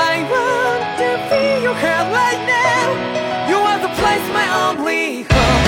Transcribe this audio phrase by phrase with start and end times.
[0.00, 2.88] I want to feel your hair right now.
[3.50, 5.66] You are the place, my only home.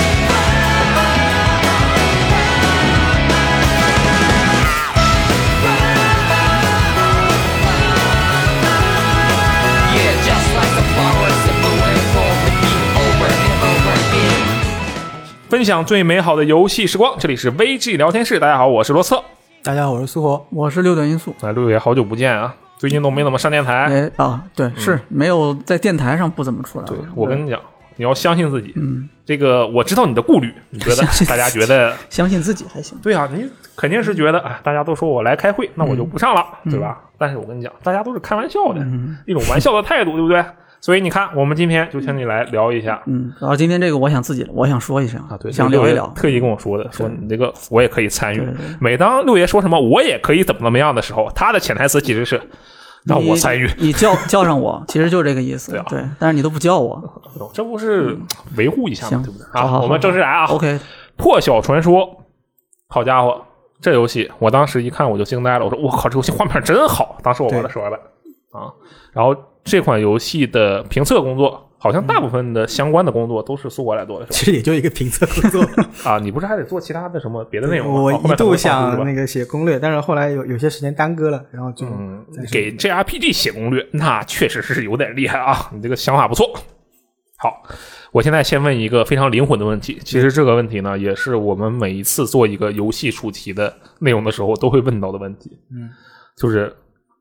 [9.92, 12.72] Yeah, just like the flowers that bloom and fall with me
[13.04, 14.48] over and over again.
[15.50, 18.40] 分享最美好的游戏时光，这里是 VG 聊天室。
[18.40, 19.22] 大家好，我是罗策。
[19.62, 20.46] 大家好，我是苏活。
[20.48, 21.36] 我是六点因素。
[21.42, 23.72] 哎，六爷好久不见啊，最近都没怎么上电台。
[23.84, 26.84] 哎啊，对，是没有在电台上不怎么出来。
[26.84, 27.60] 对我跟你讲，
[27.94, 28.72] 你要相信自己。
[28.74, 32.98] 嗯，这个我知道你的顾虑，你觉得大家觉得 相信自己还行。
[33.00, 36.98] 对啊，你肯定是觉得哎，大家都说我来开会，那我就不上了，嗯对吧？
[37.16, 38.84] 但是我跟你讲，大家都是开玩笑的，
[39.28, 40.44] 一种玩笑的态度，对不对？
[40.82, 43.00] 所以你看，我们今天就请你来聊一下。
[43.06, 46.08] 嗯，然后今天这个我想自己，我想说一下啊，对，想聊一聊。
[46.08, 48.42] 特意跟我说的，说你这个我也可以参与。
[48.80, 52.42] 每当六爷说什么我也可以怎么怎么样的时候，他的潜台词其实是
[53.04, 53.70] 让我参与。
[53.78, 55.70] 你你叫叫上我， 其实就是这个意思。
[55.70, 57.22] 对啊对，但是你都不叫我。
[57.54, 58.18] 这不是
[58.56, 59.10] 维护一下吗？
[59.10, 59.46] 行对不对？
[59.52, 60.46] 好好啊，我们正式来啊。
[60.46, 60.80] OK，
[61.16, 62.24] 破晓传说，
[62.88, 63.40] 好家伙，
[63.80, 67.18] 这游戏我当时一看我就惊呆了，我说我靠，这游戏画面真好！
[67.22, 67.96] 当时我玩的时候的
[68.50, 68.66] 啊，
[69.12, 69.32] 然后
[69.64, 75.64] 这款游戏的评测工作，好像大部分的相关的工作都是苏国来做的，其实也就一个评测工作，
[76.04, 78.00] 啊，你不是还得做其他的什么别的内容吗？
[78.02, 81.86] 我一度想那个写攻略，但是后来有有些时间耽搁了，然后就
[82.50, 85.70] 给 JRPG 写攻略，那确实是有点厉害啊！
[85.72, 86.52] 你这个想法不错。
[87.38, 87.60] 好，
[88.12, 89.98] 我现在先问一个非常灵魂的问题。
[90.04, 95.58] 其实这个问题呢，也是我们每一次做一个游戏主题的内容的时候都会问到的问题。
[95.72, 95.90] 嗯，
[96.36, 96.72] 就是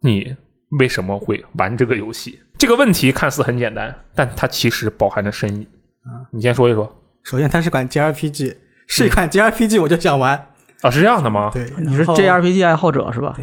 [0.02, 0.36] 你
[0.80, 2.40] 为什么会玩这个游戏？
[2.58, 5.68] 这个问题看似很简单，但它其实包含着深意。
[6.04, 8.56] 啊，你先说一说首先它是款 JRPG，
[8.88, 10.48] 是一款 JRPG 我就想玩，
[10.82, 11.52] 啊，是这样的吗？
[11.54, 13.36] 对，你是 JRPG 爱好者是吧？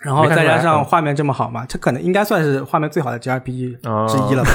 [0.00, 4.50] 然后再加上嗯画面这么好嘛，这可能应该算是画面最好的 JRPG 啊之一了吧？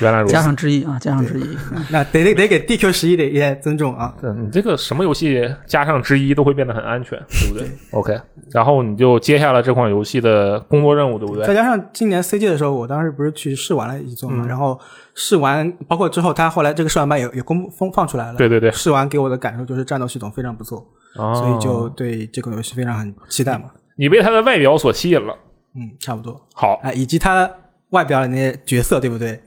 [0.00, 0.42] 原来如此加。
[0.42, 1.56] 上之一啊，加上之一。
[1.90, 4.14] 那得得得给 DQ 十一得也尊重啊。
[4.20, 8.20] 对，你这个什么游戏加上之一都会变得很安全，对不对 o k
[8.50, 11.46] 然后你就接下了这款游戏的工作任务，对不对？
[11.46, 14.78] 再加上今年 CG 的时候，我当时不是去试玩了一座嘛，嗯然后
[15.14, 18.38] 试完，包括之后他后来这个试玩版也也公布放放出来了。
[18.38, 20.86] 对对对，试完给我的感受就是战斗系统非常不错，
[21.16, 23.64] 哦所以就对这个游戏非常很期待嘛。
[23.96, 25.34] 你被它的外表所吸引了。
[25.74, 26.40] 嗯，差不多。
[26.54, 27.50] 好，哎，以及它
[27.90, 29.38] 外表的那些角色，对不对？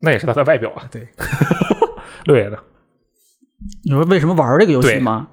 [0.00, 0.88] 那也是他的外表啊。
[0.90, 1.08] 对，
[2.24, 2.58] 六爷的，
[3.84, 5.28] 你说为什么玩这个游戏吗？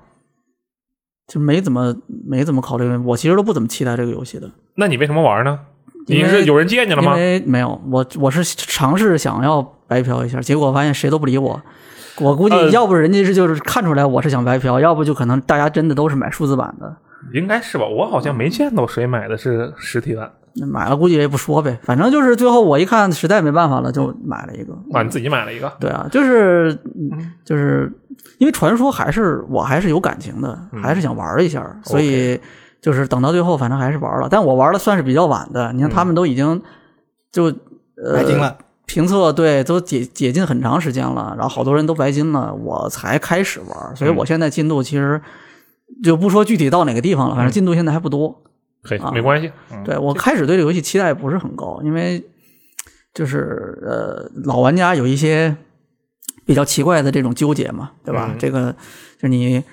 [1.28, 4.50] 就没怎么没怎么考虑，我其实都不怎么期待这个游戏的。
[4.76, 5.60] 那你为什么玩呢？
[6.08, 7.20] 你是有人借你了吗因？
[7.20, 11.62] 为没有，我我是尝试想要白嫖一下，结果发现谁都不理我。
[12.20, 16.96] 我估计呃要不人家是就是看出来我是想白嫖，要不就可能大家真的都是买数字版的，
[17.34, 17.86] 应该是吧？
[17.86, 20.32] 我好像没见到谁买的是实体版
[20.66, 21.78] 买了估计也不说呗。
[21.84, 24.74] 反正就是最后我一看实在没办法了，就买了一个。
[24.92, 25.72] 啊，你自己买了一个。
[25.80, 27.92] 对啊，就是嗯就是
[28.38, 32.40] 因为传说还是我还是有感情的，还是想玩一下，所以
[32.82, 34.28] 就是等到最后反正还是玩了。
[34.30, 36.62] 但我玩的算是比较晚的，你看他们都已经
[37.32, 37.46] 就
[37.96, 38.58] 呃白金了。
[38.86, 45.22] 评测对都解解禁很长时间了，然后好多人都白金了，我才开始玩，所以我现在进度其实
[46.02, 48.42] 就不说具体到哪个地方了，反正进度现在还不多。
[48.88, 49.52] 可以，啊没关系。
[49.72, 52.24] 嗯，对我开始对这个游戏期待不是很高，因为
[53.14, 55.56] 就是呃老玩家有一些
[56.46, 58.30] 比较奇怪的这种纠结嘛，对吧？
[58.32, 58.74] 嗯这个
[59.20, 59.64] 就你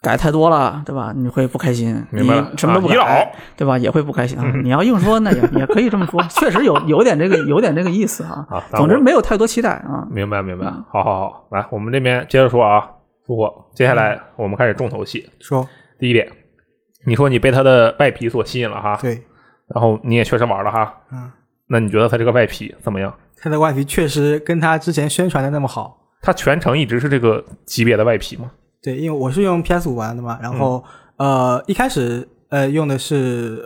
[0.00, 1.12] 改太多了，对吧？
[1.16, 3.76] 你会不开心，明白了你什么都不改，对吧？
[3.78, 4.44] 也会不开心啊。
[4.62, 8.46] 你要硬说，那也 也可以这么说，确实有有点这个有点这个意思啊。
[8.50, 10.06] 啊，总之没有太多期待啊。
[10.10, 10.66] 明白明白。
[10.90, 12.88] 好好好，来，我们这边接着说啊，
[13.26, 13.52] 复活。
[13.74, 15.28] 接下来我们开始重头戏。
[15.40, 15.68] 说
[15.98, 16.30] 第一点，
[17.08, 19.22] 你说你被它的外皮所吸引了哈，对，
[19.74, 21.30] 然后你也确实玩了哈，嗯，
[21.68, 23.12] 那你觉得它这个外皮怎么样？
[23.40, 25.96] 它的外皮确实跟它之前宣传的那么好。
[26.20, 28.50] 它全程一直是这个级别的外皮吗？
[28.82, 30.84] 对，因为我是用 PS 五玩的嘛，然后、
[31.16, 33.64] 嗯呃一开始呃用的是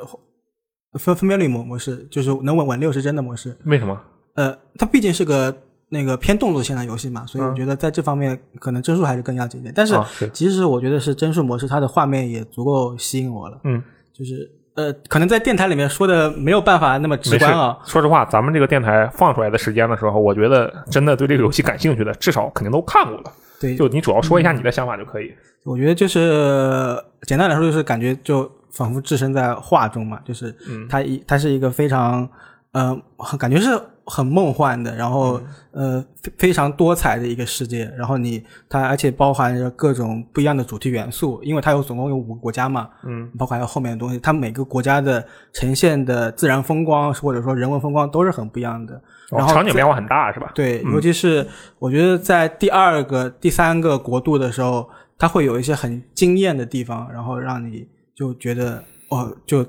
[0.99, 3.57] 分分辨率模模式，就是能稳稳六十帧的模式。
[3.67, 3.99] 为什么？
[4.37, 5.55] 呃，它毕竟是个
[5.93, 9.75] 那个偏动作线的游戏嘛，所以我嗯觉得在这方面可能帧数还是更要紧一点。
[9.77, 9.95] 但是
[10.33, 13.61] 其实我觉得是帧数模式，它的画面也足够吸引我了。
[13.65, 17.79] 嗯，就是呃，可能在电台里面说的没有办法那么直观啊。。
[17.85, 23.33] 说实话，咱们这个电台放出来的时间的时候，我觉得真的对这个游戏感兴趣的，至少肯定都看过了。
[23.61, 25.31] 对，就你主要说一下你的想法就可以。
[25.65, 32.27] 我觉得就是呃简单来说，就是感觉就仿佛置身在画中嘛，就是嗯它一它是一个非常
[32.73, 32.99] 呃，
[33.39, 35.41] 感觉是很梦幻的，然后、
[35.71, 37.85] 呃非非常多彩的一个世界。
[37.97, 49.01] 然后你它而且包含着各种不一样的主题元素，因为它有总共有五个国家嘛，嗯，包括还有后面的东西，它每个国家的呈现的自然风光或者说人文风光都是很不一样的。
[49.31, 50.51] 然后哦场景变化很大是吧？
[50.55, 51.47] 对，尤其是
[51.79, 59.65] 我觉得在第二个、第三个国度的时候，它会有一些很惊艳的地方，然后让你就觉得哦，就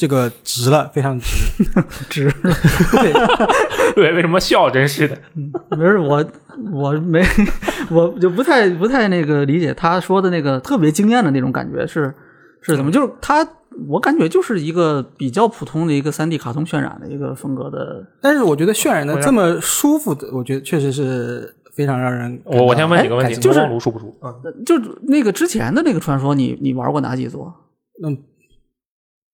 [0.00, 1.28] 这个值了，非常值。
[2.08, 2.32] 值。
[2.42, 3.12] 对，
[3.94, 4.70] 对，为什么笑？
[4.70, 5.18] 真是的，
[5.76, 6.24] 没事，我
[6.72, 7.22] 我没
[7.90, 12.14] 我就不太不太那个理解他说的那个特别惊艳的那种感觉是
[12.62, 12.90] 是怎么？
[12.90, 13.46] 就是他
[13.90, 18.02] 我感觉就是一个比较普通的一个三 D 卡通渲染的一个风格的。
[18.22, 24.16] 但是我觉得渲染的这么舒服的，我觉得确实是非常让人我我先问几个问题，哎就是魔方炉舒不舒？
[24.22, 27.54] 嗯，就是那个之前的那个传说你，你玩过哪几座？
[28.02, 28.16] 嗯，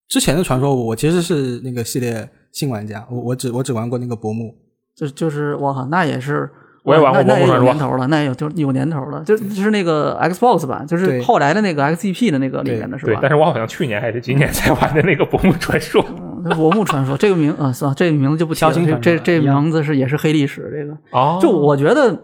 [0.07, 4.55] 之前的传说，我其实是那个系列新玩家，我我只我只玩过那个薄暮。
[4.95, 6.49] 就就是我靠，那也是。
[6.83, 13.11] 我也玩过那那也有魔方传说年头了，那也有就有年头了，就就是那个 Xbox 版，就是后来的那个 XGP 的那个里面的是吧，？
[13.11, 16.01] 对但是我好像去年还是今年才玩的那个《薄暮传说》。
[16.45, 18.71] 那薄暮传说这个名啊，算了，这个名字就不提了。
[18.71, 20.71] 这这这名字是也是黑历史。
[20.73, 22.17] 这个哦就我觉得，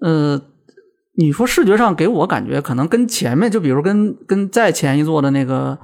[0.00, 0.38] 呃，
[1.14, 5.78] 你说视觉上给我感觉可能跟前面，就比如跟跟再前一座的那个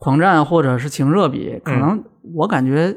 [0.00, 2.02] 狂战或者是情热比，可能
[2.34, 2.96] 我感觉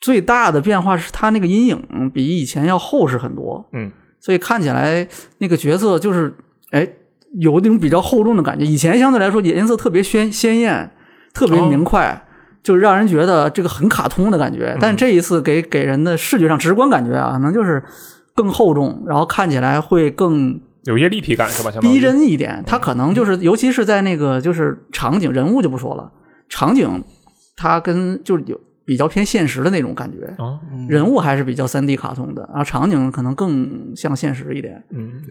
[0.00, 3.68] 最大的变化是它那个阴影比以前要厚实很多。
[3.74, 5.06] 嗯，所以看起来
[5.38, 6.34] 那个角色就是
[6.70, 6.88] 哎
[7.38, 8.64] 有那种比较厚重的感觉。
[8.64, 10.90] 以前相对来说颜色特别鲜鲜艳，
[11.34, 12.24] 特别明快。
[12.62, 17.82] 就是让人觉得这个很卡通的感觉，但这一次给给人的视觉上直观感觉啊，可能就是
[18.36, 21.70] 更厚重，然后看起来会更有一些立体感是吧？
[21.70, 22.62] 相当逼真一点。
[22.66, 26.12] 它可能就是，尤其是在那个就是场景人物就不说了，
[26.48, 27.02] 场景
[27.56, 30.58] 它跟就是有比较偏现实的那种感觉，啊，
[30.88, 34.82] 人物还是比较三 D 卡通的，然后场景可能更像现实一点。
[34.90, 35.22] 嗯，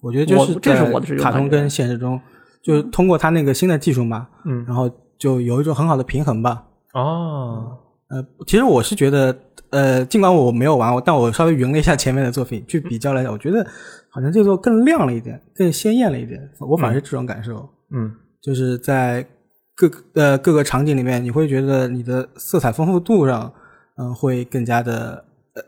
[0.00, 2.20] 我觉得就是这是我的这种卡通跟现实中，
[2.62, 4.88] 就通过它那个新的技术嘛，嗯然后
[5.18, 6.62] 就有一种很好的平衡吧。
[6.92, 9.36] 哦，呃，其实我是觉得，
[9.70, 13.66] 呃，尽管我没有玩过，但我稍微云了一下前面的作品，去比较来讲，我觉得
[14.14, 16.40] 好像这座更亮了一点，更鲜艳了一点。
[16.60, 19.26] 我反而是这种感受，嗯就是在
[19.74, 23.52] 各呃各个场景里面，你会觉得你的色彩丰富度上，
[23.96, 25.24] 嗯、会更加的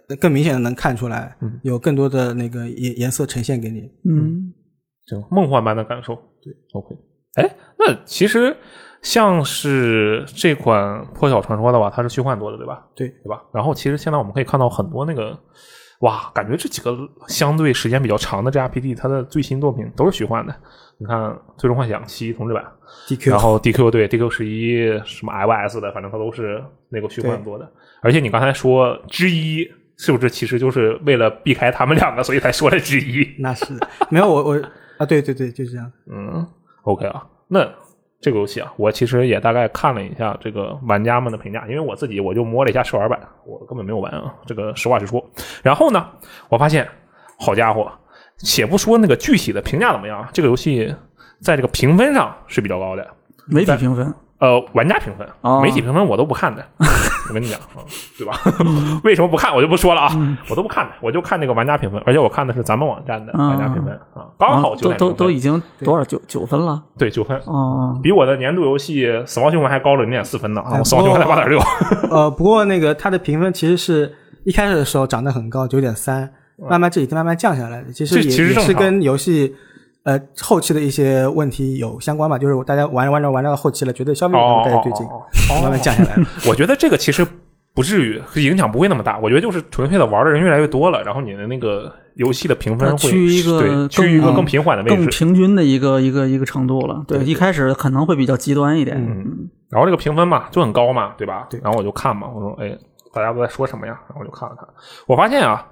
[0.09, 3.81] 呃更明显的能看出来，有更多的那个颜颜色呈现给你。
[4.09, 4.53] 嗯，
[5.07, 6.15] 这种梦幻般的感受。
[6.15, 6.95] 对，OK。
[7.35, 8.57] 哎，那其实
[9.03, 12.87] 像是这款《破晓传说》的话，它是虚幻多的，对吧？
[12.95, 13.43] 对对吧？
[13.53, 15.37] 然后其实现在我们可以看到很多那个，
[16.01, 16.97] 哇，感觉这几个
[17.27, 20.55] 相对时间比较长的 JRPG，它的最新作品都是虚幻的。
[20.99, 21.19] 你看
[21.57, 22.65] 《最终幻想七》同志版
[23.07, 27.71] ，DQ，然后 DQ 对 DQ 十一什么 iOS 的，反正它都是那个虚幻做的。
[28.03, 29.67] 而且你刚才说之一，
[29.99, 33.27] 是不是其实就是为了避开他们两个，所以才说的之一？
[33.39, 33.67] 那是
[34.11, 34.63] 没有我我
[34.99, 35.93] 啊，对对对，就是这样。
[36.11, 36.47] 嗯
[36.85, 37.67] ，OK 啊，那
[38.27, 45.25] 这个游戏啊，我其实也大概看了一下这个玩家们的评价，因为我自己我就摸了一下试玩版，我根本没有玩啊，这个实话实说。
[45.63, 46.05] 然后呢，
[46.49, 46.89] 我发现，
[47.39, 47.89] 好家伙，
[48.39, 50.93] 且不说那个具体的评价怎么样，这个游戏
[51.41, 53.09] 在这个评分上是比较高的。
[53.47, 56.63] 媒体评分呃，玩家评分、哦媒体评分我都不看的，
[57.29, 57.81] 我跟你讲，啊
[58.19, 58.39] 对吧？
[59.03, 66.83] 为什么不看我就不说了啊，我都不看的，我就看那个玩家评分，而且我看的是咱们网站的玩家评分啊，刚好啊都都都已经多少九九分了？
[66.99, 70.83] 对九分，哦，比我的年度游戏《死亡循环》还高了零点四分呢啊！
[70.85, 71.61] 死亡循环》才不过八点六，
[72.15, 76.31] 呃，不过那个它的评分其实是一开始的时候涨得很高，九点三，
[76.69, 77.91] 慢慢这几天慢慢降下来的。
[77.93, 79.55] 其实这也是跟游戏
[80.07, 85.21] 呃后期的一些问题有相关吧，就是大家玩着玩着玩到后期了，觉得消费感不太对劲，哦
[85.63, 86.25] 慢慢降下来了。
[86.49, 87.27] 我觉得这个其实
[87.75, 95.07] 不至于影响不会那么大，我觉得就是纯粹的玩的人越来越多了，然后你的那个游戏的评分会趋于一个趋于一个更平缓的位置更。
[95.07, 97.05] 平均的一个一个一个程度了。
[97.07, 98.97] 对，一开始可能会比较极端一点。
[98.97, 101.49] 嗯然后这个评分嘛就很高嘛，对吧？
[101.51, 102.79] 对然后我就看嘛，我说哎，
[103.13, 103.99] 大家都在说什么呀？
[104.09, 104.65] 然后我就看了看，
[105.09, 105.67] 我发现啊，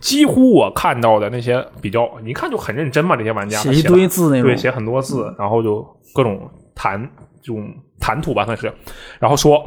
[0.00, 4.44] 几乎我看到的那些比较，你一看就很认真嘛，这些玩家写一堆字那种。
[4.44, 7.00] 对，写很多字，然后就各种谈
[7.40, 8.72] 这种谈吐吧，算是，
[9.18, 9.62] 然后说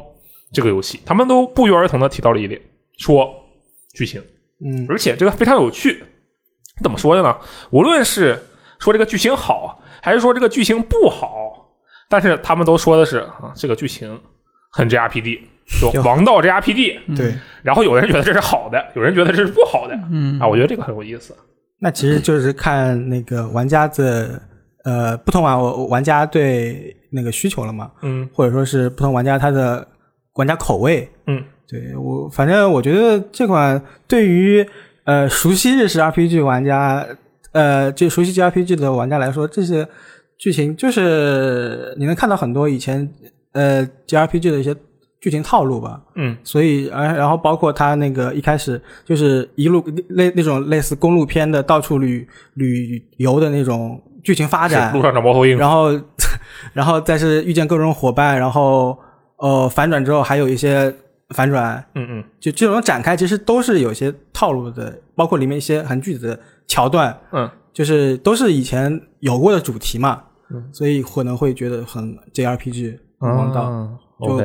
[0.51, 2.59] 这个游戏，他们都不约而同的提到了一点，
[2.97, 3.33] 说
[3.93, 4.21] 剧情，
[4.63, 6.03] 嗯，而且这个非常有趣。
[6.83, 7.37] 怎么说的呢？
[7.71, 8.37] 无论是
[8.79, 11.71] 说这个剧情好，还是说这个剧情不好，
[12.09, 14.19] 但是他们都说的是啊，这个剧情
[14.71, 15.45] 很 JRPG，就
[15.91, 17.15] 就王道 JRPG。
[17.15, 19.97] 对，然后有人觉得这是好的，有人觉得这是不好的。
[20.11, 21.35] 嗯啊，我觉得这个很有意思。
[21.79, 24.41] 那其实就是看那个玩家的
[24.83, 29.85] 呃不同玩玩家对那个需求了嘛，嗯或者说是不同玩家他的
[30.35, 34.65] 玩家口味，嗯，对我，反正我觉得这款对于
[35.03, 37.05] 呃熟悉日式 RPG 玩家，
[37.51, 39.87] 呃，就熟悉 JRPG 的玩家来说，这些
[40.37, 43.07] 剧情就是你能看到很多以前
[43.51, 44.75] 呃 JRPG 的一些
[45.25, 45.99] 剧情套路吧。
[46.13, 46.37] 嗯。
[46.43, 55.89] 所以，呃，然后包括他那个一开始就是一路类那种类似公路片的到处旅旅游的那种剧情发展，路上找猫头鹰，然后，
[56.73, 58.95] 然后再是遇见各种伙伴，然后
[59.37, 60.93] 呃反转之后还有一些
[61.29, 62.23] 反转，嗯嗯。
[62.39, 70.21] 就这种展开其实都是有些套路的，包括里面一些很具体的桥段，嗯，就是都是以前有过的主题嘛，
[70.53, 70.63] 嗯。
[70.71, 73.89] 所以可能会觉得很 JRPG 很王道，啊
[74.21, 74.37] 就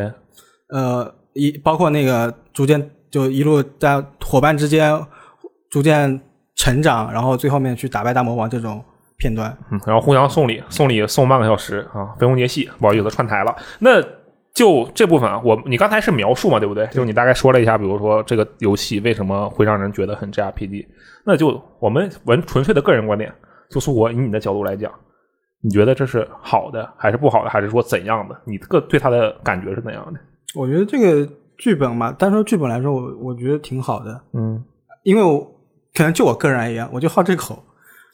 [0.72, 5.00] 呃，一包括那个逐渐就一路在伙伴之间
[5.70, 6.20] 逐渐
[6.56, 8.82] 成长，然后最后面去打败大魔王这种
[9.16, 13.56] 片段，嗯，然后互相送礼，送礼送半个小时啊，分工节戏，不好意思串台了。
[13.78, 14.00] 那
[14.52, 16.86] 就这部分啊，我你刚才是描述嘛，对不对？
[16.88, 20.86] 就你大概说了一下，比如说这个游戏为什么会让人觉得很 JRPG，
[21.24, 23.32] 那就我们闻纯粹的个人观点，
[23.70, 24.92] 就苏活以你的角度来讲，
[25.62, 28.36] 你觉得这是好的还是不好的，还是说怎样的？
[28.44, 30.20] 你个对他的感觉是怎样的？
[30.54, 34.62] 我觉得这个剧本嘛，单说剧本来说，我我觉得挺好的，嗯
[35.02, 35.40] 因为我
[35.94, 37.62] 可能就我个人而言，我就好这口，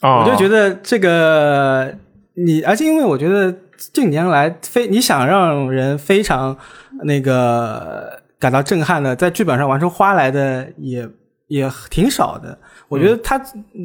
[0.01, 1.93] 啊，我就觉得这个
[2.35, 3.53] 你，而且因为我觉得
[3.93, 6.57] 近年来非你想让人非常
[7.05, 11.09] 那个感到震撼的，在剧本上玩出花来的也
[11.49, 12.57] 也挺少的。
[12.89, 13.41] 我觉得他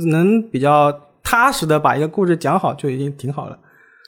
[0.09, 0.91] 能比较
[1.23, 3.57] 踏实的把一个故事讲好，就已经挺好了。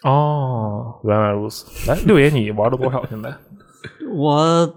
[0.03, 1.65] 哦，原来如此。
[1.89, 3.03] 来，六爷，你玩了多少？
[3.09, 3.33] 现在？
[4.15, 4.75] 我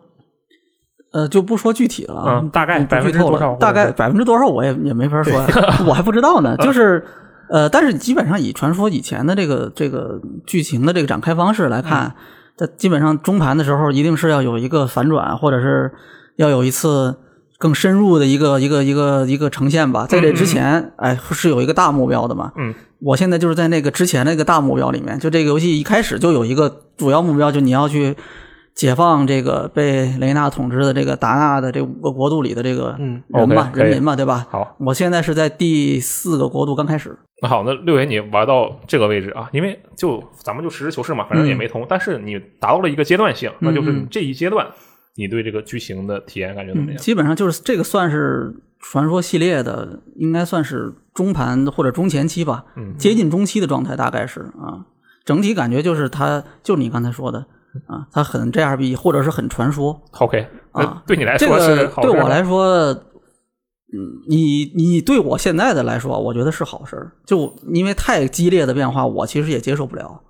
[1.13, 5.35] 呃就不说具体了大概不百分之剧透了多少大概百分之多少我也也没法说，
[5.87, 6.57] 我还不知道呢。
[6.59, 7.05] 就是
[7.49, 12.15] 呃，但是基本上以传说以前的这个这个剧情的这个展开方式来看，
[12.57, 15.93] 在基本上中盘的时候一定是要有一个反转，或者是
[16.37, 17.17] 要有一次。
[17.59, 22.53] 更深入的一个一个一个一个呈现吧，在这之前，哎，是有一个大目标的嘛。
[22.55, 28.15] 嗯，我现在就是在那个之前那个大目标里面，就这个游戏一开始就有一个主要目标，就你要去
[28.77, 34.47] 解放这个被雷纳统治的这个达纳的这五个国度里的这个嗯人嘛 OK，可以人民嘛，对吧？
[34.51, 44.67] 好，我现在是在第四个国度刚开始，那好，那六爷你玩到这个位置啊，因为就咱们就实事求是嘛，反正也没通，但是你达到了一个阶段性，那就是这一阶段
[45.15, 46.99] 你对这个剧情的体验感觉怎么嗯，样？
[46.99, 54.85] 基本上就是这个算是传说系列的，应该算是中盘或者中前期吧，嗯接近中期的状态大概是啊。
[55.25, 57.47] 整体感觉就是它，就你刚才说的
[57.87, 62.67] 啊，它很 JRPG 或者是很传说，OK，啊对你来这说是对我来说，
[63.93, 67.13] 嗯，你你对我现在的来说，我觉得是好事儿。
[67.25, 70.23] 就因为太激烈的变化，我其实也接受不了。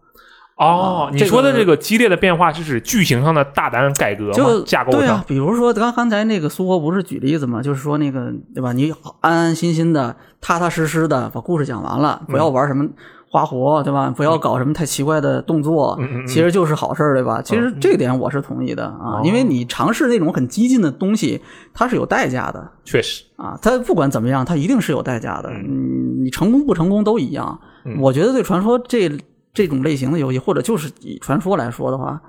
[0.59, 4.65] 哦，你说的这个激烈的变化是指剧情上的大胆改革就吗？
[4.67, 8.73] 架构对啊上，，比如说刚刚才那个苏活不是举例子嘛，就是说那个对吧？
[8.73, 12.89] 你安安心心的、踏踏实实的把故事讲完了，不要玩什么
[13.37, 14.11] 花活，对吧？
[14.17, 17.43] 不要搞什么太奇怪的动作，其实就是好事儿，对吧？
[17.43, 21.43] 其实这点我是同意的啊，哦因为你尝试那种很激进的东西，
[21.75, 22.71] 它是有代价的。
[22.83, 25.51] 确实，啊，它不管怎么样，它一定是有代价的。
[25.51, 27.61] 嗯，你成功不成功都一样。
[27.85, 29.11] 嗯我觉得对传说这
[29.53, 32.21] 这种类型的游戏，或者就是以传说来说的话，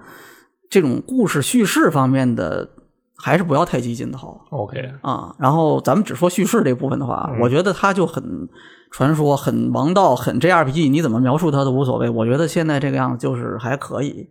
[0.70, 2.68] 这种故事叙事方面的
[3.18, 5.36] 还是不要太激进的好 OK，啊。
[5.40, 8.24] 然后咱们只说叙事这部分的话，嗯我觉得它就很
[8.92, 12.10] 传说、很王道、很 JRPG，你怎么描述它都无所谓。
[12.10, 14.30] 我觉得现在这个样子就是还可以。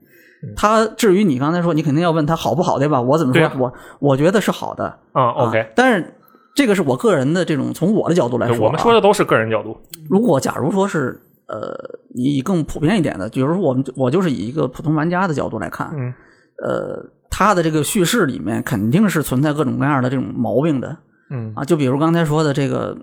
[0.54, 3.00] 它至于你刚才说，你肯定要问它好不好，对吧？
[3.00, 3.44] 我怎么说？
[3.46, 4.84] 啊我我觉得是好的。
[5.12, 6.14] 啊啊，OK，但是
[6.54, 9.76] 这个是我个人的这种从我的角度来说、啊，我们说的都是个人角度，
[10.08, 11.74] 如果假如说是呃，
[12.14, 16.14] 你以更普遍一点的，比如说我们我就是以一个普通玩家的角度来看，嗯，
[16.62, 17.02] 呃，
[17.38, 20.96] 它的这个叙事里面肯定是存在各种各样的这种毛病的，
[21.30, 22.96] 嗯啊，就比如刚才说的这个，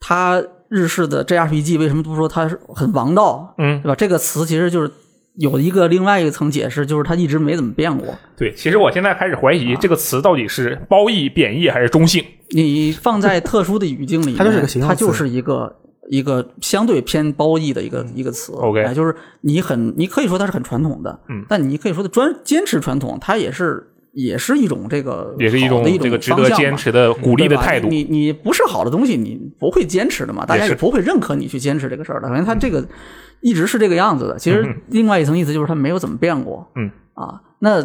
[0.00, 3.94] 它日式的 JRPG 为什么不说它是很王道，嗯，对吧？
[3.94, 4.90] 这个词其实就是
[5.36, 8.14] 有一个另外一层解释，就是它一直没怎么变过。
[8.34, 8.50] 对。
[8.54, 12.24] 其实我现在开始怀疑这个词到底是褒义、贬义还是中性。
[12.48, 15.76] 你放在特殊的语境里面，它就是个形容词它就是一个
[16.08, 18.52] 一个相对偏褒义的一个、一个词。
[18.52, 27.88] OK 哎就是你很，你可以说它是很传统的，嗯，但你可以说的专坚持传统，它也是也是一种这个也是一种这个值得坚持的鼓励的态度。
[27.88, 32.28] 你你不是好的东西，你不会坚持的嘛，大家也是不会认可你去坚持这个事儿的。
[32.28, 32.86] 反正它这个
[33.40, 34.38] 一直是这个样子的。
[34.38, 36.66] 其实另外一层意思就是它没有怎么变过。
[36.76, 37.82] 嗯啊，那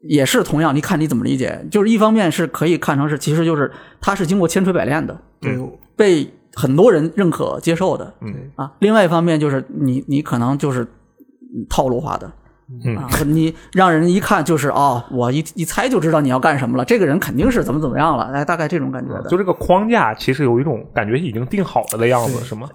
[0.00, 1.66] 也是同样，你看你怎么理解？
[1.70, 5.58] 就是一方面是可以看成是，其实就是它是经过千锤百炼的，对，
[5.96, 8.14] 被很多人认可接受的。
[8.20, 12.30] 嗯啊，另外一方面就是你你可能就是嗯套路化的
[12.84, 19.28] 嗯啊，你让人一看就是哦，我一一猜就知道你要干什么了，这个人肯定是怎么怎么样了，哎，大概这种感觉的。
[19.30, 22.68] 就这个框架，其实有一种感觉已经定好了的样子，是吗？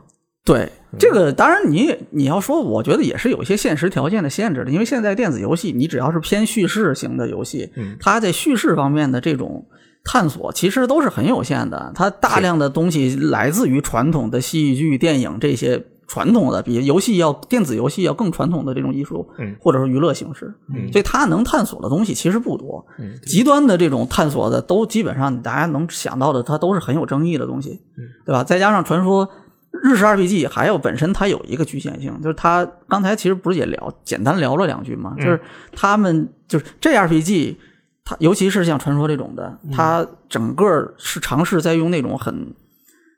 [0.45, 9.65] 对这个，当然你你要说，我觉得也是有一些现实条件的限制的，因为现在电子游戏，你只要是偏叙事型的游戏，嗯它在叙事方面的这种
[10.03, 20.91] 探索其实都是很有限的，它大量的东西来自于传统的戏剧、电影这些传统的，比游戏要电子游戏要更传统的这种艺术，嗯或者说娱乐形式，嗯。
[20.91, 28.43] 所以它能探索的东西其实不多，嗯极端的这种探索的都基本上大家能想到的，它都是很有争议的东西，嗯对吧？
[28.43, 29.27] 再加上传说
[29.71, 35.39] 日式 RPG 还有本身它有一个局限性，就是它刚才其实不是也聊简单聊了两句嘛，就是
[35.71, 37.55] 他们就是这 RPG，
[38.05, 42.53] 它尤其是像传说这种的，它整个是尝试在用那种很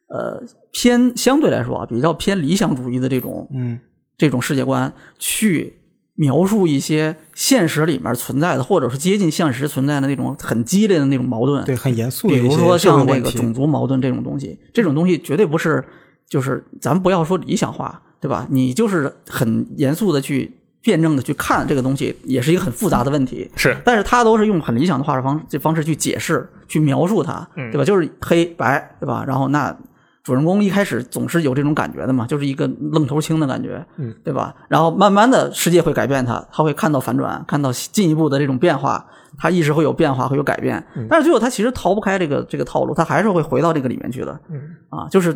[0.09, 3.79] 呃偏相对来说啊比较偏理想主义的这种嗯
[4.17, 5.81] 这种世界观去
[6.17, 11.65] 描述一些现实里面存在的，或者是接近现实存在的那种很激烈的那种矛盾。
[11.65, 13.19] 对，很严肃的比如说像这。
[13.19, 15.83] 个种族矛盾这种东西，这种东西绝对不是，
[16.29, 18.47] 就是咱们不要说理想化，对吧？
[18.49, 20.53] 你就是很严肃的去
[20.85, 23.49] 辩证的去看这个东西，也是一个很复杂的问题。
[23.55, 27.83] 是，但是他都是用很理想的画方这方式去解释、去描述它，嗯对吧？
[27.83, 29.23] 就是黑白，对吧？
[29.27, 29.75] 然后那
[30.23, 34.53] 主人公一开始总是有这种感觉的嘛，就是一个愣头青的感觉，嗯，对吧？
[34.67, 39.03] 然后慢慢的世界会改变他，他会看到反转，看到进一步的这种变化，
[39.39, 40.83] 他意识会有变化，会有改变。
[40.95, 45.35] 嗯但是最后他其实逃不开这个这个套路，他还是会回到这个里面去的，嗯啊，就是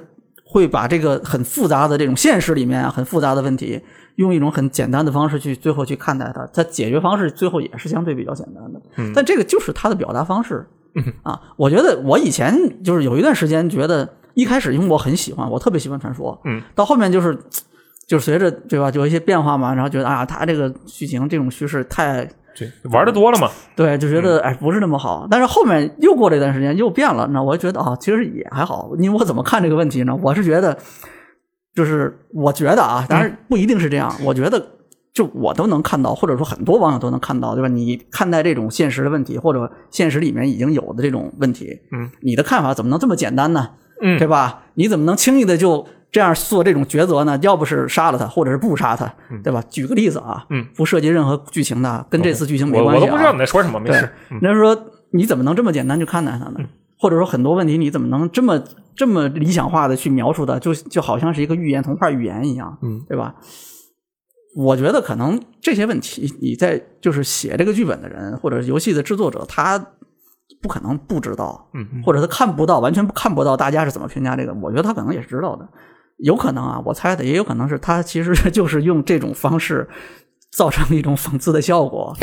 [0.51, 3.79] 会把这个很复杂的这种现实里面啊很复杂的问题，
[4.15, 10.65] 用一种很简单的方式去最后去看待它，它解决方式最后也是相对比较简单的，嗯但这个就是他的表达方式
[11.21, 11.39] 啊。
[11.55, 17.37] 我觉得我以前就是有一段时间觉得，一开始因为我很喜欢，我特别喜欢传说，嗯，到后面就是。
[18.09, 25.27] 就是随着对吧，有一些变化嘛，然后觉得啊，他这个剧情这种叙事太对，玩的多了嘛，对，就觉嗯得哎不是那么好。
[25.29, 28.91] 但是后面又过了一段时间又变了，那我就觉得啊，其实也还好。
[28.99, 30.17] 因为我怎么看这个问题呢？
[30.21, 30.77] 我是觉得，
[31.75, 34.13] 就是我觉得啊，当然不一定是这样。
[34.23, 34.61] 我觉得
[35.13, 37.67] 就我都能看到，或者说很多网友都能看到，对吧？
[37.67, 43.69] 你看待这种现实的问题，或者现实里面已经有的这种问题，嗯，你的看法怎么能这么简单呢？
[44.01, 44.63] 嗯对吧？
[44.75, 47.38] 你怎么能轻易的就这样做这种抉择呢？
[47.41, 49.63] 要不是杀了他，或者是不杀他，对吧？
[49.69, 53.05] 举个例子啊，嗯，不涉及任何剧情的，跟这次剧情没关系、啊。
[53.05, 54.77] 我我都不知道你在说什么，没事，，嗯那是说
[55.12, 56.60] 你怎么能这么简单去看待他呢？
[56.97, 58.62] 或者说很多问题你怎么能这么
[58.95, 63.36] 这么理想化的去描述的，就就好像是一个寓言童话寓言一样，嗯，对吧？
[64.55, 69.77] 我觉得可能这些问题，你在就是写这个剧本的人或者游戏的制作者，他
[70.60, 74.53] 不可能不知道，嗯，或者他看不到，完全看不到大家是怎么评价这个。
[74.55, 75.69] 我觉得他可能也是知道的，
[76.19, 79.88] 有可能啊，我猜的，也有可能是他其实就是用这种方式
[80.51, 82.15] 造成一种讽刺的效果，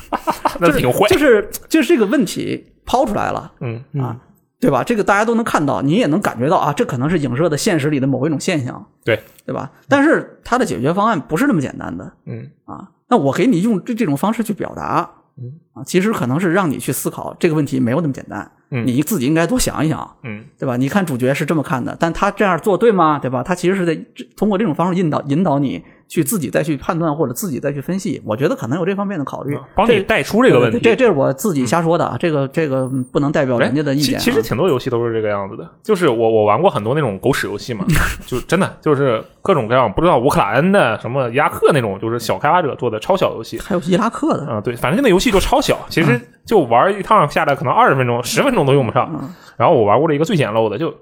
[0.60, 4.16] 那挺坏，就是就是这个问题抛出来了嗯啊，
[4.60, 4.82] 对吧？
[4.84, 9.70] 这个大家都能看到，你也能感觉到啊，这可能是影射的现实里的某一种现象，对对吧？
[9.88, 12.88] 但是它的解决方案不是那么简单的嗯啊。
[13.08, 20.76] 那我给你用这这种方式去表达，嗯啊，其实可能是让你去思考这个问题没有那么简单，嗯你自己应该多想一想，嗯对吧？
[20.76, 23.18] 你看主角是这么看的，但他这样做对吗？
[23.18, 23.42] 对吧？
[23.42, 23.98] 他其实是在
[24.36, 28.20] 通过这种方式引导引导你去自己再去判断或者自己再去分析。
[28.24, 30.78] 我觉得可能有这方面的考虑，帮你带出这个问题。
[30.80, 34.18] 这这是我自己瞎说的啊，这个这个嗯不能代表人家的意见啊。
[34.18, 37.84] 其其实挺多游戏都是这个样子的，就是我我玩过很多那种狗屎游戏嘛，
[38.26, 43.58] 就真的就是各种各样，不知道乌克兰的什么伊拉克那种，就是小开发者做的超小游戏。
[43.58, 49.10] 还有伊拉克的，啊、对，反正那游戏就超小，其实就玩一趟下来，可能二十分钟、十分钟都用不上。
[49.20, 50.92] 嗯然后我玩过了一个最简陋的，就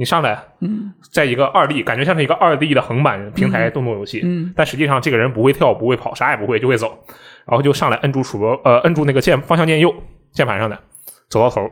[0.00, 6.98] 你上来，嗯在一个二 D，感觉像是一个二 D 的横版平台动作游戏，嗯但实际上这个人不会跳，不会跑，啥也不会，就会走，
[7.44, 9.94] 然后就上来摁住鼠标，呃，摁住那个键方向键右
[10.32, 10.78] 键盘上的，
[11.28, 11.70] 走到头，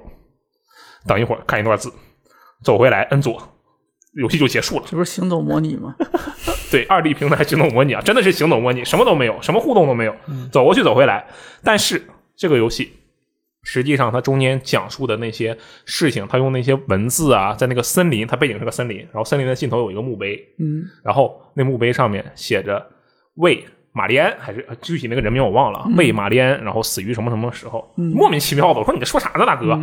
[1.06, 1.90] 等一会儿看一段字，
[2.62, 3.42] 走回来摁左，
[4.12, 4.82] 游戏就结束了。
[4.86, 5.94] 这不是行走模拟吗？
[6.70, 10.14] 对，二 D 平台行走模拟啊，真的是行走模拟，什么都没有，什么互动都没有，
[10.52, 11.26] 走过去走回来。
[11.64, 12.92] 但是这个游戏
[13.70, 15.54] 实际上它中间讲述的那些
[15.84, 22.82] 事情，他用那些文字啊，在那个森林，它背景是个森林，然后森林的尽头有一个墓碑，嗯然后那墓碑上面写着
[23.34, 28.80] 为玛丽安，还是呃具体那个人名我忘了，啊，为玛丽安，然后死于什么什么时候，莫名其妙的。
[28.80, 29.78] 我说你在说啥呢，大哥？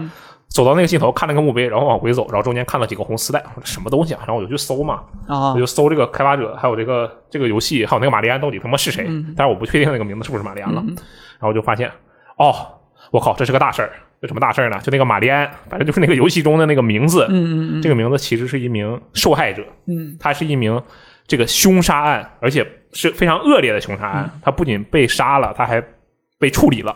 [0.48, 4.24] 走到那个尽头，看那个墓碑，然后往回走，然后中间看到几个红丝带，我说什么东西啊？
[4.26, 9.06] 然后我就去搜嘛，啊我就搜这个开发者，还有这个这个游戏，还有那个玛丽安到底他妈是谁？
[9.36, 10.82] 但是我不确定那个名字是不是玛丽安了。
[10.86, 11.92] 然后我就发现，
[12.38, 12.54] 哦，
[13.12, 13.92] 我靠，这是个大事儿。
[14.22, 14.80] 有什么大事儿呢？
[14.82, 17.28] 就那个玛丽安，反正就是那个游戏中的那个名字。
[17.30, 20.82] 嗯嗯这个名字其实是一名受害者，嗯他是一名
[21.28, 25.84] 这个凶杀案，而且是非常恶劣的凶杀案，他不仅被杀了，他还
[26.40, 26.96] 被处理了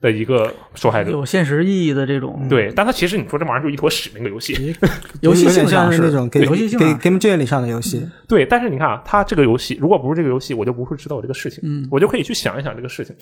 [0.00, 1.10] 的一个受害者。
[1.12, 4.76] 有现实意义的这种，对，但他其实你说这玩意儿就一坨屎，那个游戏。
[5.22, 13.14] 游戏有点性上是像那种给游戏性给上 Game Jam 里上的游戏，对，但是你看啊，他这个游戏如果不是这个游戏，我就不会知道这个事情，嗯我就可以去想一想这个事情。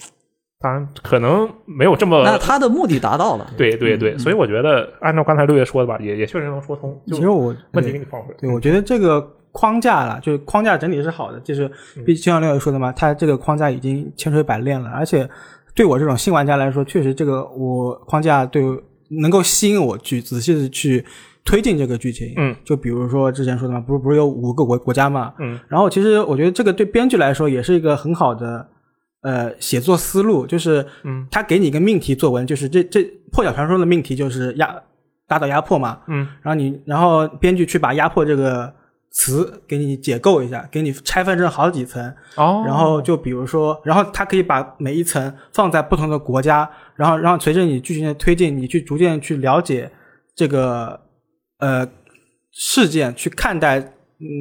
[0.63, 3.51] 当然，可能没有这么那他的目的达到了。
[3.57, 7.01] 对对对，所以我觉得按照刚才六月说的吧，也也确实能说通。
[7.07, 8.37] 其实我问题给你放回来。
[8.39, 11.65] 对，我觉得这个框架了，就是框架整体是好的，就是
[11.97, 15.27] 嗯毕竟就像六爷说的嘛，它这个框架已经千锤百炼了，而且
[15.75, 18.63] 对我这种新玩家来说，确实这个我框架对
[19.09, 21.03] 能够吸引我去仔细的去
[21.43, 22.35] 推进这个剧情。
[22.37, 28.69] 嗯，就比如说之前说的嘛，不是不是有五个国国家嘛，嗯，然后其实我觉得这个对编剧来说也是一个很好的。
[29.23, 34.75] 呃，写作思路就是，嗯，他给你一个命题作文，就是这这破晓传说的命题就是压
[35.27, 38.73] 打倒压迫嘛，嗯，然后你，然后编剧去把“压迫”这个
[39.11, 42.03] 词给你解构一下，给你拆分成好几层，
[42.37, 49.91] 哦，然后就比如说，然后他可以把每一层放在不同的国家，然后，然后随着你剧情的推进，你去逐渐去了解
[50.35, 51.01] 这个
[51.59, 51.87] 呃
[52.51, 53.93] 事件，去看待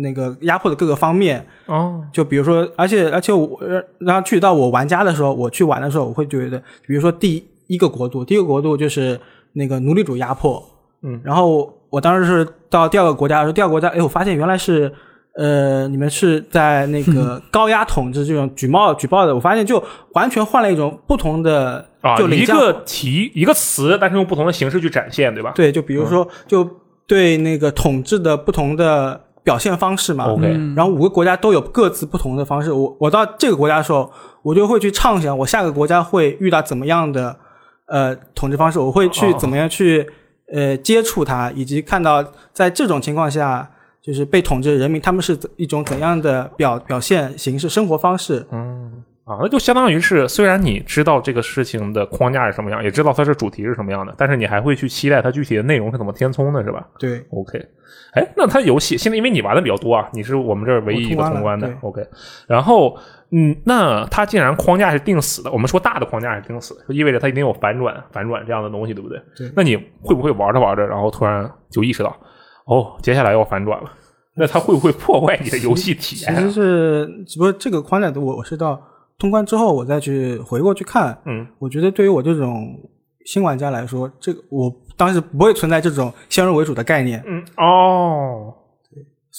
[0.03, 1.45] 那个压迫的各个方面。
[1.65, 9.19] 哦，就比如说，而且而且我，呃然后去到我玩家的时候，我去玩的时候，我会觉得，比如说第一个国度，第一个国度就是
[9.53, 10.63] 那个奴隶主压迫，
[11.03, 14.91] 嗯，然后我当时是到第二个国家的时候，第二个国家，哎，我发现原来是，
[15.35, 19.81] 呃，你们是在那个高压统治这种举报举报的，我发现就
[20.13, 25.53] 完全换了一种不同的，啊，就一个题一个词，但是用不同的形式去展现，对吧？
[25.55, 26.67] 对，就比如说，就
[27.07, 30.25] 对那个统治的不同的表现方式嘛
[30.75, 32.71] 然后五个国家都有各自不同的方式。
[32.71, 34.11] 我我到这个国家的时候，
[34.43, 37.35] 我就会去畅想，我下个国家会遇到怎么样的
[37.87, 40.07] 呃统治方式，我会去哦怎么样去、
[40.53, 43.67] 呃接触它，以及看到在这种情况下，
[44.03, 48.45] 就是被统治的人民他们是一种怎样的表表现形式、生活方式。
[49.29, 57.63] 啊，那就相当于是，虽然你知道这个事情的框架是什么样，也知道它是主题是什么样的，但是你还会去期待它具体的内容是怎么填充的，是吧对，？OK，
[58.13, 62.03] 哎，那它游戏现在因为你玩的比较多啊，你是我们这儿唯一一个通通关的，OK。
[62.47, 62.97] 然后，
[63.29, 69.21] 嗯，那它既然框架是定死的，我们说大的框架是定死的，就意味着它一定有反转、反转这样的东西，对不对？
[69.37, 72.17] 对那你会不会玩着玩着，然后突然就意识到，
[72.65, 73.91] 哦，接下来要反转了？
[74.35, 76.39] 那它会不会破坏你的游戏体验啊？
[76.39, 78.81] 其实是只不过这个框架的我我是到
[79.19, 82.75] 通关之后，我再去回过去看，嗯，我觉得对于我这种
[83.25, 88.53] 新玩家来说，这个我当时不会存在这种先入为主的概念，嗯，哦，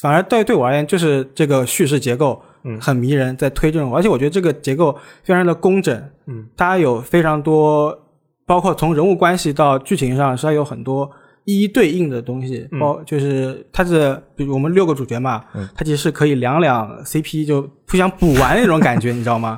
[0.00, 7.98] 反而对对我而言，就是这个叙事结构嗯很迷人，在推这种，而且我觉得这个结构非常的工整，嗯，它有非常多，
[8.46, 11.10] 包括从人物关系到剧情上，是它有很多
[11.44, 19.57] 一一对应的东西，包就是它是比如我们六个主角嘛，嗯它其实是可以两两 CP 就互相补完那种感觉，你知道吗？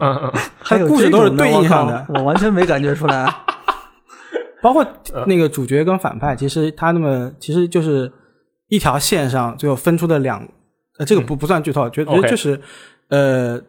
[0.60, 3.26] 还有故事都是对应上的我完全没感觉出来。
[4.62, 8.10] 包括呃那个主角跟反派，其实他那么其实就是
[8.68, 10.40] 一条线上最后分出的两，
[10.98, 12.60] 呃，这个不不算剧透，觉觉得就是
[13.08, 13.60] 呃，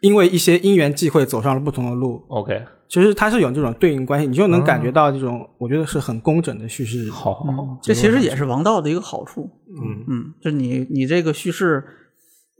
[0.00, 7.10] 因为一些因缘际会走上了不同的路，OK，其实它是有这种对应关系，你就能感觉到这种，我觉得是很工整的叙事。
[7.10, 9.50] 好好好，这其实也是王道的一个好处。
[9.68, 11.82] 嗯嗯，就你你这个叙事，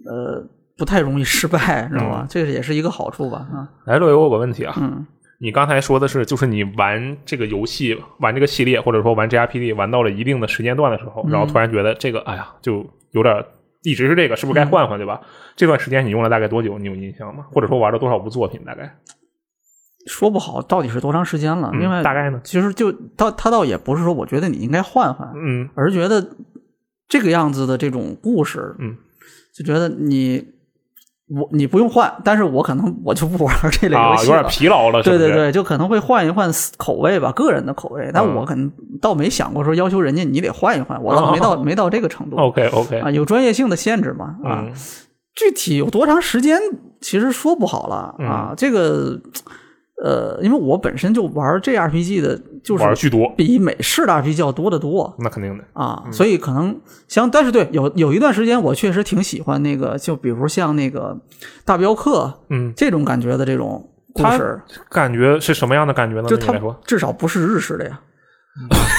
[0.04, 0.44] 呃，
[0.76, 2.26] 不太容易失败，知道吧？
[2.28, 3.46] 这个也是一个好处吧？
[3.52, 5.06] 啊，来，洛有我有个问题啊，嗯，
[5.38, 13.44] 你刚才说的是，就是你玩这个游戏、玩这个系列，或者说玩 GRPD，玩到了一定的时间段的时候，然后突然觉得这个，哎呀，就有点
[13.84, 15.20] 一直是这个，是不是该换换，对吧？
[15.54, 16.76] 这段时间你用了大概多久？
[16.78, 17.44] 你有印象吗？
[17.52, 18.60] 或者说玩了多少部作品？
[18.64, 18.92] 大概？
[20.06, 21.70] 说不好到底是多长时间了。
[21.72, 26.26] 嗯另外，大概呢其实就倒他倒也不是说我觉得你应该换换，嗯而是觉得
[27.08, 28.96] 这个样子的这种故事，嗯，
[29.54, 30.44] 就觉得你
[31.28, 34.36] 我你不用换，但是我可能我就不玩这类游戏了。
[34.36, 35.18] 有点疲劳了，是是？
[35.18, 38.10] 对对对，就可能会换一换口味吧，个人的口味。
[38.14, 38.70] 但嗯我可能
[39.02, 42.36] 倒没想过说要求人家你得换一换，我倒没到、没到这个程度。
[42.36, 44.64] OK OK，啊，有专业性的限制嘛啊。
[44.66, 44.72] 嗯
[45.38, 46.58] 具体有多长时间，
[47.02, 48.54] 其实说不好了嗯啊。
[48.56, 49.20] 这个
[50.04, 55.64] 呃，因为我本身就玩 JRPG 的，就是玩巨多，比美式的 RPG 要多得多那肯定的。
[55.72, 56.78] 啊，所以可能
[57.08, 61.18] 像，但是对，有有一段时间我确实挺喜欢那个，就比如像那个
[61.64, 66.28] 大镖客嗯，这种感觉的这种故它事，感觉是什么样的感觉呢？
[66.28, 67.98] 就它对你来说，至少不是日式的呀，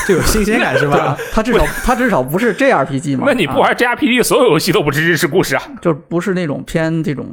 [0.07, 1.15] 就有新鲜感是吧？
[1.31, 3.25] 他至少他至少不是 JRPG 嘛。
[3.25, 5.61] 啊那你不玩 JRPG，所有游戏都不是日式故事啊？
[5.81, 7.27] 就不是那种偏这种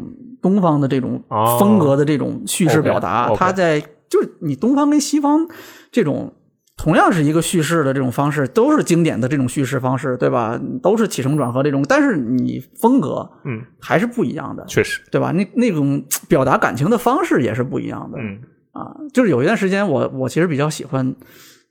[0.45, 1.57] 东方的这种哦。
[1.59, 5.49] 风格的这种叙事表达它在就是你东方跟西方
[5.91, 6.35] 这种
[6.77, 10.61] 同样是一个叙事的这种方式，都是经典的这种叙事方式，对吧？
[10.83, 15.33] 都是起承转合这种，但是你风格嗯，还是不一样的，确实，对吧？
[15.33, 18.19] 那那种表达感情的方式也是不一样的。
[18.21, 18.39] 嗯。
[18.73, 21.15] 啊，就是有一段时间我我其实比较喜欢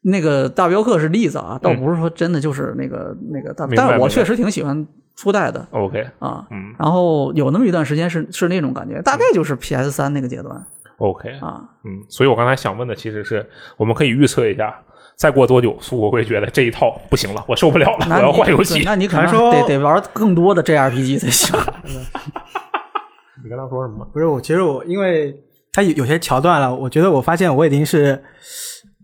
[0.04, 6.46] 那个大镖客是例子啊，倒不是说真的就是那个那个大，但是我确实挺喜欢初代的，OK，啊。
[6.52, 10.66] 嗯然后有那么一段时间是是那种感觉，大概就是 PS 三那个阶段
[10.98, 11.62] ，OK，啊。
[11.84, 13.48] 嗯，所以我刚才想问的其实是，
[13.78, 14.74] 我们可以预测一下，
[15.16, 18.82] 再过多久苏国会觉得这一套不行了，我受不了了，我那你要换游戏。
[18.84, 21.58] 那你可能说得得玩更多的 JRPG 才行。
[23.44, 24.06] 你刚才说什么？
[24.14, 25.36] 不是我，其实我因为
[25.72, 28.24] 他有有些桥段了，我觉得我发现我已经是，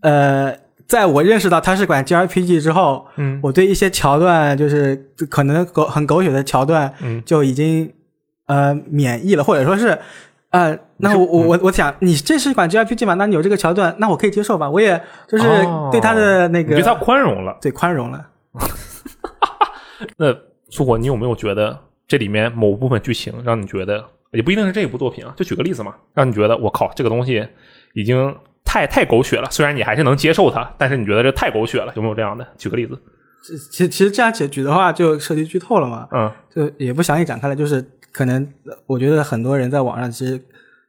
[0.02, 0.56] 呃，
[0.90, 4.96] 在我认识到它是款 JRPG 之后，嗯我对一些桥段就是
[5.30, 7.92] 可能狗很狗血的桥段，嗯就已经
[8.46, 9.96] 呃免疫了，或者说是。
[10.50, 13.14] 呃，那我我我我想，你这是一款 JRPG 嘛？
[13.14, 14.68] 那你有这个桥段，那我可以接受吧？
[14.68, 15.44] 我也就是
[15.92, 17.56] 对他的那个，对他宽容了。
[17.62, 18.26] 对宽容了。
[20.18, 20.36] 那
[20.68, 25.32] 苏果，你有没有觉得这里面某部分剧情让你觉得，也不一定是这一部作品啊？
[25.36, 27.46] 就举个例子嘛，让你觉得我靠，这个东西
[27.94, 28.34] 已经
[28.70, 29.48] 太太狗血了。
[29.50, 32.46] 虽然你还是能接受它，但是你觉得这太狗血了，有没有这样的？
[32.56, 32.96] 举个例子。
[33.42, 36.06] 其其其实这样解举的话，就涉及剧透了嘛。
[36.12, 40.40] 嗯就也不详细展开了，就是可能呃我觉得很多人在网上其实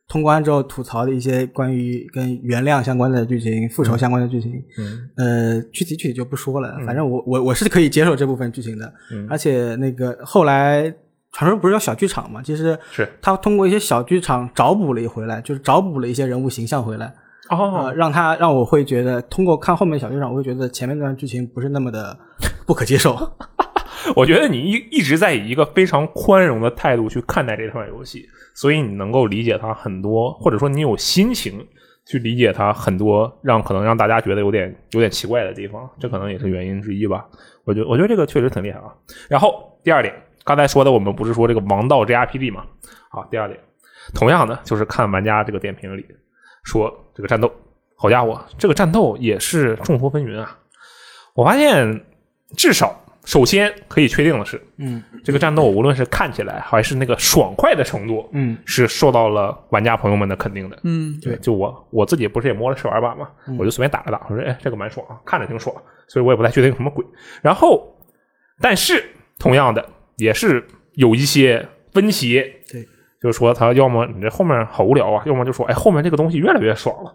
[0.07, 6.77] 通关之后吐槽的一些关于跟原谅相关的剧情、复仇相关的剧情，嗯呃，具体具体就不说了。
[6.85, 10.93] 反正我我我是可以接受这部分剧情的，嗯而且那个后来
[11.31, 17.13] 传说不是有小剧场嘛，其实是他通过一些小剧场找补了一回来，就是找补了一些人物形象回来，
[17.51, 22.17] 哦呃，让他让我会觉得通过看后面的小剧场，我会觉得前面那段剧情不是那么的
[22.65, 23.15] 不可接受。
[24.15, 31.63] 我觉得你一一直在以一个非常宽容的态度去看待这款游戏，所以你能够理解它很多，或者说你有心情
[32.05, 37.25] 去理解它很多让可能让大家觉得有点有点奇怪的地方，这可能也是原因之一吧。
[37.63, 38.85] 我觉得我觉得这个确实挺厉害啊。
[39.29, 42.63] 然后第二点，刚才说的我们不是说这个王道 JRPG 嘛？
[43.11, 43.59] 好，第二点，
[44.15, 46.05] 同样的就是看玩家这个点评里
[46.63, 47.51] 说这个战斗，
[47.95, 50.57] 好家伙，这个战斗也是众说纷纭啊。
[51.33, 52.05] 我发现
[52.57, 60.79] 至少首先可以确定的是，嗯这个战斗无论是看起来还是那个爽快的程度，嗯是受到了玩家朋友们的肯定的。
[60.83, 65.75] 嗯，对，就我我自己不是也摸了试玩版嘛，我就随便打了打，我说哎，这个蛮爽啊，看着挺爽，
[66.07, 67.05] 所以我也不太确定什么鬼。
[67.41, 67.95] 然后，
[68.59, 69.03] 但是
[69.37, 72.60] 同样的也是有一些分歧，对，
[73.21, 77.13] 就是说他要么你这后面好无聊啊，要么就说哎后面这个东西越来越爽了。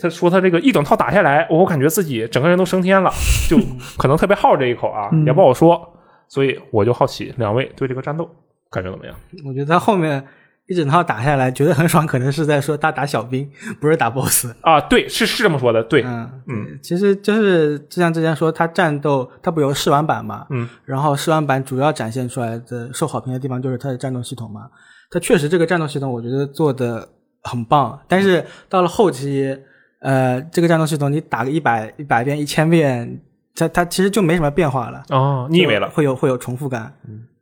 [0.00, 3.10] 他说他这个一整套打下来，我感觉自己整个人都升天了，
[3.48, 3.58] 就
[3.98, 5.80] 可能特别好这一口啊，也不好说。
[6.28, 8.28] 所以我就好奇，两位对这个战斗
[8.70, 9.14] 感觉怎么样？
[9.46, 10.22] 我觉得他后面
[10.66, 14.54] 一整套打下来，觉得很爽，可能是在说他打小兵，不是打 BOSS。
[14.60, 24.68] 啊，对，是是这么说的，对，嗯嗯，其实就是就像之前说，他战斗他不有试玩版嘛，嗯，然后试玩版主要展现出来的受好评的地方就是他的战斗系统嘛，
[25.10, 27.08] 它确实这个战斗系统我觉得做的
[27.42, 29.58] 很棒，但是到了后期，
[30.00, 33.20] 呃，这个战斗系统你打个一百一百遍、一千遍，
[33.54, 35.02] 它它其实就没什么变化了。
[35.10, 35.88] 哦，你以为了？
[35.90, 36.92] 会有会有重复感。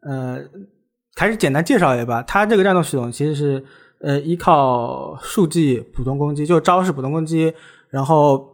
[0.02, 0.38] 呃，
[1.16, 2.22] 还是简单介绍一下吧。
[2.22, 3.64] 它这个战斗系统其实是
[4.00, 7.52] 呃依靠数据普通攻击，就招式普通攻击，
[7.90, 8.48] 然后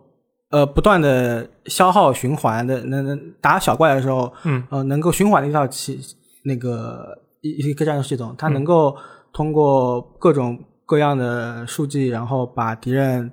[0.51, 6.01] 呃不断的消耗循环的，能能打小怪的时候，嗯，呃能够循环的一套系
[6.45, 8.97] 那个一一个战斗系统，它能够
[9.33, 13.31] 通过各种各样的数据，然后把敌人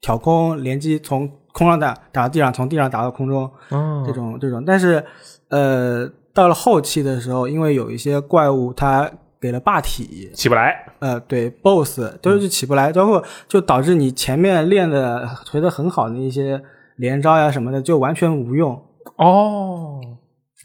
[0.00, 5.04] 挑空连击，从空上打打到地上，从地上打到空中，哦，这种这种，但是
[5.48, 10.86] 呃，到了后期的时候，因为有一些怪物它给了霸体，起不来。
[11.00, 16.62] 呃，对，BOSS 都是起不来，包括就导致你前面练的锤的很好的一些
[16.96, 18.80] 连招呀什么的，就完全无用。
[19.16, 19.98] 哦，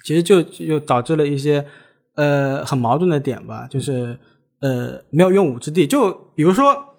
[0.06, 1.66] 其实就就导致了一些
[2.16, 4.18] 呃很矛盾的点吧，就是
[4.60, 5.86] 呃没有用武之地。
[5.88, 6.96] 就比如说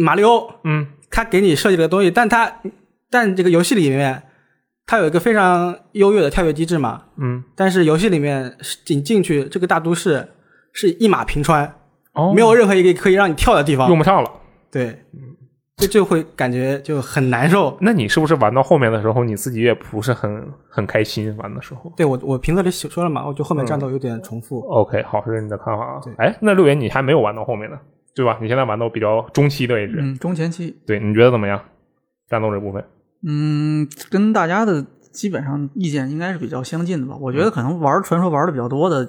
[0.00, 2.60] 马里奥，嗯他给你设计了个东西，但他
[3.10, 4.22] 但这个游戏里面
[4.84, 8.56] 它有一个非常优越的跳跃机制嘛，嗯，但是游戏里面
[8.88, 10.28] 你进去这个大都市
[10.72, 11.74] 是一马平川，
[12.12, 14.30] 哦，没有任何一个可以让你跳的地方，用不上了。
[14.70, 15.04] 对，
[15.76, 17.76] 就就会感觉就很难受。
[17.80, 21.34] 那你是不是玩到后面的时候，你自己也不是很很开心？
[21.36, 24.60] 玩的时候对我我评测里写说了嘛，我就后面战斗有点重复。
[24.60, 26.00] ？OK，好，这是你的看法啊。
[26.16, 27.78] 哎，那六爷你还没有玩到后面呢，
[28.14, 28.38] 对吧？
[28.40, 31.60] 你现在玩到比较中期的位置，嗯，中前期，对，你觉得怎么样？
[32.28, 32.82] 战斗这部分？
[33.26, 37.14] 嗯，跟大家的基本上意见应该是比较相近的吧。
[37.20, 39.06] 我觉得可能玩传说玩的比较多的，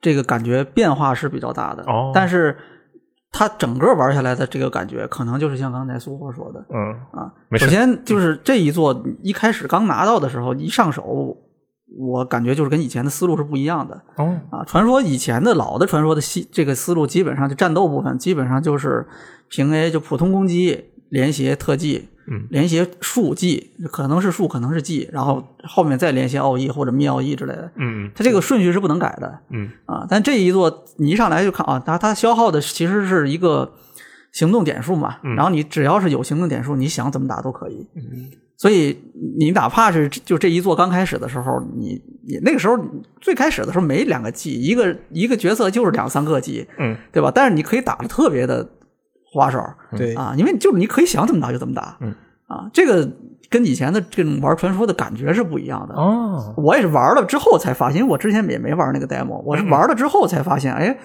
[0.00, 1.82] 这个感觉变化是比较大的。
[1.84, 2.56] 哦但是
[3.30, 7.32] 它整个玩下来的这个感觉，可能就是像刚才苏霍说的嗯，啊。
[7.58, 11.36] 首先就是这一座一开始刚拿到的时候，一上手，
[11.98, 14.64] 我感觉就是跟以前的思路是不一样的哦，啊。
[14.64, 19.06] 传说以前的老的传说的系这个思路，基本上就战斗部分基本上就是
[19.48, 27.70] 平 A 就普通攻击，连携特技，嗯，连携术技，可能是术，可能是技，然后后面再连携奥义或者密奥义之类的。
[27.76, 30.06] 嗯它这个顺序是不能改的嗯啊。
[30.08, 33.72] 但这一座你一上来就看啊，它它消耗的其实是一个
[34.32, 37.86] 行动点数嘛，嗯然后你只要是有行动点数，你想怎么打都可以。
[38.56, 38.98] 所以
[39.38, 42.76] 你哪怕是就这一座刚开始的时候，你你那个时候
[43.20, 47.30] 最开始的时候没两个技，一个一个角色就是两三个技，嗯对吧？
[47.32, 48.68] 但是你可以打的特别的
[49.32, 49.62] 花哨，
[49.96, 50.14] 对。
[50.14, 52.14] 啊，因为就是你可以想怎么打就怎么打，嗯。
[52.46, 53.06] 啊，这个
[53.50, 55.94] 跟以前的这种玩传说的感觉是不一样的。
[55.94, 60.98] 哦，我也是玩了之后才发现，因为我之前也没玩那个 demo，我是玩了之后才发现，哎，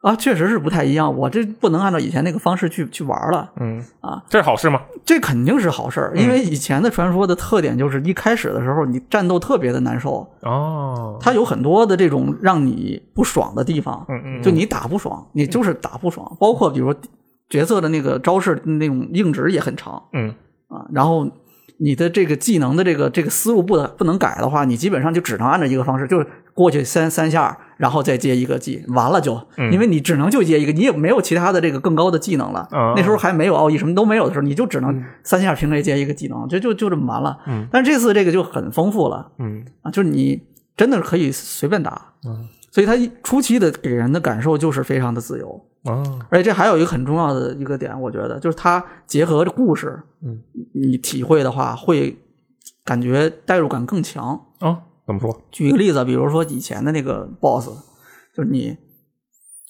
[0.00, 3.84] 啊，确实是不太一样，我这不能按照以前那个方式去去玩了，嗯。
[4.00, 4.80] 啊，这是好事吗？
[5.04, 17.00] 这肯定是好事因为以前的传说的特点就是一开始的时候你战斗特别的难受，哦，它有很多的这种让你不爽的地方，嗯嗯，就你打不爽，你就是打不爽，包括比如说
[17.48, 20.34] 角色的那个招式那种硬直也很长嗯
[20.68, 21.30] 啊，然后
[21.78, 32.68] 你的这个技能的这个这个思路不能不能改的话，你基本上就只能按照一个方式，就是过去三三下，然后再接一个技，完了就，嗯因为你只能就接一个，你也没有其他的这个更高的技能了。
[32.72, 37.38] 嗯那时候还没有奥义，什么都没有的时候，你就只能三下平 A 接一个技能，就就就这么完了。
[37.46, 39.30] 嗯但是这次这个就很丰富了。
[39.38, 40.42] 嗯啊，就是你
[40.76, 50.40] 真的是可以随便打，嗯，所以它初期的给人的感受就是非常的自由，哦，而且这还有一个很重要的一个点，我觉得就是它结合着故事，嗯，
[50.74, 52.18] 你体会的话会
[52.84, 54.40] 感觉代入感更强。
[54.60, 55.42] 哦，怎么说？
[55.50, 57.68] 举个例子，比如说以前的那个 BOSS，
[58.34, 58.76] 就是你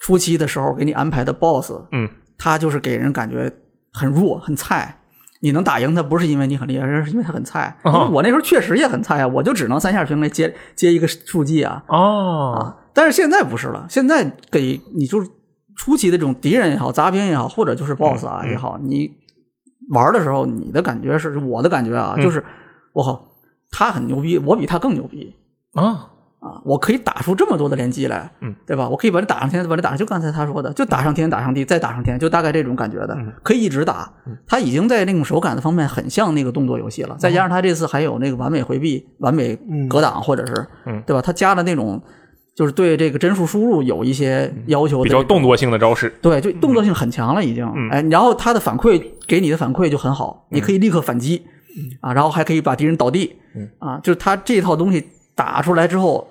[0.00, 3.52] 初期的时候给你安排的 BOSS，嗯他就是给人感觉
[3.92, 4.94] 很弱、很菜。
[5.40, 7.76] 你能打赢他，不是因为你很厉害，而是因为他很菜。
[7.84, 12.76] 哦因为我那时候确实也很菜啊，我就只能三下平 A 接接一个数技啊哦，啊！
[12.92, 15.30] 但是现在不是了，现在给你就是
[15.78, 19.10] 初期的这种敌人也好、杂兵也好，或者就是 BOSS 啊嗯也好，你
[19.90, 22.44] 玩的时候，你的感觉是我的感觉啊，嗯就是
[22.92, 23.24] 我靠，
[23.70, 25.32] 他很牛逼，我比他更牛逼。
[25.74, 26.10] 啊，
[26.40, 28.88] 啊，我可以打出这么多的连击来，嗯，对吧？
[28.88, 34.12] 我可以把你打上天，把你打上，就刚才他说的，就打上天，打上地，再打上天，就大概这种感觉的，嗯可以一直打。
[34.48, 39.56] 他已经在那种手感的方面很像那个动作游戏了，再加上他这次还有那个完美回避、完美
[39.88, 41.22] 格挡，或者是，嗯对吧？
[41.22, 42.02] 他加了那种
[42.58, 46.12] 就是对这个帧数输入有一些要求比，较动作性的招式。
[46.20, 47.64] 对，就动作性很强了，已经。
[47.64, 51.44] 嗯哎，然后他的反馈给你的反馈就很好，你可以立刻反击，
[52.00, 56.26] 啊，然后还可以把敌人倒地，嗯啊，就是他这套东西打出来之后，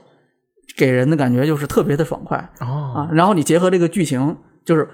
[0.75, 3.09] 给人的感觉就是特别的爽快哦，啊。
[3.13, 4.35] 然后你结合这个剧情，
[4.65, 4.85] 就是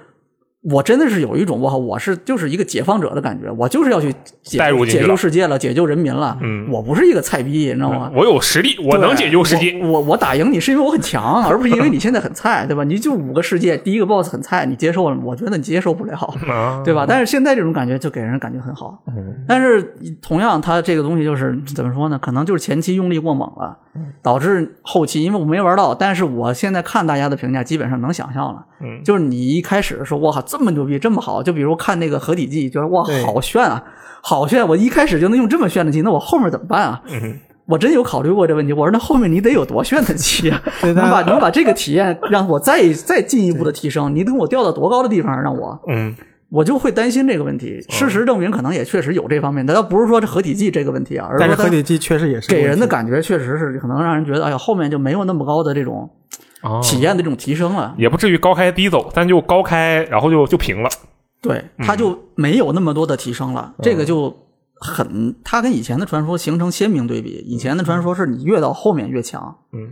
[0.63, 6.38] 我真的是有一种我靠，我是就是一个解放者的感觉，我就是要去解带入解救世界了，解救人民了。
[6.41, 8.10] 嗯我不是一个菜逼，你知道吗？
[8.15, 9.78] 我有实力，我能解救世界。
[9.82, 12.84] 我我我打赢你是因为我很强， 而不是因为你现在很菜，对吧？
[12.86, 15.21] 你就五个世界，第一个 BOSS 很菜，你接受了吗？
[15.26, 16.15] 我觉得你接受不了，
[16.47, 17.06] 啊，对吧？
[17.08, 19.04] 但是现在这种感觉就给人感觉很好。
[19.08, 19.84] 嗯但是
[20.21, 22.17] 同样，他这个东西就是怎么说呢？
[22.17, 23.78] 可能就是前期用力过猛了，
[24.21, 28.65] 导致后期，因为我没玩到，但是我现在看大家的评价，基本上能想象了。
[28.82, 33.84] 嗯就是你一开始说哇靠这么牛逼，这么好，就比如看那个合体技，觉得哇好炫啊，
[34.21, 34.67] 好炫！
[34.67, 37.01] 我一开始就能用这么炫的技，那我后面怎么办啊？
[37.12, 38.73] 嗯我真有考虑过这问题。
[38.73, 40.62] 我说那后面你得有多炫的技啊？
[40.82, 46.13] 对能把能把这个体验让我再再进一步的提升，你等我掉到多高的地方让我，嗯
[46.54, 47.84] 我就会担心这个问题。
[47.89, 56.08] 事实证明，可能也确实有这方面但，倒不是说这合体技这个问题啊，而但是合体技确实也是给人的感觉确实是可能让人觉得，哎呀，后面就没有那么高的这种
[56.62, 57.96] 哦，体验的这种提升了。
[57.98, 60.89] 也不至于高开低走，但就高开，然后就就平了。
[61.42, 64.32] 对，它就没有那么多的提升了，这个就
[64.76, 67.44] 很，它跟以前的传说形成鲜明对比。
[67.48, 69.89] 以前的传说是你越到后面越强，嗯，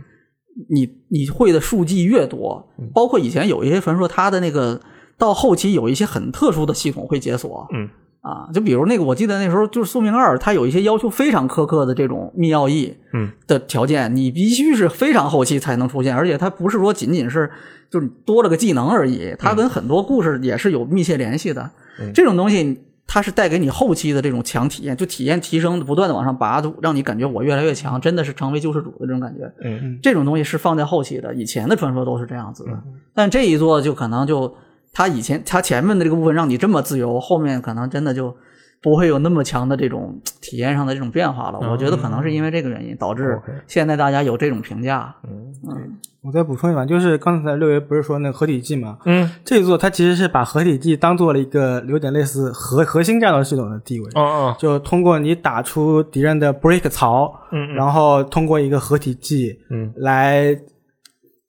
[0.70, 4.80] 你你会的数技越多，包括以前有一些传说，它的那个
[5.18, 7.88] 到后期有一些很特殊的系统会解锁，嗯
[8.20, 17.50] 啊，就比如那个我记得那时候就是宿命二，它有一些要求非常苛刻的这种密钥义，嗯的条件，你必须是非常后期才能出现，而且它不是说仅仅是
[17.90, 21.70] 就是多了个技能而已，它跟很多故事也是有密切联系的。
[22.00, 29.52] 嗯这种东西它是带给你后期的这种强体验，就体验提升，不断的往上拔，让你感觉我越来越强，真的是成为救世主的这种感觉。
[29.64, 32.70] 嗯这种东西是放在后期的，以前的传说都是这样子的，
[33.12, 34.54] 但这一座就可能就
[34.92, 38.36] 它以前它前面的这个部分让你这么自由，后面可能真的就
[38.82, 41.58] 不会有那么强的这种 体验上的这种变化了。
[41.70, 45.14] 我觉得可能是因为这个原因导致现在大家有这种评价。
[45.24, 45.98] 嗯。
[46.24, 48.96] 我再补充一把，就是刚才六爷不是说那个合体技嘛？
[49.06, 57.74] 嗯，这一座它其实是把合体技当做了一个有点类似核核心战斗系统的地位，哦哦，就通过你打出敌人的 break 槽，嗯嗯。
[57.74, 60.56] 然后通过一个合体技，嗯，来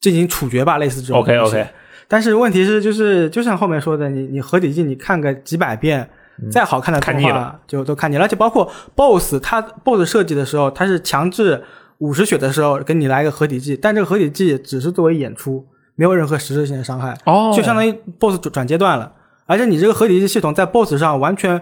[0.02, 1.20] 进行处决吧，类似这种。
[1.20, 1.68] OK OK，
[2.08, 6.10] 但是问题是，就是就像后面说的，你你合体技你看个几百遍，
[6.52, 11.64] 再好看的动画就都看腻了，而且包括 BOSS，它 BOSS 设计的时候，它是强制
[12.00, 17.54] 五十血的时候给你来一个合体技，但这个合体技只是作为演出，没有任何实质性的伤害，哦。
[17.56, 19.12] 就相当于 BOSS 转转阶段了。
[19.46, 21.62] 而且你这个合体技系统在 BOSS 上完全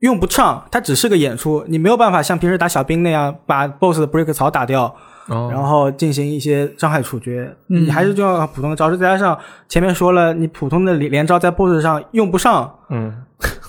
[0.00, 4.94] 用不上，它只是个演出，你没有办法像平时打小兵那样把 BOSS 的 break 槽打掉，
[5.30, 7.50] 哦然后进行一些伤害处决。
[7.68, 13.14] 嗯你还是就要普通的招式，再加上前面说了，你普通的连连招在 BOSS 上用不上，嗯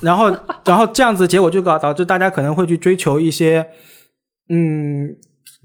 [0.02, 0.30] 然后
[0.66, 3.66] 然后这样子结果就搞导致大家可能会去追求一些
[4.50, 5.16] 嗯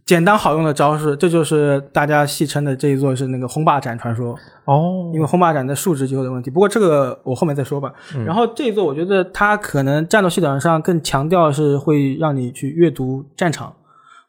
[0.04, 4.36] 简单好用的招式，这就是大家戏称的这一座是那个轰霸斩传说。
[4.66, 6.50] 哦因为轰霸斩的数值就有点问题。
[6.50, 7.92] 不过这个我后面再说吧。
[8.24, 13.74] 然后这一座我觉得它可能战斗系统上更强调是会让你去阅读战场，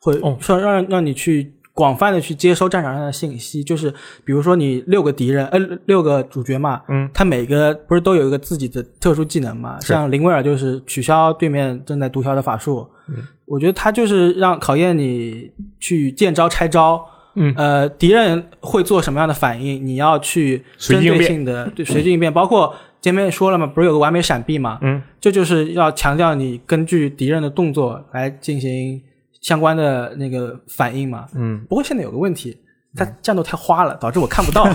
[0.02, 3.64] 会哦说让让你去广泛的去接收战场上的信息。
[3.64, 3.94] 就是
[4.26, 9.80] 比如说你六个敌人，呃，六个主角嘛，嗯，他每个不是都有一个自己的特殊技能嘛？
[9.80, 12.88] 像林威尔就是取消对面正在读条的法术。
[13.10, 17.00] 嗯，我觉得他就是让考验你去见招拆招。
[17.40, 24.80] 嗯呃，敌人会做什么样的反应，你要去针对性的对随机应变，包括前面说了嘛，不是有个完美闪避嘛？
[24.82, 29.00] 嗯，这就是要强调你根据敌人的动作来进行
[29.42, 31.26] 相关的那个反应嘛。
[31.36, 32.58] 嗯不过现在有个问题，
[32.96, 34.68] 它战斗太花了，导致我看不到，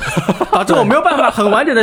[0.52, 1.82] 导致我没有办法很完整的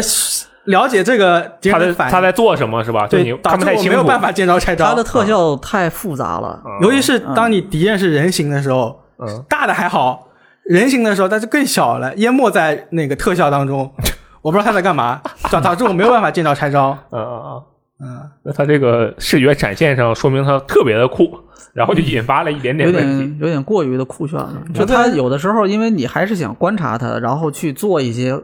[0.66, 2.12] 了解这个敌他人的反应。
[2.12, 3.08] 在他在做什么是吧？
[3.08, 3.90] 对你，导致我看不太清楚。
[3.90, 4.86] 没有办法见招拆招。
[4.86, 6.62] 他的特效太复杂了。
[6.82, 10.28] 尤其是当你敌人是人形的时候，嗯大的还好，
[10.64, 13.92] 人形的时候它就更小了，淹没在那个特效当中。
[14.44, 15.22] 我不知道他在干嘛，
[15.52, 16.98] 导导致我没有办法见招拆招。
[17.12, 17.64] 嗯嗯嗯，
[18.10, 21.38] 嗯，那他这个视觉展现上说明他特别的酷，
[21.78, 23.18] 然后就引发了一点点有问题。
[23.18, 28.36] 点有点过于的酷炫了，就他有的时候，因为你还是想观察他，然后去做一些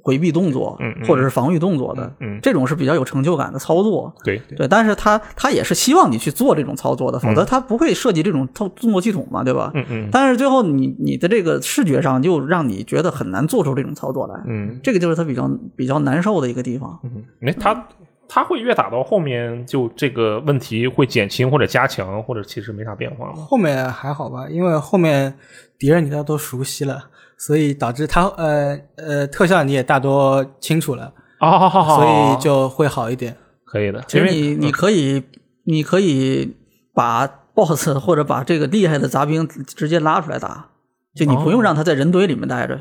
[0.00, 1.06] 回避动作，嗯嗯。
[1.06, 4.14] 或者是防御动作的，嗯，这种是比较有成就感的操作。
[4.24, 9.70] 对，对，但是他他也是希望你去做这种操作的，否则他不会设计这种动动作系统嘛，对吧？
[9.74, 10.08] 嗯嗯。
[10.10, 14.80] 但是最后你你的这个视觉上就让你觉得很难做出这种操作来，嗯。
[14.82, 16.98] 这个就是他比较比较难受的一个地方。
[17.04, 17.86] 嗯，没，他
[18.28, 23.44] 他会越打到后面，就这个问题会减轻或者加强，或者其实没啥变化吗？
[23.48, 25.34] 后面还好吧，因为后面
[25.78, 27.04] 敌人你都都熟悉了，
[27.38, 33.34] 所以导致他呃呃特效你也大多清楚了，哦，好好好，所以就会好一点。
[33.64, 34.02] 可以的。
[34.06, 35.22] 其实你你可以
[35.64, 36.56] 你可以
[36.94, 40.68] 把 BOSS 或者把这个厉害的杂兵直接拉出来打，
[41.14, 42.80] 就你不用让他在人堆里面待着。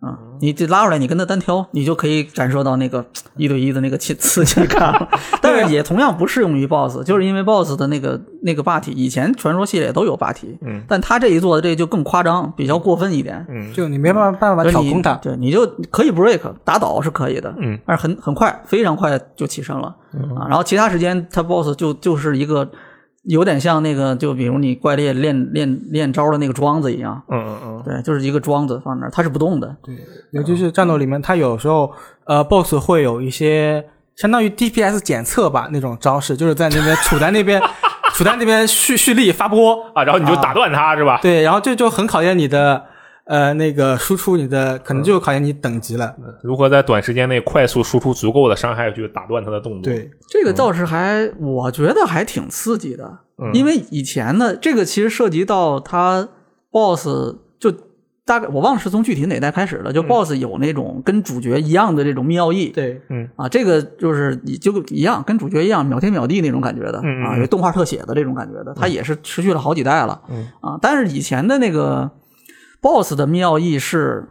[0.00, 3.06] 啊，你这拉出来，你跟他单挑，你就可以感受到那个
[3.38, 5.08] 一对一的那个刺刺激感了。
[5.40, 13.46] 但是也同样不适用于 BOSS，就是因为 BOSS 的那个那个霸体，以前传说系列都有霸体，嗯，但他这一做的这就更夸张，比较过分一点。
[13.48, 19.94] 嗯就你没办法办法挑空他，对，你就可以 break 打倒是可以的，嗯，但是很很快，非常快就起身了、
[20.36, 20.48] 啊。
[20.48, 22.68] 然后其他时间，他 boss 就就是一个
[23.24, 29.76] 有点像那个，就比如你怪猎练练练招的那个桩子一样，嗯嗯嗯，对，就是一个桩子放那儿，它是不动的。
[29.84, 29.94] 对，
[30.32, 31.92] 尤其是战斗里面，它有时候
[32.24, 33.84] 呃，BOSS 会有一些
[34.16, 37.62] 相当于 DPS 检测吧那种招式，就是在那边处在那边
[38.14, 41.20] 处在那边蓄蓄力发波啊，然后你就打断他是吧？
[41.22, 42.82] 对，然后这就很考验你的
[43.32, 46.14] 呃那个输出，你的可能就考验你等级了。
[46.42, 53.50] 如何在短时间内快速输出足够的伤害去打断他的动作？，对，这个倒是还，我觉得还挺刺激的，嗯。
[53.54, 56.28] 因为以前呢，这个其实涉及到他
[56.70, 57.08] boss
[57.58, 57.72] 就
[58.26, 59.94] 大概我忘了是从具体哪代开始了，嗯。
[59.94, 63.00] 就 boss 有那种跟主角一样的这种妙意，对，
[63.36, 67.00] 啊，这个就是你就一样，跟主角一样秒天秒地那种感觉的。
[67.02, 67.24] 嗯嗯。
[67.24, 70.20] 啊，有动画特写的这种感觉的，它也是持续了好几代了。
[70.28, 70.46] 嗯。
[70.60, 70.78] 啊。
[70.82, 72.10] 但是以前的那个
[72.82, 74.28] BOSS 的妙意是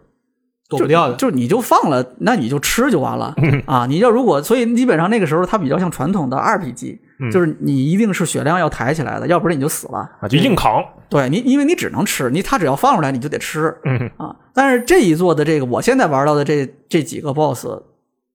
[0.70, 1.16] 躲不掉的。
[1.16, 3.34] 就是你就放了，那你就吃就完了
[3.66, 3.88] 啊。
[3.88, 7.00] 你要如果，所以基本上那个时候它比较像传统的 RPG，
[7.32, 10.00] 就是你一定是血量要抬起来的，要不然你就死了。
[10.20, 10.84] 啊，就硬扛。
[11.10, 14.36] 对你，因为你只能吃，你它只要放出来你就得吃嗯啊。
[14.54, 17.68] 但是这一座的这个，我现在玩到的这这几个 BOSS，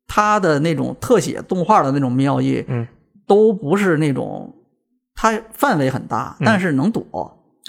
[0.06, 2.86] 它的那种特写动画的那种妙意，嗯，
[3.26, 4.54] 都不是那种，
[5.14, 7.02] 它范围很大，但是能躲，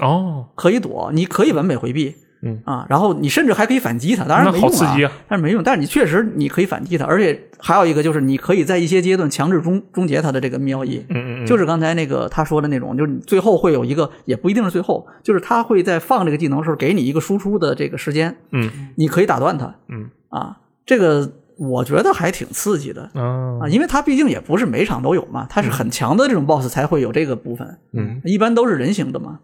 [0.01, 2.61] 哦，可以躲，你可以完美回避嗯。
[2.65, 5.11] 啊，然后你甚至还可以反击他，当然没用好刺激啊。
[5.27, 5.63] 但是没用。
[5.63, 11.05] 但是你确实你可以反击他，而且还有一个就是你可以在一些阶段强制终终结他的这个妙意。
[11.09, 18.69] 嗯嗯嗯，就是刚才那个他说的那种，就是你最后会有一个，也不一定是最后，就是他会在放这个技能的时候给你一个输出的这个时间，嗯。
[18.95, 20.09] 你可以打断他嗯。
[20.29, 29.39] 啊，这个我觉得还挺刺激的啊啊，因为它毕竟也不是每场都有嘛，它是很强的这种 BOSS 才会有这个部分，嗯，一般都是人形的嘛，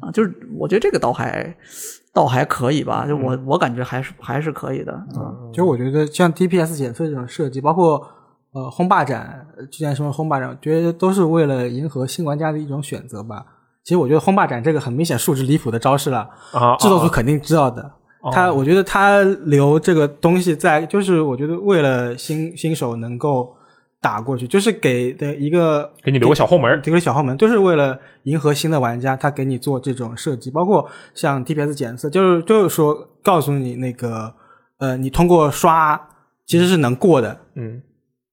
[0.00, 1.56] 啊，就是我觉得这个倒还
[2.14, 8.00] 倒还可以吧，就我我感觉还是还是可以的啊，其实我觉得像 DPS 检测这种设计，包括
[8.52, 13.44] 呃轰霸斩，呃之前说的轰霸斩，我觉得都是为了迎合新玩家的一种选择吧。
[13.82, 17.92] 其实我觉得轰霸斩这个很明显数值离谱的招式了，啊，制作组肯定知道的。
[18.32, 23.54] 他我觉得他留这个东西在，就是我觉得为了新新手能够
[24.04, 26.70] 打过去，就是给的一个给你留个小后门。
[26.70, 34.34] 儿，这个小后门，就是为了迎合新的玩家，他给你做这种设计，包括像 DPS 检测，就是就是说告诉你那个
[34.78, 35.98] 呃，你通过刷
[36.44, 37.80] 其实是能过的，嗯，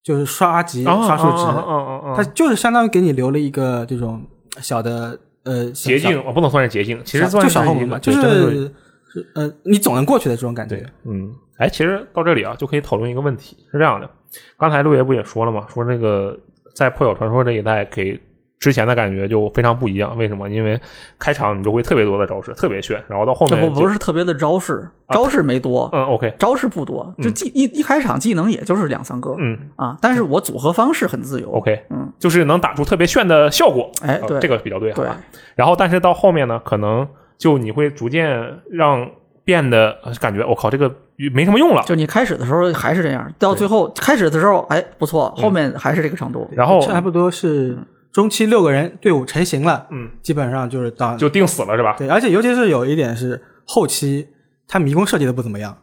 [0.03, 4.21] 就是刷级、啊刷数值，它就是相当于给你留了一个这种
[4.59, 8.69] 小的呃捷径，我不能算是捷径，其实算就是小后门吧，就是
[9.13, 10.75] 是呃你总能过去的这种感觉。
[10.75, 14.09] 对。，嗯，哎，其实到这里啊，就可以讨论一个问题，是这样的，
[14.57, 15.65] 刚才六爷不也说了吗？
[15.73, 16.37] 说这个
[16.73, 18.19] 在破晓传说这一代给
[18.59, 20.47] 之前的感觉就非常不一样，为什么？
[20.47, 20.79] 因为
[21.17, 35.17] 开场你就会特别多的招式，特别炫，然后到后面就不不是特别的招式，招式没多，嗯，OK，招式不多，就技一一开场技能也就是两三个，嗯啊，但是我组合方式很自由，OK，嗯，就是能打出特别炫的效果，呃哎对这个比较对，好对吧？
[35.55, 37.07] 然后但是到后面呢，可能
[37.39, 39.09] 就你会逐渐让
[39.51, 40.89] 变得呃感觉我靠，这个
[41.33, 47.77] 没什么用了，就你开始的时候还是这样，到最后开始的时候哎不错，后面还是这个程度，然后差不多是
[48.13, 51.95] 中期六个人队伍成型了，嗯，基本上就是当就定死了是吧？
[51.97, 54.29] 对，而且尤其是有一点是后期
[54.69, 55.77] 他迷宫设计的不怎么样，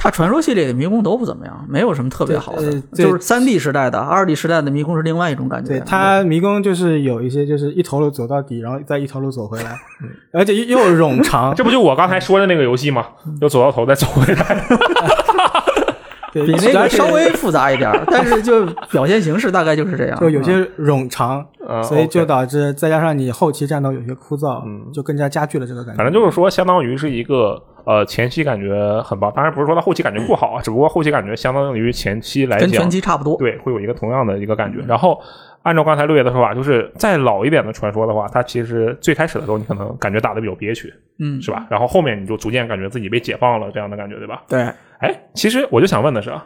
[0.00, 5.70] 它传说系列的迷宫都不怎么样，没有什么特别好的呃，就是三 D 时代的、二 D 时代的迷宫是另外一种感觉。
[5.70, 13.04] 对他迷宫就是有一些就是一头路走到底，然后再一头路走回来，嗯而且又又冗长， 这不就我刚才说的那个游戏吗？
[13.40, 14.64] 又走到头再走回来。
[16.30, 20.20] 对，比那个稍微复杂一点儿，但是就表现形式大概就是这样。
[20.20, 25.96] 就有些冗长，嗯所以就导致再加上你后期战斗有些枯燥，嗯就更加加剧了这个感觉。
[25.96, 27.58] 反正就是说，相当于是一个
[27.88, 33.38] 呃前期感觉很棒，当然不是说它后期感觉不好啊，只不过后期感觉相当于前期来讲跟前，期差不多。
[33.38, 34.80] 对，会有一个同样的一个感觉。
[34.86, 35.18] 然后
[35.62, 41.66] 按照刚才六爷的说法，就是再老一点的传说的话，它其实最开始的时候你可能感觉打的比较憋屈，嗯，是吧？
[41.70, 44.42] 然后后面你就逐渐感觉自己被解放了，这样的感觉，对吧？
[44.46, 44.60] 对，
[44.98, 46.44] 哎，其实我就想问的是啊，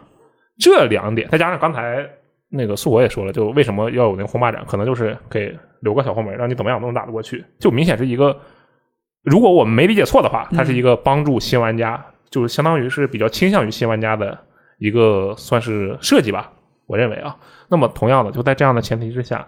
[0.61, 2.07] 这两点再加上刚才
[2.51, 8.37] 那个素我也说了，就为什么要有那个轰霸斩，可能就是给留个小后门，让你怎么样都能打得过去，就明显是一个，
[9.23, 14.39] 如果我们没理解错的话，它是一个帮助新玩家，就是相当于是比较倾向于新玩家的
[14.79, 16.53] 一个算是设计吧，
[16.87, 17.37] 我认为啊。
[17.69, 19.47] 那么同样的，就在这样的前提之下，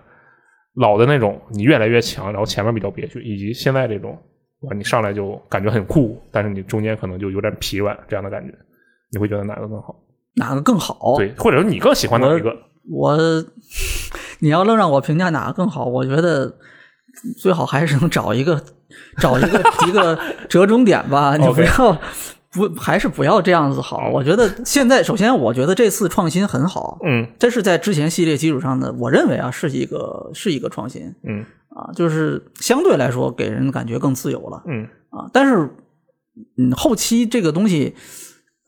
[0.75, 4.19] 老的那种你越来越强，然后前面比较憋屈，以及现在这种。
[4.61, 8.55] 哇，你上来就感觉很酷，但是你中间可能就有点疲软这样的感觉，
[9.13, 9.95] 你会觉得哪个更好？
[10.37, 11.17] 哪个更好？
[11.19, 12.57] 对，或者说你更喜欢哪一个？
[12.91, 13.15] 我，
[14.41, 16.51] 你要愣让我评价哪个更好，我觉得
[17.37, 18.63] 最好还是能找一个
[19.19, 21.99] 找一个一个折中点吧， 你不要。
[22.57, 24.09] 不，还是不要这样子好。
[24.13, 31.45] 我觉得现在，首先，我觉得这次创新很好，嗯这是在之前系列基础上的，我认为啊，是一个是一个创新嗯
[31.75, 35.29] 啊，就是相对来说给人感觉更自由了嗯啊。
[35.33, 35.69] 但是，
[36.57, 37.97] 嗯，后期这个东西，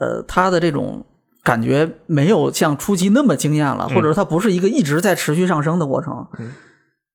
[0.00, 1.06] 呃，它的这种
[1.44, 6.26] 感觉没有像初期那么惊艳了，嗯或者说它不是一个一直在持续上升的过程。
[6.40, 6.50] 嗯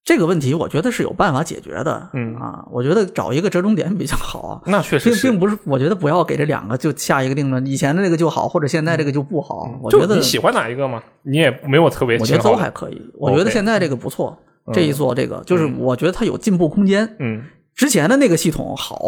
[0.04, 4.62] 这个问题我觉得是有办法解决的，嗯啊，我觉得找一个折中点比较好。
[4.66, 9.70] 那确实，并并不是，我觉得不要给这两个就下一个定论，以前的那个就好，或者现在这个就不好。
[9.82, 11.02] 我觉得你喜欢哪一个吗？
[11.22, 13.02] 你也没有特别我觉得都还可以。
[13.14, 17.16] 我觉得现在这个不错，嗯这一做这个就是我觉得它有进步空间。
[17.20, 17.44] 嗯
[17.76, 19.00] 之前的那个系统好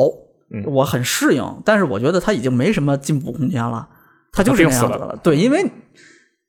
[0.51, 3.87] 嗯，我很适应，但是我觉得它已经没什么进步空间了，
[4.31, 5.19] 它就是那样子了。
[5.23, 5.65] 对，因为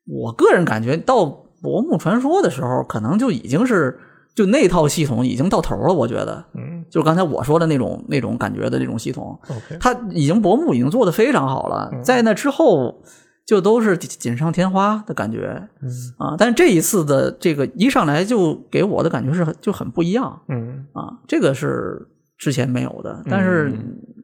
[0.07, 1.16] 我个人感觉到
[1.62, 3.99] 《薄暮传说》的时候，可能就已经是
[4.35, 5.95] 就那套系统已经到头了。
[5.95, 6.85] 我觉得，嗯。
[6.91, 12.03] 就是刚才我说的那种那种感觉的这种系统，，OK，它已经薄暮已经做的非常好了，嗯。
[12.03, 13.03] 在那之后
[13.47, 15.91] 就都是锦锦上添花的感觉，嗯。
[16.18, 20.87] 啊，但是这一次的这个一上来就给我的感觉是很就很不一样嗯。
[20.93, 22.07] 啊，这个是
[22.37, 23.72] 之前没有的，但是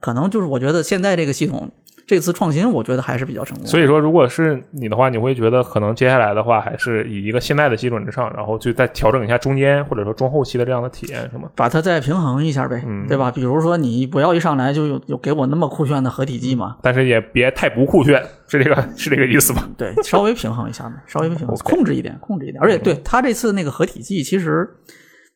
[0.01, 1.71] 可能就是我觉得现在这个系统
[2.11, 3.71] 这次创新我觉得还是比较成功的。
[3.71, 11.49] 所以说，如果是你的话，你会觉得可能接下来的话，还是以一个现在的基准之上，然后就再调整一下中间或者说中后期的这样的体验，是吗？
[11.55, 13.31] 把它再平衡一下呗，嗯对吧？
[13.31, 19.69] 比如说你不要一上来就有有给我那么酷炫的合体技嘛，但是也别太不酷炫，是这个是这个意思吧？
[19.79, 22.61] 对，稍微平衡一下嘛，稍微平衡， 控制一点，控制一点。
[22.61, 24.69] 而且对他这次那个合体技，其实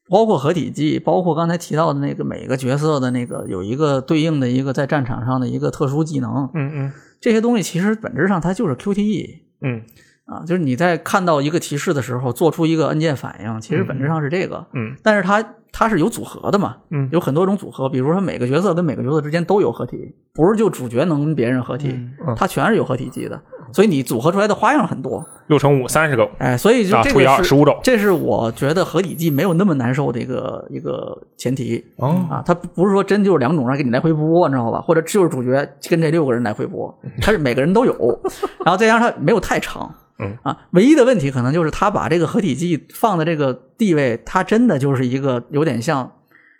[0.09, 6.93] 包括合体技，包括刚才提到的那个每个角色的那个有一个对应的一个在战场上的一个特殊技能，嗯嗯。
[7.21, 9.81] 这些东西其实本质上它就是 QTE 嗯
[10.27, 14.67] 啊，就是你在看到一个提示的时候做出一个按键反应，其实本质上是这个。
[14.75, 14.95] 嗯。
[15.03, 15.43] 但是它
[15.73, 17.09] 它是有组合的嘛，嗯。
[17.11, 21.89] 有很多种组合，比如说每个角色跟每个角色之间都有合体，不是就主角能跟别人合体，
[22.27, 22.35] 嗯。
[22.37, 23.41] 它全是有合体技的，
[23.75, 26.27] 所以你组合出来的花样很多，六乘五三十个。
[26.39, 27.77] 哎，所以这个是十五种。
[27.83, 31.85] 这是我觉得合体技没有那么难受的一个一个前提。
[31.97, 32.25] 哦。
[32.31, 34.81] 啊，它不是说真就是两种让给你来回播，你知道吧？
[34.81, 37.93] 或者就是主角跟这六个人来回播，它是每个人都有，
[38.65, 40.39] 然后再加上它没有太长，嗯。
[40.45, 46.09] 啊，唯一的问题可能就是他把这个合体技放的这个地位，它真的就是一个有点像。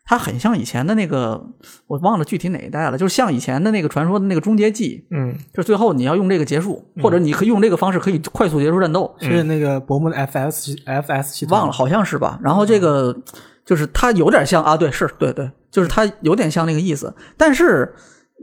[0.07, 1.43] 它很像以前的那个，
[1.87, 12.39] 我忘了具体哪一代了，就是像以前的那个传说的那个终结技，嗯就最后你要用这个结束，或者你可以用这个方式可以快速结束战斗，是那个伯木的 FS 系 FS 系统忘了，好像是吧。
[12.43, 13.17] 然后这个
[13.65, 17.15] 就是它有点像啊，对，是对对，就是它有点像那个意思。
[17.39, 17.95] 但是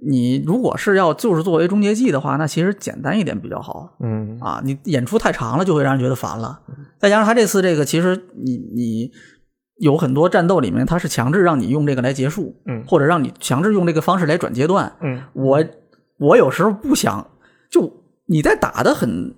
[0.04, 4.60] 你如果是要就是作为终结技的话，那其实简单一点比较好嗯啊。
[4.64, 6.60] 你演出太长了就会让人觉得烦了。
[6.98, 9.12] 再加上他这次这个，其实你你
[9.82, 14.94] 有很多战斗里面，它是强制让你用这个来结束，嗯或者让你强制用这个方式来转阶段。
[15.02, 15.64] 嗯我
[16.20, 17.26] 我有时候不想，
[17.70, 17.92] 就
[18.28, 19.34] 你在打的很，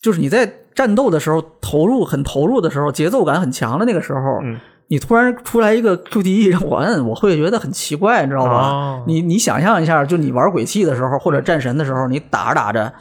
[0.00, 4.58] 就是你在战斗的时候投入很投入的时候，节奏感很强的那个时候，嗯
[4.88, 8.70] 你突然出来一个 QTE 让我摁，我会觉得很奇怪，你知道吧？
[8.70, 12.92] 哦你你想象一下，就你玩鬼泣的时候或者战神的时候，你打着打着。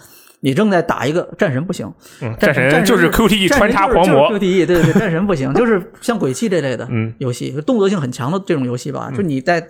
[0.41, 7.13] 你正在打一个战神不行，嗯，战战神就是 QTE 穿插狂魔，QTE 对对对，战神不行，就是像鬼泣这类的嗯。
[7.17, 9.61] 游戏，动作性很强的这种游戏吧，就你在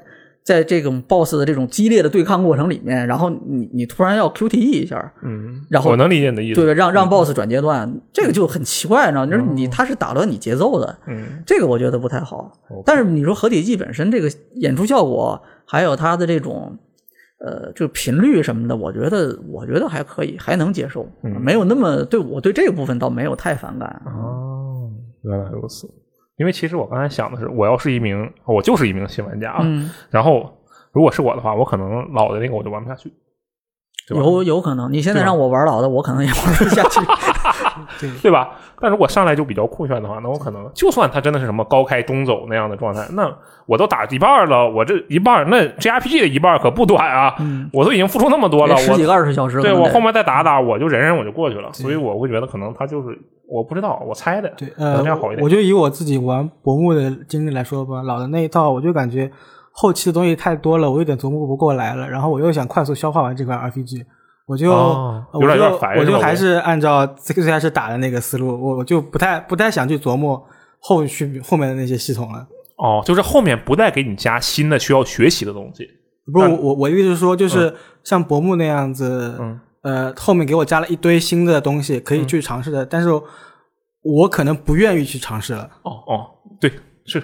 [0.43, 12.51] 在这种 BOSS 的这种激烈的对抗过程里面，然后你你突然要 QTE 一下，嗯，然后我能理解你的意思，对，让让 BOSS 转阶段，这个就很奇怪，你知道，就是你他是打乱你节奏的，嗯这个我觉得不太好。
[12.85, 16.77] 但是你说合体技本身这个演出效果，还有它的这种
[17.45, 24.01] 呃就频率什么的，我觉得我觉得还可以，还能接受，没有那么对我对这个部分倒没有太反感。
[24.05, 24.89] 哦，
[25.23, 25.89] 原来如此。
[26.37, 29.59] 因为其实我刚才想的是，我要是一名，我就是一名新玩家啊。
[29.61, 30.49] 嗯，然后
[30.93, 33.11] 如果是我的话，我可能老的那个我就玩不下去，
[34.09, 36.99] 有有可能，你现在让我玩老的，我可能也玩不下去。
[37.99, 38.49] 对 对吧？
[38.79, 43.31] 但如果上来就比较酷炫的话，那我可能就算它真的是什么高开中走那样的状态，那
[43.65, 47.35] 我都打一半了，我这一半那 G R P G 的一半可不短啊，
[47.73, 53.17] 我都已经付出那么多了，十几个我二十小时对我后面再打打，我就忍忍我就过去了，所以我会觉得可能他就是
[53.47, 55.43] 我不知道，我猜的，对，呃这样好一，点。
[55.43, 59.31] 我就以我自己玩薄木的经历来说吧，老的那一套我就感觉
[59.71, 64.05] 后期的东西太多了，我有点琢磨不过来了，然后我又想快速消化完这款 RPG，
[64.49, 70.43] 我就、我就点有点烦我就还是按照最最开始打的那个思路，我我就不太不太想去琢磨
[70.79, 72.47] 后续后面的那些系统了。
[72.77, 75.87] 哦，就是后面不再给你加新的需要学习的东西。
[76.33, 77.71] 不是我我我的意思是说，就是
[78.03, 83.09] 像薄木那样子，嗯呃，后面给我加了一堆新的东西可以去尝试的，但是
[84.01, 85.69] 我可能不愿意去尝试了。
[85.83, 86.25] 哦哦，
[86.59, 86.71] 对，
[87.05, 87.21] 是，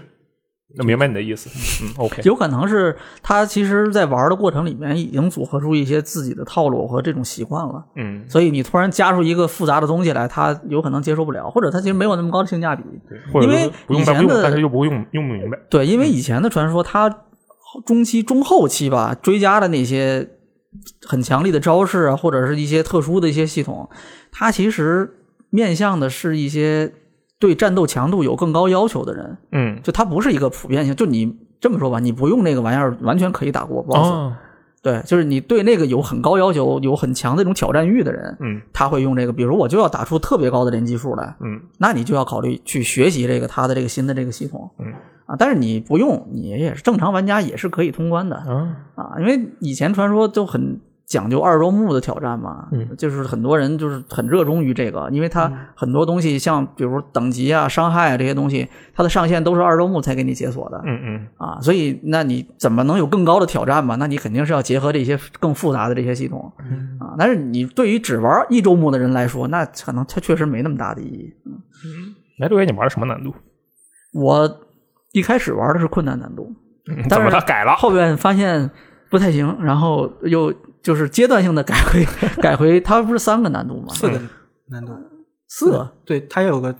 [0.78, 1.50] 那明白你的意思。
[1.84, 12.84] 嗯，OK，有可能是他其实，在玩的过程里面已经组合出一些自己的套路和这种习惯了，嗯，所以你突然加入一个复杂的东西来，他有可能接受不了，或者他其实没有那么高的性价比。
[13.08, 15.58] 对，因为不用的但是又不会用用不明白。
[15.70, 17.10] 对，因为以前的传说，它
[17.86, 20.30] 中期、中后期吧，追加的那些
[21.06, 23.90] 很强力的招式啊，或者是一些特殊的一些系统，
[24.32, 25.10] 它其实
[25.50, 26.94] 面向的是一些
[27.40, 30.96] 对战斗强度有更高要求的人，嗯，就他不是一个普遍性。
[30.96, 33.98] 就你这么说吧，你不用那个玩意儿，完全可以打过 BOSS。
[33.98, 34.34] 哦，
[34.82, 39.34] 对，就是你对那个有很高要求、有很强的这种挑战欲的人，嗯他会用这个。
[39.34, 44.94] 比如我就要打出特别高的连击数来，嗯那你就要考虑去学习这个他的这个新的这个系统，嗯
[45.26, 63.96] 啊，但是你不用，你也是正常玩家也是可以通关的啊，啊，因为以前传说就很讲究二周目的挑战嘛，嗯就是很多人就是很热衷于这个，因为它很多东西像比如等级啊、伤害啊这些东西，它的上限都是二周目才给你解锁的，嗯嗯啊，所以那你怎么能有更高的挑战嘛？
[63.96, 66.52] 那你肯定是要结合这些更复杂的这些系统
[67.00, 67.16] 啊。
[67.18, 71.34] 但是你对于只玩一周目的人来说，那可能它确实没那么大的意义。
[71.46, 73.34] 嗯来，六爷，你玩的什么难度？
[74.12, 74.50] 我
[75.14, 76.52] 一开始玩的是困难难度，
[76.90, 77.76] 嗯但是他改了？
[77.76, 78.70] 后边发现
[79.10, 80.54] 不太行，然后又
[80.86, 82.06] 就是阶段性的改回
[82.40, 83.88] 改回，它不是三个难度吗？
[83.90, 84.22] 四个
[84.68, 84.94] 难度，
[85.48, 86.76] 四个，对，它有个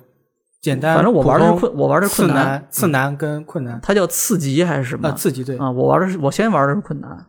[0.62, 5.12] 简单，反正我玩的是困，我玩的是困次难，难、次难跟困难它叫次级还是什么啊，？
[5.14, 7.26] 次级对，啊，我玩的是我先玩的是困难，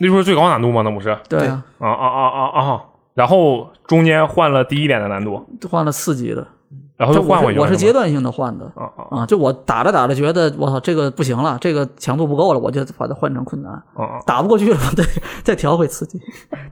[0.00, 0.80] 那不是最高难度吗？
[0.80, 2.82] 那不是啊对啊，啊啊啊啊！
[3.12, 6.48] 然后中间换了低一点的难度，换了次级的，
[6.96, 7.58] 然后就换回去。
[7.58, 13.72] 我是我是阶段性的换的啊啊啊，就我打着打着觉得我操这个不行了，这个强度不够了，我就把它换成困难。
[13.72, 14.20] 啊啊！
[14.26, 15.04] 打不过去了， 对，
[15.42, 16.20] 再调回刺激，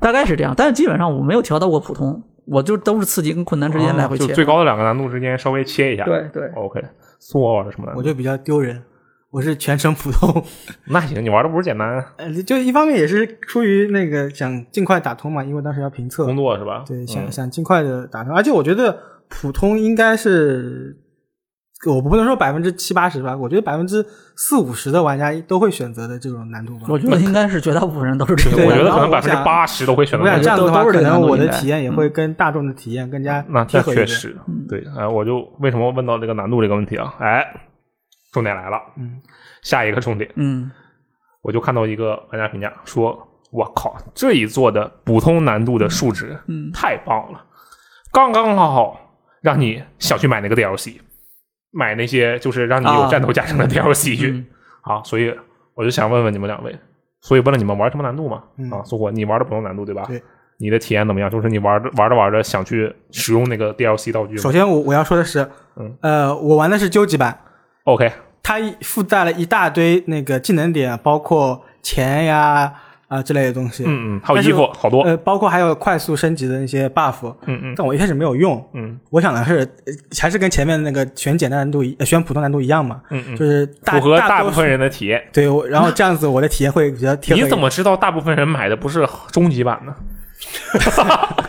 [0.01, 0.55] 大概是这样。
[0.57, 4.25] 但是基本上我没有调到过普通，我就都是刺激跟困难之间来回切。
[4.25, 6.05] 啊就最高的两个难度之间稍微切一下。
[6.05, 6.81] 对对，，OK。
[7.19, 7.93] 苏我玩的什么的？
[7.97, 8.83] 我就比较丢人，
[9.31, 10.45] 我是全程普通，
[10.87, 16.85] 那行，你玩的不是简单呃，就一方面也是出于那个想尽快打通嘛，因为当时要评测，工作是吧？
[16.87, 18.99] 对，想、嗯想尽快的打通，而且我觉得
[19.33, 20.97] 普通应该是，
[21.87, 24.05] 我不能说百分之七八十吧，我觉得百分之
[24.37, 26.87] 四五十的玩家都会选择的这种难度吧。
[26.89, 28.51] 我觉得应该是绝大部分人都是这。
[28.65, 34.07] 我觉得可能百分之八十都会选择我想那个这样的话，可能我的体验也会跟大众的体验更加那那贴合一点。
[34.07, 34.37] 确实，
[34.69, 37.15] 对，哎，我就为什么问到这个难度这个问题啊？
[37.19, 37.45] 哎，
[38.33, 39.21] 重点来了，嗯，
[39.63, 40.71] 下一个重点，嗯，
[41.43, 43.19] 我就看到一个玩家评价说
[43.51, 46.71] ：“我靠，这一座的普通难度的数值，嗯。
[46.73, 47.45] 太棒了，
[48.13, 49.12] 刚刚好好
[49.43, 50.95] 让你想去买那个 DLC，
[51.71, 54.31] 买那些就是让你有啊战斗加成的 DLC 去。
[54.31, 54.47] 嗯
[54.81, 55.33] 好，所以
[55.75, 56.75] 我就想问问你们两位，
[57.21, 58.43] 所以问了你们玩什么难度嘛？
[58.57, 60.05] 嗯啊，苏果，你玩的普通难度对吧？
[60.09, 60.23] 对。
[60.59, 61.29] 你的体验怎么样？
[61.29, 67.37] 就是你玩着玩着玩着想去使用那个 DLC 道具首先我我要说的是，嗯呃，我玩的是究极版
[67.85, 68.13] ，？OK，
[68.43, 72.73] 它附带了一大堆那个技能点，包括钱呀
[73.13, 73.85] 啊、之类的东西。
[73.87, 78.65] 嗯嗯，还有衣服好多，呃，包括还有快速升级的那些 buff，嗯嗯但我一开始没有用。
[78.75, 85.23] 嗯我想的是，呃还是跟前面那个选简单难度、呃选普通难度一样嘛，嗯嗯，就是大符合大部分人的体验。
[85.33, 87.43] 对，我然后这样子我的体验会比较贴合。
[87.43, 89.95] 你怎么知道大部分人买的不是终极版呢？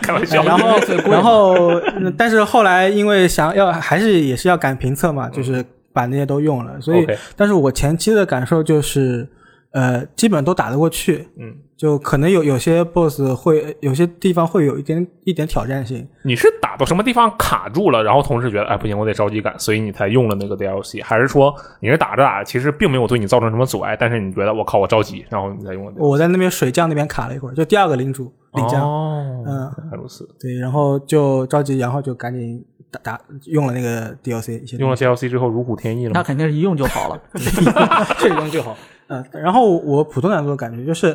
[0.01, 0.77] 开玩笑，然后
[1.09, 1.55] 然后，
[1.97, 9.27] 嗯但是后来因为想要还是也是要赶评测嘛，就是把那些都用了，所以但是我前期的感受就是，
[9.73, 36.19] 呃，基本都打得过去，嗯，就可能有有些 BOSS 会有些地方会有一点一点挑战性，你是打到什么地方卡住了，然后同时觉得哎不行，我得着急赶，所以你才用了那个 DLC，还是说你是打着打着其实并没有对你造成什么阻碍，但是你觉得我靠我着急，然后你才用了我在那边水将那边卡了一会儿，就第二个领主领将，哦，嗯原来如此，对，然后就着急，然后就赶紧打打用了那个 DLC，用了东 DLC 之后如虎添翼了吗？
[36.19, 37.19] 那肯定是一用就好了。
[37.35, 37.65] 西
[38.19, 38.77] 这个东西就好。
[39.07, 41.11] 嗯，然后我普通难度的感觉就是，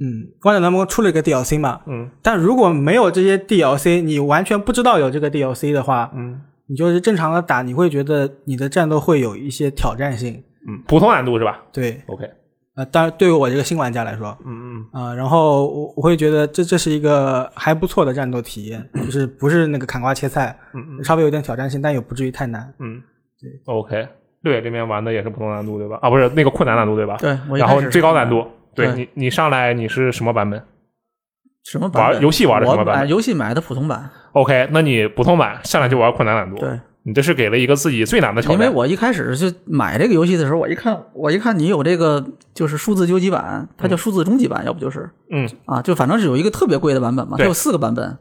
[0.00, 10.42] 嗯，光脚南梦出了一个 DLC 嘛，嗯但如果没有这些 DLC，你完全不知道有这个 DLC 的话，嗯你就是正常的打，你会觉得你的战斗会有一些挑战性。
[10.68, 12.30] 嗯，普通难度是吧对，？OK，
[12.76, 22.72] 呃，当然对于我这个新玩家来说，嗯嗯啊、然后我我会觉得这这是一个还不错的战斗体验，就是不是那个砍瓜切菜，嗯嗯稍微有点挑战性，但也不至于太难。
[22.78, 23.02] 嗯，
[23.40, 24.08] 对，OK，
[24.42, 25.98] 六野这边玩的也是普通难度对吧？
[26.02, 27.16] 啊，不是那个困难难度对吧？
[27.18, 30.62] 对，然后最高难度，对对你你上来你是什么版本
[31.64, 38.58] 什么版本玩游戏玩的什么版本游戏买的普通版，？OK，那你普通版上来就玩困难难度，对，你这是给了一个自己最难的挑战。
[38.58, 42.24] 因为我一开始就买这个游戏的时候，我一看，我一看你有这个
[42.54, 48.16] 就是数字究极版，它叫数字终极版，要不就是嗯啊，就反正是有一个特别贵的版本嘛，它有四个版本。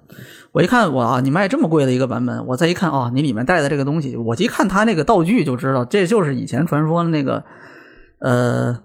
[0.52, 7.44] 我一看，我啊，你卖这么贵的一个版本，我再一看啊，你里面带的这个东西，我一看它那个道具就知道，这就是以前传说那个，
[8.20, 8.80] 呃，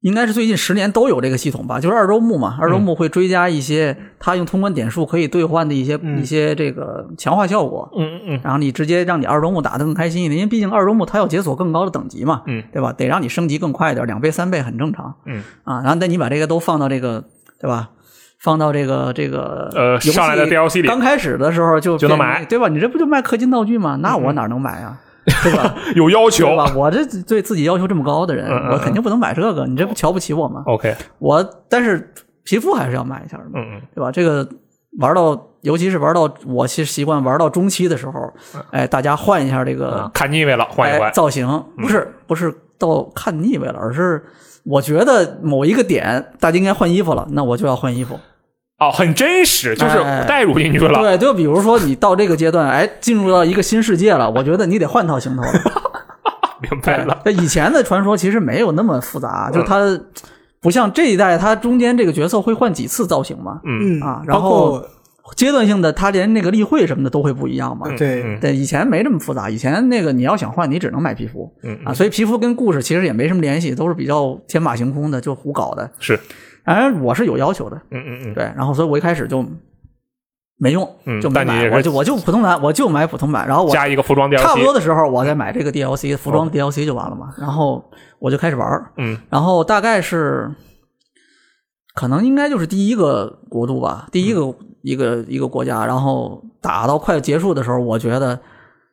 [0.00, 12.92] 应该是最近十年都有这个系统吧，就是二周目嘛，二周目会追加一些它用通关点数可以兑换的一些、嗯一些这个强化效果，嗯嗯嗯然后你直接让你二周目打得更开心一点，因为毕竟二周目它要解锁更高的等级嘛，嗯对吧？
[12.92, 15.80] 得让你升级更快一点，两倍三倍很正常嗯，啊。
[15.82, 17.24] 然后那你把这个都放到这个，
[17.60, 17.90] 对吧？
[18.40, 22.68] 放到这个这个呃上来的 DLC 里刚开始的时候就变就能买对吧？
[22.68, 23.98] 你这不就卖氪金道具吗？
[24.00, 24.98] 那我哪能买啊？
[25.44, 25.74] 对吧？
[25.94, 26.72] 有要求对吧？
[26.74, 29.66] 我这对自己要求这么高的人，嗯嗯我肯定不能买这个。
[29.66, 32.14] 你这不瞧不起我吗？OK，我但是
[32.44, 34.10] 皮肤还是要买一下的嘛，嗯嗯对吧？
[34.10, 34.48] 这个
[35.00, 38.32] 玩到，尤其是玩到我其实习惯玩到中期的时候，
[38.70, 41.12] 哎，大家换一下这个嗯，看腻味了，换一哎换。
[41.12, 44.24] 造型，不是不是到看腻味了，而是
[44.64, 48.18] 我觉得某一个点大家应该换衣服了，那我就要换衣服。
[48.78, 51.00] 哦，很真实，就是哎带入进去了。
[51.00, 55.52] 对，就比如说你到这个阶段，哎，进入到一个新世界了，我觉得你得换套行头了。
[56.70, 57.20] 明白了。
[57.24, 59.98] 那，以前的传说其实没有那么复杂，就它
[60.60, 64.84] 不像这一代，它中间这个角色会换几次造型嘛，嗯嗯啊然后
[65.36, 67.88] 阶段性的，它连那个例会什么的都会不一样嘛。
[67.96, 75.88] 对嗯对，以前没这么复杂，以前那个你要想换，你只能买皮肤嗯啊，所以皮肤跟故事其实也没什么联系，都是比较天马行空的，就胡搞的。
[76.00, 76.18] 是
[76.68, 79.44] 当然我是有要求的，嗯嗯嗯，对，然后所以我一开始就
[80.58, 87.82] 没用，嗯就没买，我就我就普通版，我就买普通版，然后我加一个服装 DLC，差不多的时候我再买这个 DLC 服装 DLC 就完了嘛，然后
[88.18, 89.16] 我就开始玩儿，嗯。
[89.30, 90.50] 然后大概是
[91.94, 98.38] 可能应该就是第一个国度吧，第一个一个一个国家，然后打到快结束的时候，我觉得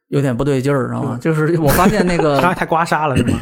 [0.08, 1.18] 有点不对劲儿，知道吗？
[1.22, 3.40] 就是我发现那个 它太刮痧了是吗？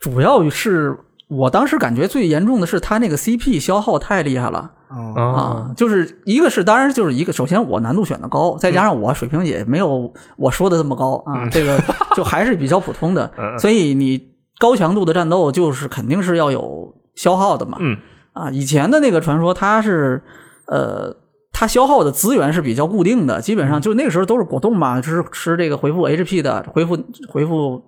[0.00, 0.96] 主要是
[1.28, 4.70] 我当时感觉最严重的是他那个 CP 消耗太厉害了。
[4.88, 5.22] 哦，啊。
[5.22, 11.80] 啊，就是一个是，当然就是一个，首先我难度选的高，再加上我水平也没有我说的这么高啊，这个
[12.14, 14.20] 就还是比较普通的， 嗯所以你
[14.58, 17.96] 高强度的战斗就是肯定是要有消耗的嘛，嗯。
[18.32, 20.22] 啊，以前的那个传说它是
[20.66, 21.16] 呃。
[21.58, 26.98] 它消耗的资源是比较固定的，基本上就那个时候都是果冻嘛，就是吃这个回复 HP 的，回复
[27.30, 27.82] 回复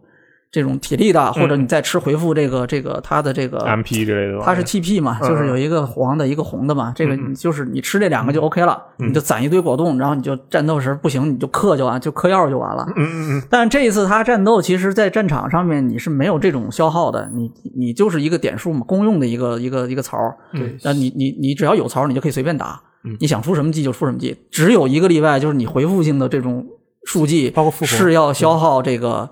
[0.51, 6.92] 这种体力的，或者你再吃回复这个这个它的这个 MP 之类的，它是 TP 嘛，嗯就是有一个黄的，一个红的嘛。
[6.96, 12.86] 这个你就是你吃这两个就 OK 了，嗯你就攒一堆果冻，然后你就战斗时不行你就嗑就完，就嗑药就完了。
[12.96, 20.34] 嗯嗯嗯但这一次它战斗，其实在战场上面你是没有这种消耗的，你你就是一个点数嘛，公用的一个一个一个槽儿。
[20.53, 24.34] 对，那你你你只要有槽，你就可以随便打嗯，你想出什么技就出什么技。
[24.51, 26.66] 只有一个例外，就是你回复性的这种
[27.05, 29.28] 数据，包括复活是要消耗这个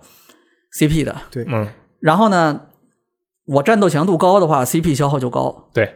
[0.76, 1.16] CP 的。
[1.30, 1.66] 对嗯，
[2.00, 2.60] 然后呢，
[3.46, 5.68] 我战斗强度高的话，CP 消耗就高。
[5.72, 5.94] 对，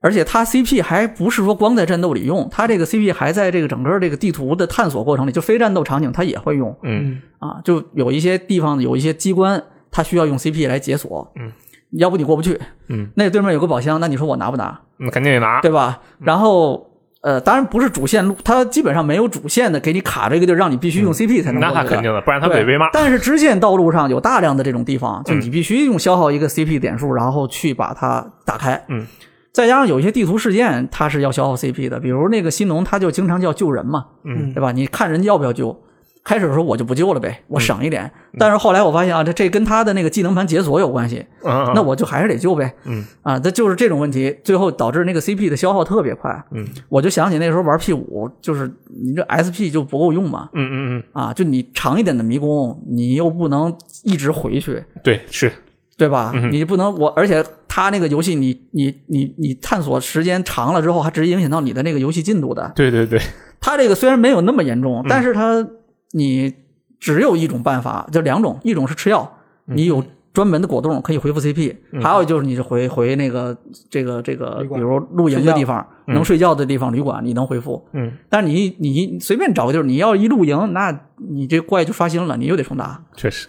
[0.00, 7.60] 而且它 CP 还不是说光在战斗里用，它这个 CP 还在这个整个这个地图的探索过程里，就非战斗场景它也会用嗯啊。
[7.64, 11.50] 就有一些地方有一些机关，它需要用 CP 来解锁，嗯，
[11.92, 12.60] 要不你过不去。
[12.88, 14.80] 嗯，那对面有个宝箱，那你说我拿不拿？
[14.98, 16.00] 那肯定得拿，对吧？
[16.20, 16.89] 然后。
[17.22, 21.82] 呃，当然不是主线路，它基本上没有主线的给你卡这个地儿，让你必须用 CP 才能过去的。
[21.82, 22.88] 那肯定的，不然他对得被骂。
[22.92, 28.82] 但是支线道路上有大量的这种地方，就嗯你必须用消耗一个 CP 点数，然后去把它打开。
[28.88, 29.06] 嗯，
[29.52, 34.72] 再加上有一些地图事件，它是要消耗 CP 的，比如那个新农，他就经常叫救人嘛，嗯对吧？
[34.72, 35.78] 你看人家要不要救？
[36.22, 38.04] 开始的时候我就不救了呗，我省一点。
[38.04, 41.26] 嗯但是后来我发现啊，这这跟他的那个技能盘解锁有关系，
[41.74, 42.72] 那我就还是得救呗。
[42.84, 46.30] 嗯啊，这就是这种问题，最后导致那个 CP 的消耗特别快。
[46.52, 48.70] 嗯我就想起那时候玩 P 五，就是
[49.02, 50.48] 你这 SP 就不够用嘛。
[50.52, 55.50] 嗯嗯嗯，啊，就你长一点的迷宫，你又不能一直回去，对，是，
[55.96, 56.30] 对吧？
[56.34, 62.70] 嗯你不能我，而且他那个游戏你，你你你探索时间长了之后，还直接影响到你的那个游戏进度的。
[62.76, 63.20] 对对对，
[63.60, 65.66] 他这个虽然没有那么严嗯重，但是它
[66.12, 66.52] 你
[66.98, 69.30] 只有一种办法，就两种，一种是吃药，
[69.66, 70.02] 嗯你有
[70.32, 73.56] 专门的果冻可以恢复 CP，、还有就是你是回回那个
[73.88, 77.84] 这个这个，比如露营的地方，嗯能睡觉的地方，旅馆你能恢复。
[77.92, 81.00] 嗯，但是你你随便找个地儿，你要一露营，那
[81.30, 83.02] 你这怪就刷新了，你又得重打。
[83.16, 83.48] 确实，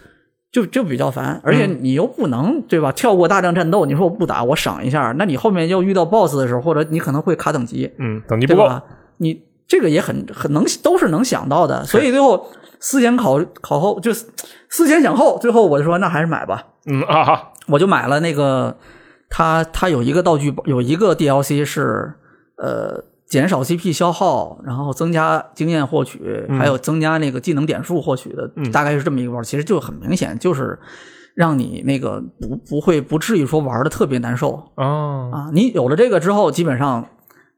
[0.50, 2.90] 就就比较烦，而且嗯你又不能、对吧？
[2.90, 8.68] 跳过大量战斗，你说我不打，我赏一下，那你后面要遇到 BOSS 的时候，或者你可能会卡等级，嗯，等级不够，
[9.18, 9.40] 你
[9.72, 12.46] 这个也很很能都是能想到的， 所以最后
[12.78, 14.26] 思前考考后，就是
[14.68, 18.76] 思前想后，最后我就说那还是买吧，嗯啊哈，我就买了那个，
[19.30, 22.12] 它它有一个道具，有一个 DLC 是
[22.58, 29.42] 呃减少 CP 消耗，然后增加经验获取，还有增加那个技能点数获取的，大概是这么一个包。
[29.42, 30.78] 其实就很明显，就是
[31.34, 34.62] 让你那个不不会不至于说玩的特别难受。
[34.74, 35.48] 哦，啊。
[35.54, 37.08] 你有了这个之后，基本上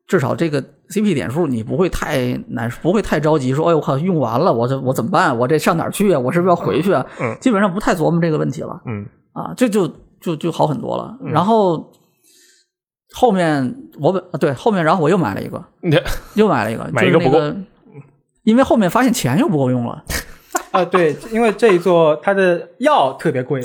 [0.06, 5.36] 至少这个 CP 点数你不会太难，不会太着急，说哎呦我靠用完了，我这我怎么办？
[5.38, 6.18] 我这上哪儿去啊？
[6.18, 7.04] 我是不是要回去啊？
[7.20, 8.82] 嗯基本上不太琢磨这个问题了。
[8.86, 9.90] 嗯啊，这就
[10.20, 11.16] 就就好很多了。
[11.24, 11.90] 然后
[13.14, 15.98] 后面我本啊对后面，然后我又买了一个，你
[16.34, 17.56] 又买了一个， 买一个不够那个，
[18.42, 20.04] 因为后面发现钱又不够用了。
[20.70, 23.62] 啊，对，因为这一座它的药特别贵，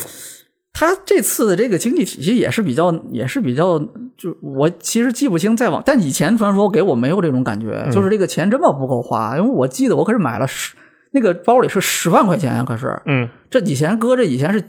[0.79, 3.77] 他这次的这个经济体系也是比较，也是比较，
[4.15, 7.91] 就我其实记不清再往，但以前传说给我没有这种感觉，嗯。
[7.91, 10.73] 就是这个钱真么不够花，因为我记得我可是买了十，
[11.11, 13.27] 那个包里是十万块钱呀，可是嗯。
[13.49, 14.61] 这以前搁这以前是，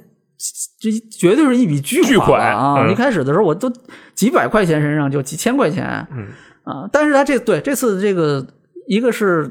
[0.80, 2.74] 这绝对是一笔巨巨款啊！
[2.80, 2.90] 嗯。
[2.90, 3.72] 一开始的时候我都
[4.16, 6.26] 几百块钱身上就几千块钱，嗯。
[6.64, 8.44] 啊，但是他这对这次这个
[8.88, 9.48] 一个是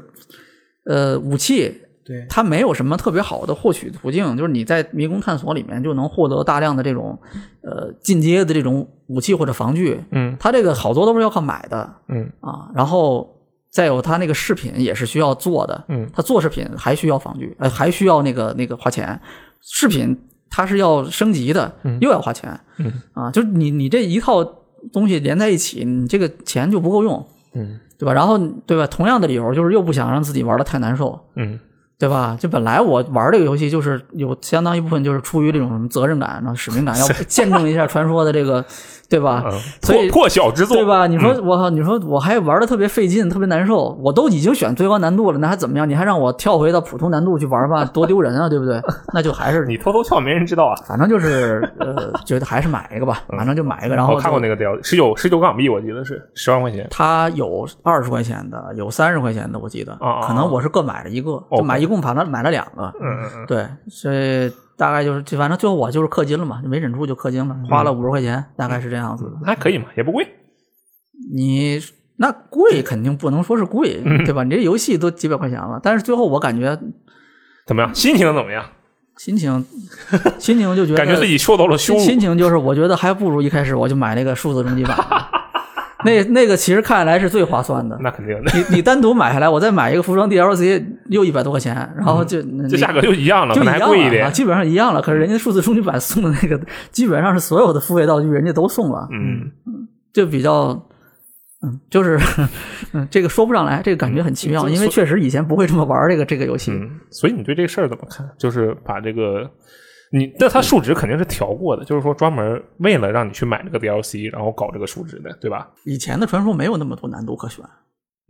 [0.84, 1.74] 呃武器，
[2.10, 7.16] 对，它没有什么特别好的获取途径，就是你在迷宫探索里面就能获得大量的这种
[7.62, 13.36] 呃进阶的这种武器或者防具，嗯它这个好多都是要靠买的嗯啊，然后。
[13.72, 19.20] 再有，它那个饰品也是需要做的，嗯它做饰品还需要防具，呃，还需要那个那个花钱。
[19.60, 20.18] 饰品
[20.50, 24.42] 它是要升级的，又要花钱，嗯啊，就是你你这一套
[24.92, 28.12] 东西连在一起，你这个钱就不够用，嗯对吧？
[28.12, 28.36] 然后
[28.66, 28.84] 对吧？
[28.88, 31.56] 同样的理由就是又不想让自己玩的太难受，嗯
[32.00, 32.34] 对吧？
[32.40, 38.64] 就本来我玩这个游戏，就是有相当一部分就是出于这种什么责任感、然后使命感，要见证一下传说的这个，
[39.10, 39.44] 对吧？
[39.46, 41.06] 嗯，所以破破晓之作，对吧？
[41.06, 45.86] 你说嗯我靠，你说我还玩的特别费劲，特别难受，我都已经选最高难度了，那还怎么样？
[45.86, 48.80] 你还让我跳回到普通难度去玩吧，多丢人啊，对不对？
[49.12, 50.74] 那就还是 你偷偷跳，没人知道啊。
[50.86, 53.94] 反正就是呃，觉得还是买一个吧，反正就买一个。
[53.94, 56.86] 然后看过那个雕，十九十九港币，我记得是十万块钱。
[56.90, 62.90] 它有二十块钱的，有三十块钱的，我记得啊啊，可能我是各买了一个，就买一共反正买了两个。
[62.98, 69.32] 嗯嗯嗯，对，所以大概就是，就反正最后我就是氪金了嘛，就没忍住就氪金了，花了五十块钱，大概是这样子的。
[69.44, 70.26] 还可以嘛，也不贵。
[71.34, 71.78] 你
[72.16, 74.42] 那贵肯定不能说是贵，嗯对吧？
[74.44, 76.78] 你这游戏都几百块钱了，但是最后我感觉
[77.66, 77.94] 怎么样？
[77.94, 78.64] 心情怎么样？
[79.18, 79.66] 心情，
[80.38, 82.20] 心情就觉得感觉自己受到了羞心心。
[82.20, 84.96] 情就是，我觉得还不如一开始我就买那个数字终极版，
[86.04, 87.98] 那那个其实看来是最划算的。
[88.00, 94.30] 那肯定的，你你单独买下来，我再买一个服装 DLC 又一百多块钱，然后就嗯这价格就一样了，就一样了啊，还贵一点。
[94.32, 95.02] 基本上一样了。
[95.02, 99.50] 可是人家数字终极版送的那个， 基本上是所有的付费道具人家都送了，嗯，
[100.12, 100.86] 就比较。
[101.62, 102.18] 嗯，就是，
[102.94, 106.70] 嗯，这个说不上来，这个感觉很奇妙，嗯因为确实以前不会这么玩这个这个游戏。
[106.72, 108.26] 嗯，所以你对这个事儿怎么看？
[108.38, 109.42] 就是把这个
[110.12, 115.70] 你，但它数值肯定是调过的，就是说专门为了让你去买这个 DLC，然后搞这个数值的，对吧？
[115.84, 117.64] 以前的传说没有那么多难度可选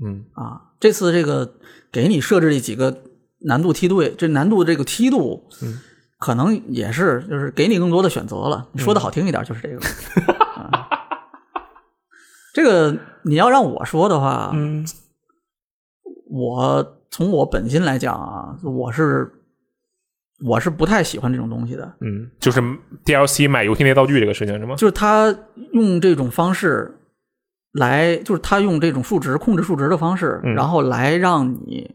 [0.05, 1.55] 嗯啊，这次这个
[1.91, 3.03] 给你设置了几个
[3.41, 5.79] 难度梯队，这难度这个梯度，嗯，
[6.19, 8.69] 可能也是就是给你更多的选择了。
[8.77, 9.81] 说的好听一点就是这个。
[10.55, 10.87] 啊
[12.53, 14.85] 这个你要让我说的话，嗯
[16.29, 19.33] 我从我本心来讲啊，我是
[20.43, 21.95] 我是不太喜欢这种东西的。
[22.01, 22.61] 嗯，就是
[23.05, 24.75] DLC 买游戏内道具这个事情是吗？
[24.77, 25.35] 就是他
[25.73, 26.99] 用这种方式
[27.73, 31.95] 来，就是他用这种数值控制数值的方式，嗯然后来让你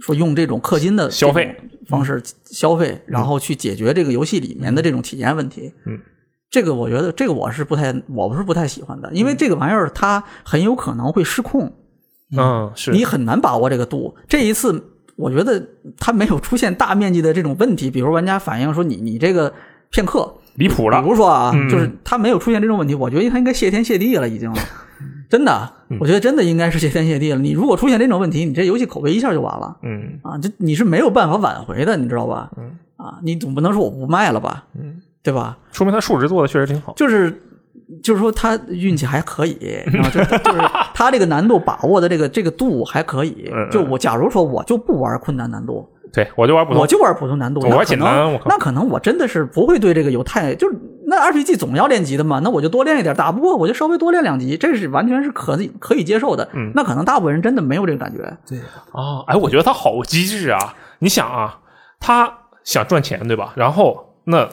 [0.00, 5.72] 说用这种氪金的消费这种方式消费，然后去解决这个游戏里面的这种体验问题。
[5.86, 6.00] 嗯，
[6.50, 11.72] 这个我觉得这个我是不太，我不是不太喜欢的，因为这个玩意儿它很有可能会失控。
[12.34, 14.16] 嗯，是你很难把握这个度。
[14.26, 15.62] 这一次，我觉得
[15.98, 19.52] 它没有出现大面积的这种问题，比如玩家反映说你你这个
[19.90, 21.08] 片刻，离谱了比。
[21.08, 24.58] 如说啊，嗯就是它没有出现这种问题，我觉得它应该谢天谢地了，已经了。
[25.28, 27.38] 真的，嗯我觉得真的应该是谢天谢地了。
[27.38, 30.36] 你如果出现这种问题，你这游戏口碑一下就完了嗯啊！
[30.38, 32.50] 这你是没有办法挽回的，你知道吧？
[32.58, 34.64] 嗯啊，你总不能说我不卖了吧？
[34.78, 35.56] 嗯，对吧？
[35.72, 36.92] 说明他数值做的确实挺好。
[36.96, 37.42] 就是
[38.02, 39.56] 就是说他运气还可以，
[39.92, 40.60] 然后就就是
[40.94, 43.50] 他这个难度把握的这个这个度还可以。
[43.70, 50.76] 就我假如说我就不玩困难难度，对我就玩普通我，就玩普通难度，我玩简单那可能我真的是不会对这个有太就是
[51.06, 56.48] 那 RPG 总要练级的嘛，那我就多练一点，打不过我就稍微多练两级，这是完全是可可以接受的。
[56.54, 58.18] 嗯那可能大部分人真的没有这个感觉。
[58.48, 58.58] 对，
[58.92, 60.74] 啊，哎，我觉得他好机智啊！
[61.00, 61.58] 你想啊，
[61.98, 62.32] 他
[62.64, 63.52] 想赚钱，对吧？
[63.56, 64.48] 然后那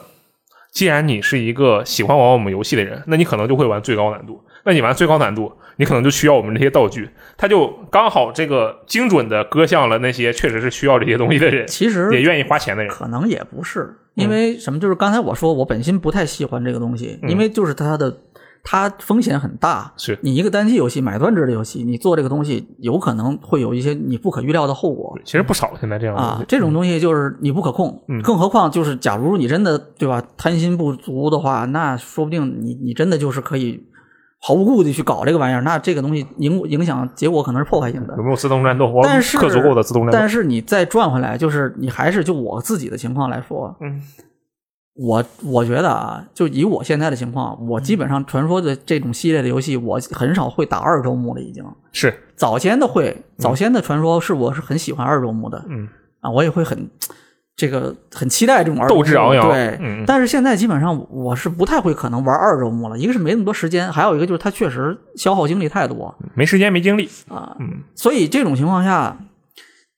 [0.72, 4.42] 既然你是一个喜欢玩我们游戏的人，那你可能就会玩最高难度。
[4.64, 12.92] 那你玩最高难度，你可能就需要我们这些道具，他就刚好这个精准的割向了那些确实是需要这些东西的人，其实也愿意花钱的人。
[12.92, 14.78] 可能也不是，因为什么？
[14.78, 18.14] 就是刚才我说我本心不太喜欢这个东西，嗯因为就是它的
[18.62, 19.92] 它风险很大。
[19.96, 25.18] 是你一个单机游戏买断制的游戏，你做这个东西有可能会有一些你不可预料的后果。
[25.24, 33.82] 其实不少现在这样的，啊这种东西就是你不可控，嗯更何况就是假如你真的对吧贪心不足的话，那说不定你你真的就是可以
[34.42, 38.22] 毫无顾忌去搞这个玩意儿，那这个东西影影响结果可能是破坏性的有。
[38.22, 38.86] 没有自动战斗？
[38.86, 40.18] 我但是氪足够的自动战斗。
[40.18, 44.02] 但是你再转回来，就是你还是就我自己的情况来说，嗯
[44.94, 51.64] 我我觉得啊，就以我现在的情况，我基本上传说的这种系列的游戏，我很少会打二周目了，已经。
[51.92, 55.88] 是早先的会，早先的传说是我是很喜欢二周目的，嗯
[56.20, 56.90] 啊，我也会很
[57.56, 67.08] 这个很期待这种斗志昂扬对，嗯但是现在基本上我是不太会可能玩二周目了，一个是没那么多时间，还有一个就是它确实消耗精力太多没时间没精力。
[67.28, 69.18] 啊，嗯所以这种情况下，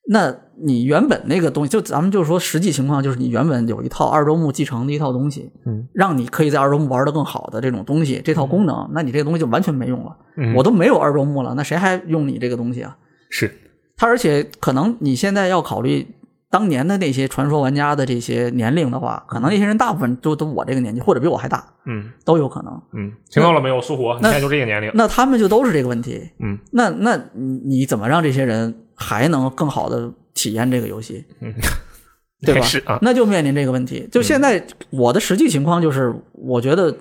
[0.09, 10.17] 那你原本那个东西，就咱们就是说实际情况，就是你原本有一套二周目继承的一套东西，嗯，让你可以在二周目玩的更好的这种东西，这套功能，那你这个东西就完全没用了。
[10.35, 12.97] 嗯，我都没有二周目了，那谁还用你这个东西啊？
[13.29, 13.49] 是
[13.95, 16.05] 它而且可能你现在要考虑
[16.53, 22.79] 当年的那些传说玩家的这些年龄的话，可能那些人大部分都都我这个年纪，或者比我还大，嗯都有可能。
[22.93, 24.13] 嗯，听到了没有，苏活？
[24.13, 24.91] 你那现在就这个年龄。
[24.93, 26.21] 那他们就都是这个问题。
[26.37, 31.25] 嗯，那那你你怎么让这些人还能更好的体验这个游戏？
[31.41, 31.51] 嗯，
[32.45, 34.07] 对吧是啊，那就面临这个问题。
[34.11, 36.95] 就现在我的实际情况就是，我觉得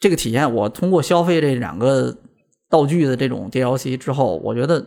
[0.00, 2.12] 这个体验，我通过消费这两个
[2.68, 4.84] 道具的这种 DLC 之后，我觉得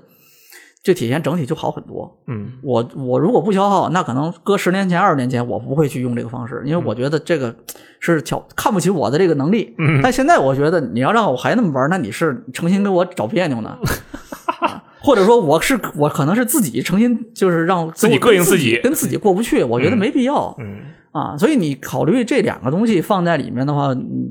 [0.87, 2.17] 这体验整体就好很多。
[2.27, 7.53] 嗯我我如果不消耗，那可能搁十年前、二十年前，我不会去用这个方式，因为我觉得这个
[7.99, 9.75] 是瞧看不起我的这个能力。
[9.79, 13.77] 嗯但现在我觉得你要让我还那么玩，那你是诚心给我找别扭呢？
[14.61, 20.53] 啊或者说我是我可能是自己诚心就是让自己膈应自己己，跟自己过不去，我觉得没必要。
[20.59, 20.79] 嗯
[21.13, 24.29] 啊，所以你考虑这两个东西放在里面的话，嗯，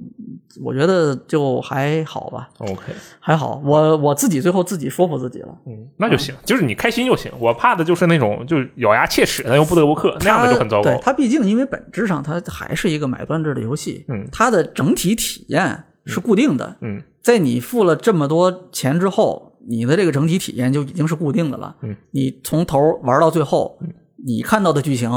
[0.62, 3.60] 我觉得就还好吧，，OK，还好。
[3.64, 5.48] 我我自己最后自己说服自己了。
[5.66, 7.32] 嗯，那就行，就是你开心就行。
[7.40, 11.00] 我怕的就是那种就是咬牙切齿但又不得不克那样的就很糟糕对。
[11.02, 16.76] 它毕竟因为本质上它还是一个买断制的游戏，嗯它的整体体验是固定的。
[16.82, 21.76] 嗯在你付了这么多钱之后，你的这个整体体验就已经是固定的了。
[21.82, 23.78] 嗯，你从头玩到最后，
[24.24, 25.10] 你看到的剧情，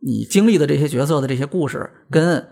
[0.00, 2.46] 你经历的这些角色的这些故事，跟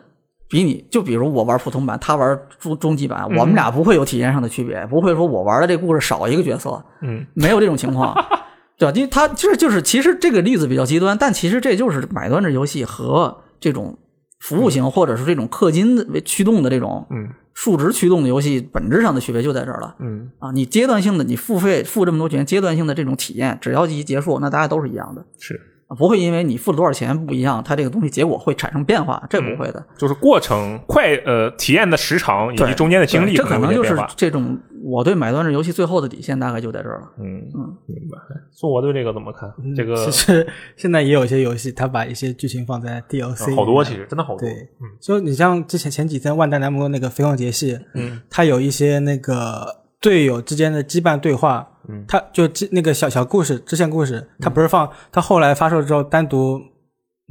[0.49, 8.15] 比你就比如我玩普通版，他玩终终极版，我们俩不会有体验上的区别，不会说我玩的这故事少一个角色，嗯没有这种情况。
[8.79, 8.93] 对吧？
[8.95, 13.97] 因为它就是就是，其实这个例子比较极端，但其实这就是买断制游戏和这种
[14.39, 17.29] 服务型或者是这种氪金的为驱动的这种嗯。
[17.59, 19.97] 数值驱动的游戏本质上的区别就在这儿了。
[19.99, 20.31] 嗯。
[20.39, 20.53] 啊！
[20.53, 25.25] 你阶段性的你付费付这么多钱，阶段性的这种体验，只要一结束，那大家都是一样的。
[25.39, 25.61] 是，啊，
[25.99, 29.85] 不会因为你付了多少钱不一样，它这个东西结果会产生变化，这不会的。
[29.97, 37.09] 就是过程快呃体验的时长以及中间的经历这可能就是这种我对买断制游戏最后的底线大概就在这儿了。
[37.19, 38.19] 嗯嗯明白。
[38.51, 39.49] 苏我对这个怎么看？
[39.77, 44.41] 这个 其实现在也有一些游戏，它把一些剧情放在 DLC，好多，其实真的好多。
[44.41, 56.61] 对嗯就你像之前前几天万代南梦那个《飞黄节系》，嗯，它有一些那个队友之间的羁绊对话，嗯，它就支那个小小故事支线故事，他不是放，它后来发售之后单独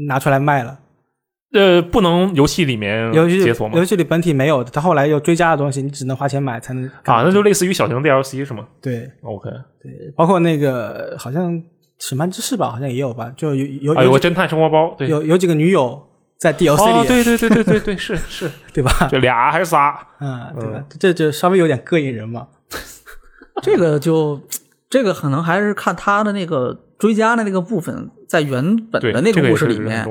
[0.08, 0.80] 拿出来卖了，
[1.54, 3.84] 呃，不能游戏里面游戏解锁吗游？
[3.86, 9.50] 戏里本体没有的，它后来又追加的东西，你只能花钱买才能啊，那就类似于小型 DLC 是吗对？OK，
[9.82, 11.62] 对，包括那个好像
[12.00, 16.02] 审判之誓吧，好像也有吧，就有有啊，有个侦探生活包，对，有有几个女友
[16.38, 19.08] 在 DLC 哦，里，对对对对对对，是是， 对吧？
[19.10, 19.98] 这俩还是仨？
[20.20, 20.84] 嗯，对吧？
[21.00, 22.48] 这就稍微有点膈应人嘛。
[23.64, 24.40] 这个就
[24.90, 30.06] 这个可能还是看他的那个追加的那个部分，在原本，的那个故事里面。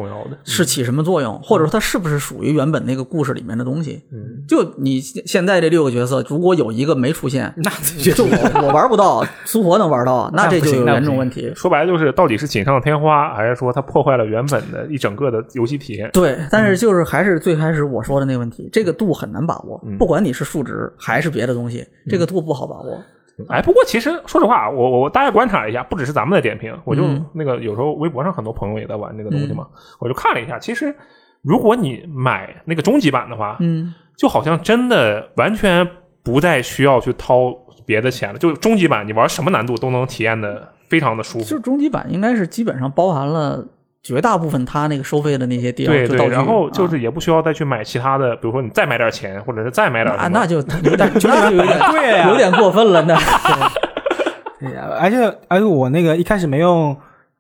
[0.45, 4.03] 是起什么作用，或者说它是不是属于原本那个故事里面的东西。
[4.13, 11.51] 嗯，就你现现在这六个角色，如果有一个没出现， 那就 我我玩不到，苏活能玩到，那这就有严重问题。
[11.55, 16.11] 说白了就是到底是锦上添花，还是说它破坏了原本的一整个的游戏体验？
[16.13, 23.03] 对，但是就是还是最开始我说的那个问题，这个度很难把握，嗯不管你是数值还是别的东西，这个度不好把握。
[23.49, 29.67] 哎，不过其实说实话，我我我大概观察了一下，不只是咱们的点评，我就、嗯那个有时候微博上很多朋友也在玩这个东西嘛，
[29.99, 30.95] 我就看了一下，其实
[31.43, 35.89] 如果你买那个终极版的话，嗯，就好像真的完全
[36.23, 37.53] 不再需要去掏
[37.85, 41.61] 别的钱了，就终极版你玩什么难度都能体验的非常的舒服就是。
[41.61, 43.67] 终极版应该是基本上包含了
[44.05, 46.89] 绝大部分他那个收费的那些地方对对，然后就啊。
[46.91, 53.19] 是也不需要再去买其他的，比如说你再买点钱，或者是再买点啊那就有点，那就有点 对呀有点过分了，那。
[54.61, 55.17] 对呀，而且
[55.49, 56.97] 而且我那个一开始没用，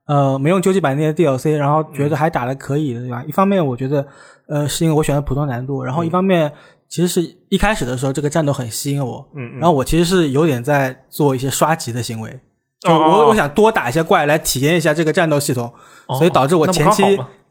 [0.07, 3.23] 呃，没用究极版那些 DLC，然后觉得还打的可以的，对吧？
[3.27, 4.07] 一方面我觉得，
[4.49, 6.53] 呃，是因为我选的普通难度，然后一方面
[6.89, 9.59] 其实是一开始的时候这个战斗很吸引我，嗯嗯。
[9.59, 12.41] 然后我其实是有点在做一些刷级的行为，
[12.85, 15.73] 就哦我我想多打一些怪来体验一下这个战斗系统，
[16.07, 17.03] 哦所以导致我前期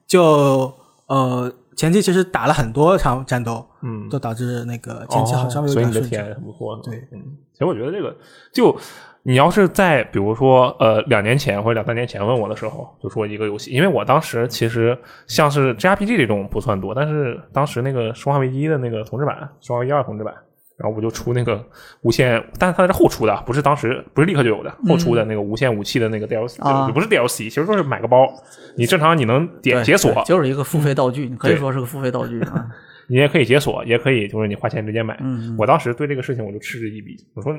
[0.06, 0.72] 就
[1.08, 6.24] 呃前期其实打了很多场战斗，嗯，就导致那个前期好哦稍微有所以你的点顺畅。
[6.24, 6.80] 体验很不错。
[6.84, 7.20] 对，嗯，
[7.52, 8.16] 其实我觉得这个
[8.54, 8.78] 就
[9.24, 20.34] 你要是在比如说呃两年前或者两三年前问我的时候，就说一个游戏，因为我当时其实像是 JRPG 这种不算多，但是当时那个《生化危机》的那个重置版，《生化危机二》重置版。
[20.78, 21.64] 然后我就出那个
[22.02, 28.28] 无限，但是它是后出的，不是当时不是立刻就有的，后出的那个无限武器的那个 DLC，、啊就不是 DLC，其实就是买个包，
[28.76, 32.66] 你正常你能点解锁，就是一个付费道具，你可以说是个付费道具啊。
[33.10, 35.18] 你也可以解锁，也可以就是你花钱直接买。
[35.22, 37.54] 嗯我当时对这个事情我就嗤之以鼻，我说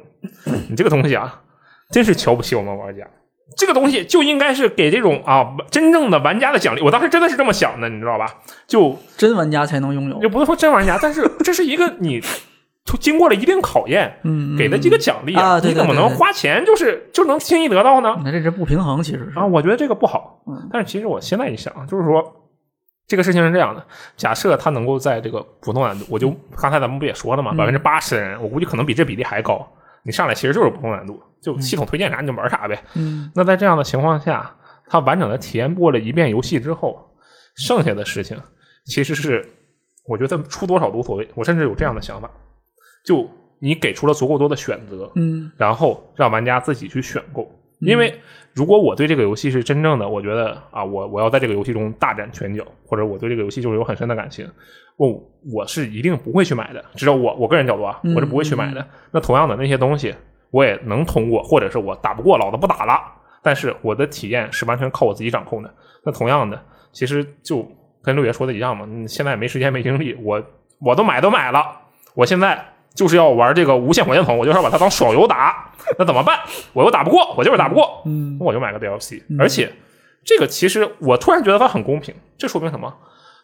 [0.68, 1.40] 你这个东西啊，
[1.90, 3.06] 真是瞧不起我们玩家。
[3.58, 6.80] 这个东西就应该是给这种啊真正的玩家的奖励。
[6.80, 8.26] 我当时真的是这么想的，你知道吧？
[8.66, 10.28] 就真玩家才能拥有也。
[10.28, 12.20] 不是说真玩家，但是这是一个你
[13.00, 18.20] 经过了一定考验嗯，给的这个奖励啊对你怎么能花钱就是就能轻易得到呢？
[18.24, 20.42] 那这是不平衡，其实是啊，我觉得这个不好。
[20.46, 22.22] 嗯但是其实我现在一想，就是说
[23.06, 23.84] 这个事情是这样的：
[24.16, 29.66] 假设他能够在这个普通难度，我就刚才咱们不也说了嘛，嗯百分之八十的人，我估计可能比这比例还高。
[30.02, 32.78] 你上来其实就是普通难度，就系统推荐啥你就玩啥呗。
[32.94, 34.54] 嗯那在这样的情况下，
[34.86, 36.98] 他完整的体验过了一遍游戏之后，
[37.56, 38.38] 剩下的事情
[38.84, 39.42] 其实是
[40.06, 41.26] 我觉得出多少都无所谓。
[41.34, 42.30] 我甚至有这样的想法，
[43.04, 43.28] 就
[43.58, 47.48] 你给出了足够多的选择，嗯然后让玩家自己去选购。
[47.80, 48.18] 因为
[48.54, 54.48] 如果我对这个游戏是真正的，我觉得啊，我我要在这个游戏中大展拳脚，或者我对这个游戏就是有很深的感情，
[54.96, 55.22] 我
[55.52, 56.82] 我是一定不会去买的。
[56.94, 58.86] 至少我我个人角度啊，我是不会去买的。
[59.10, 60.14] 那同样的那些东西，
[60.50, 62.98] 我也能通过，或者是我打不过，老子不打了。
[63.42, 65.74] 但是我的体验是完全靠我自己掌控的。
[66.04, 66.58] 那同样的，
[66.92, 67.68] 其实就
[68.02, 70.42] 跟六爷说的一样嘛，你现在没时间没精力，我
[70.80, 71.82] 我都买都买了，
[72.14, 72.64] 我现在
[72.94, 76.38] 就是要玩这个无限火箭筒，我就是要把它当手游打， 那怎么办？
[76.72, 79.22] 我又打不过，我就是打不过，嗯那我就买个 DLC。
[79.38, 79.72] 而且
[80.24, 82.92] 这个其实我突然觉得它很公平，这说明什么？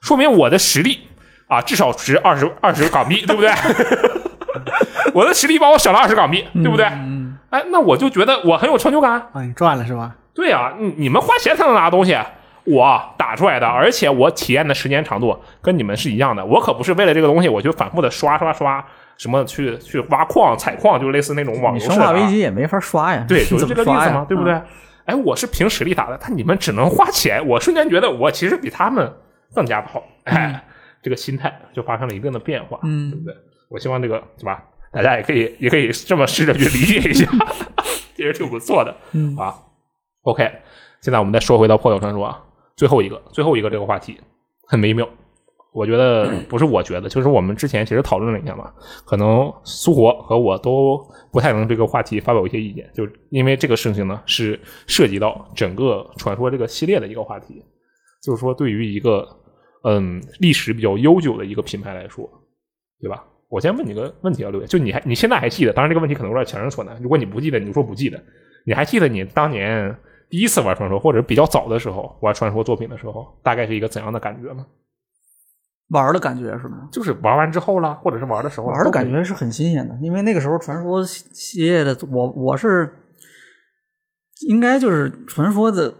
[0.00, 1.00] 说明我的实力
[1.48, 3.50] 啊，至少值二十二十港币，对不对？
[5.14, 6.86] 我的实力帮我省了二十港币，对不对？
[6.86, 9.10] 嗯哎，那我就觉得我很有成就感。
[9.32, 10.14] 啊，你赚了是吧？
[10.32, 12.16] 对啊、你你们花钱才能拿东西，
[12.64, 16.44] 我打出来的，而且我体验的时间长度跟你们是一样的。
[16.44, 18.84] 我可不是为了这个东西，我就反复的刷刷刷，
[19.20, 22.12] 什么去去挖矿、采矿，就类似那种网你生化。
[22.12, 24.54] 危机也没法刷呀，对， 你就是这个意思嘛，对不对？
[24.54, 24.62] 嗯
[25.04, 29.12] 哎，我是凭实力打的，但你们只能花钱，我瞬间觉得我其实比他们
[29.54, 30.62] 更加好，哎，
[31.02, 33.34] 这个心态就发生了一定的变化，嗯对不对？
[33.68, 37.28] 我希望这个是吧，大家也可以也可以这么试着去理解一下，
[38.16, 39.54] 其实挺不错的，嗯啊。
[40.22, 40.48] OK，
[41.00, 42.40] 现在我们再说回到破晓传说啊，
[42.76, 44.20] 最后一个最后一个这个话题
[44.66, 45.08] 很微妙。
[45.72, 48.72] 我觉得不是我觉得， 就是我们之前其实讨论了一下嘛，
[49.04, 51.00] 可能苏活和我都
[51.32, 57.62] 不太能这个话题发表一些意见，就因为这个事情呢是涉及到整个传说这个系列的一个话题，
[58.22, 59.26] 就是说对于一个
[59.84, 62.28] 嗯历史比较悠久的一个品牌来说，
[63.00, 63.24] 对吧？
[63.48, 65.72] 我先问你个问题啊，刘伟，就你还你现在还记得？
[65.72, 68.22] 当然这个问题可能有点强人所难，如果你不记得，你就说不记得。
[68.64, 69.96] 你还记得你当年
[70.28, 74.64] 第一次玩传说，或者比较早的时候玩传说作品的时候，大概是一个怎样的感觉吗？
[75.90, 76.88] 玩的感觉是吗？
[76.90, 82.92] 就是玩完之后啦，或者是玩的时候玩的感觉是很新鲜的，因为那个时候传说系列的，我我是
[84.48, 85.92] 应该就是传说的，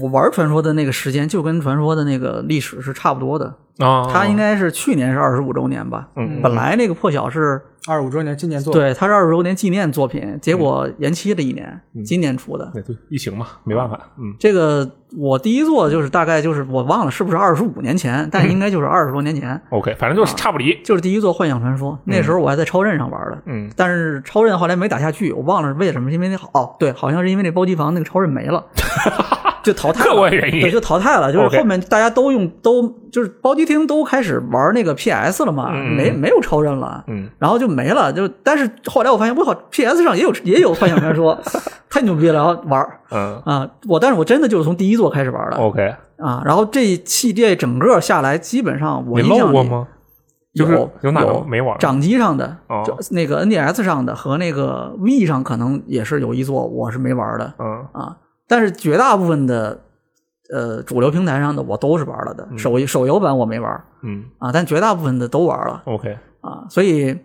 [0.00, 3.46] 我玩传说的那个时间就跟传说的那个历史是差不多的。
[3.78, 6.10] 啊，它应该是去年是二十五周年吧？
[6.16, 12.70] 嗯嗯本来那个破晓是二十五周年纪念作品，，对，它是二十周年纪念作品，结果延期了一年，今年出的。
[12.72, 23.42] 对对疫情嘛，没办法，嗯这个我第一座就是大概就是我忘了是不是二十五年前，但应该就是二十多年前，，OK，反正就是差不离，就是第一座《幻想传说》，那时候我还在超任上玩的。
[23.46, 28.64] 嗯但是超任后来没打下去，我忘了是为什么，因为那哦对，好像是因为那包机房那个超任没了，
[29.62, 30.10] 就淘汰了。
[30.10, 31.32] 客观原因对，就淘汰了。
[31.32, 37.04] 就是后面大家都用都就是包机厅都开始玩那个 PS 了嘛，嗯没没有超任了。
[37.08, 41.38] 嗯然后就没了，就但是后来我发现，我靠，PS 上也有也有幻想传说，
[41.90, 42.86] 太牛逼了，然后玩
[43.44, 43.68] 啊！
[43.88, 49.88] 我但是我真的就是从第一座开始玩的，OK，啊，然后这一系列整个下来，基本上我你印象里漏过吗？
[50.54, 58.16] 就是有有哪个有没玩掌机上的，哦就那个 NDS 上的和那个 V 上可能也是有一座我是没玩的嗯啊，
[58.48, 59.80] 但是绝大部分的
[60.50, 64.24] 呃主流平台上的我都是玩了的，手手游版我没玩嗯。
[64.38, 67.16] 啊，但绝大部分的都玩了，OK，啊，所以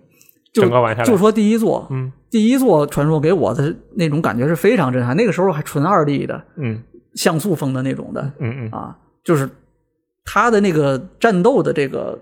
[0.54, 0.64] 就
[1.04, 2.12] 就说第一座，嗯。
[2.30, 6.84] 第一座传说给我的那种感觉是非常震撼，那个时候还纯二 D 的嗯。
[7.16, 8.72] 像素风的那种的嗯嗯。
[8.72, 9.50] 啊，就是
[10.26, 12.20] 它的那个战斗的这个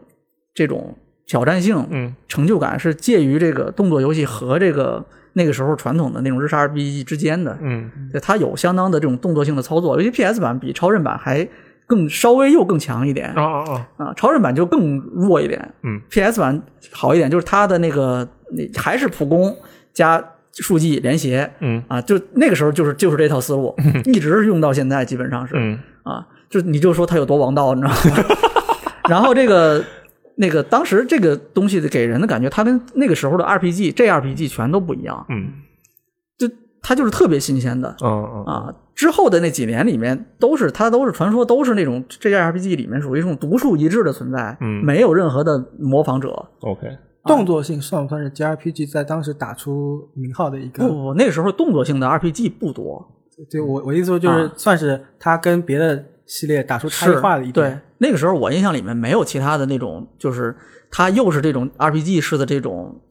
[0.54, 0.96] 这种
[1.26, 2.16] 挑战性，嗯。
[2.28, 5.04] 成就感是介于这个动作游戏和这个
[5.38, 7.58] 那个时候传统的那种日式 RPG 之间的。
[7.62, 11.48] 嗯对，它有相当的这种动作性的操作，尤其 PS 版比超任版还
[11.88, 15.74] 更稍微又更强一点啊啊啊，啊，超任版就更弱一点。
[15.84, 19.56] 嗯，PS 版好一点，就是它的那个那还是普攻
[19.94, 23.76] 加数技连携嗯啊，就那个时候就是就是这套思路，
[24.06, 25.54] 一直用到现在，基本上是。
[25.58, 28.26] 嗯啊，就你就说它有多王道，你知道吗？
[29.10, 29.84] 然后这个
[30.38, 35.54] 那个当时这个东西给人的感觉，它跟那个时候的 RPG、JRPG 全都不一样，嗯。
[36.38, 36.48] 就
[36.82, 37.96] 它就是特别新鲜的。
[38.04, 38.44] 嗯嗯。
[38.46, 38.76] 啊。
[38.94, 44.84] 之后的那几年里面，都是它都是传说，都是那种 JRPG 里面属于一种独树一帜的存在，嗯。
[44.86, 46.30] 没有任何的模仿者。
[46.62, 46.88] ，OK，
[47.26, 50.88] 动作性算不算是 JRPG 在当时打出名号的一个？
[50.88, 53.06] 不不不，那个时候动作性的 RPG 不多，
[53.52, 54.54] 对我我意思说就是啊。
[54.56, 60.56] 算是它跟别的系列打出差异化的一对。，那个时候我印象里面没有其他的那种，就是
[60.92, 63.02] 它又是这种 RPG 式的这种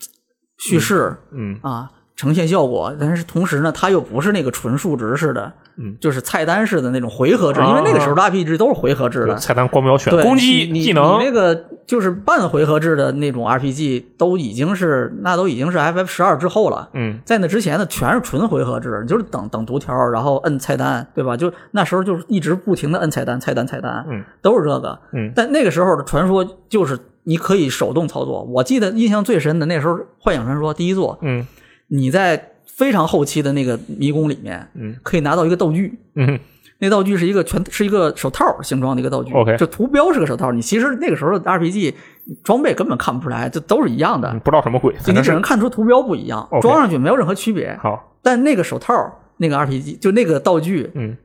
[0.59, 1.17] 叙事。
[1.33, 9.35] 嗯啊，呈现效果，但是同时呢，它又不是那个纯数值式的，嗯，就是菜单式的那种回合制，啊因为那个时候的 RPG 都是回合制的。
[9.37, 16.89] 菜单光标选对，攻击你技能你那个就是半回合制的那种 RPG，都已经是那都已经是 FF 十二之后了。
[16.93, 21.37] 嗯在那之前呢，全是纯回合制，就是等等读条，然后摁菜单，对吧？
[21.37, 24.97] 就那时候就是一直不停的摁菜单，菜单，菜单，嗯，都是这个。
[25.13, 28.45] 嗯但那个时候的传说就是你可以手动操作。
[28.45, 31.45] 我记得印象最深的那时候《幻想传说》第一座，嗯
[31.89, 36.39] 你在非常后期的那个迷宫里面，嗯，可以拿到一个道具，嗯
[36.79, 41.95] 那道具是一个全是一个手套形状的一个道具 OK 就图标是个手套，你其实那个时候的 RPG
[42.43, 47.77] 装备根本看不出来，这都是一样的，嗯不知道什么鬼，就你只能看出图标不一样装上去没有任何区别。
[47.81, 48.93] 好，但那个手套
[49.37, 51.17] 那个 RPG 就那个道具，嗯。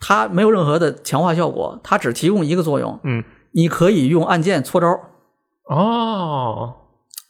[0.00, 4.96] 它没有任何的强化效果，它只提供一个作用，嗯，你可以用按键搓招，
[5.68, 6.72] 哦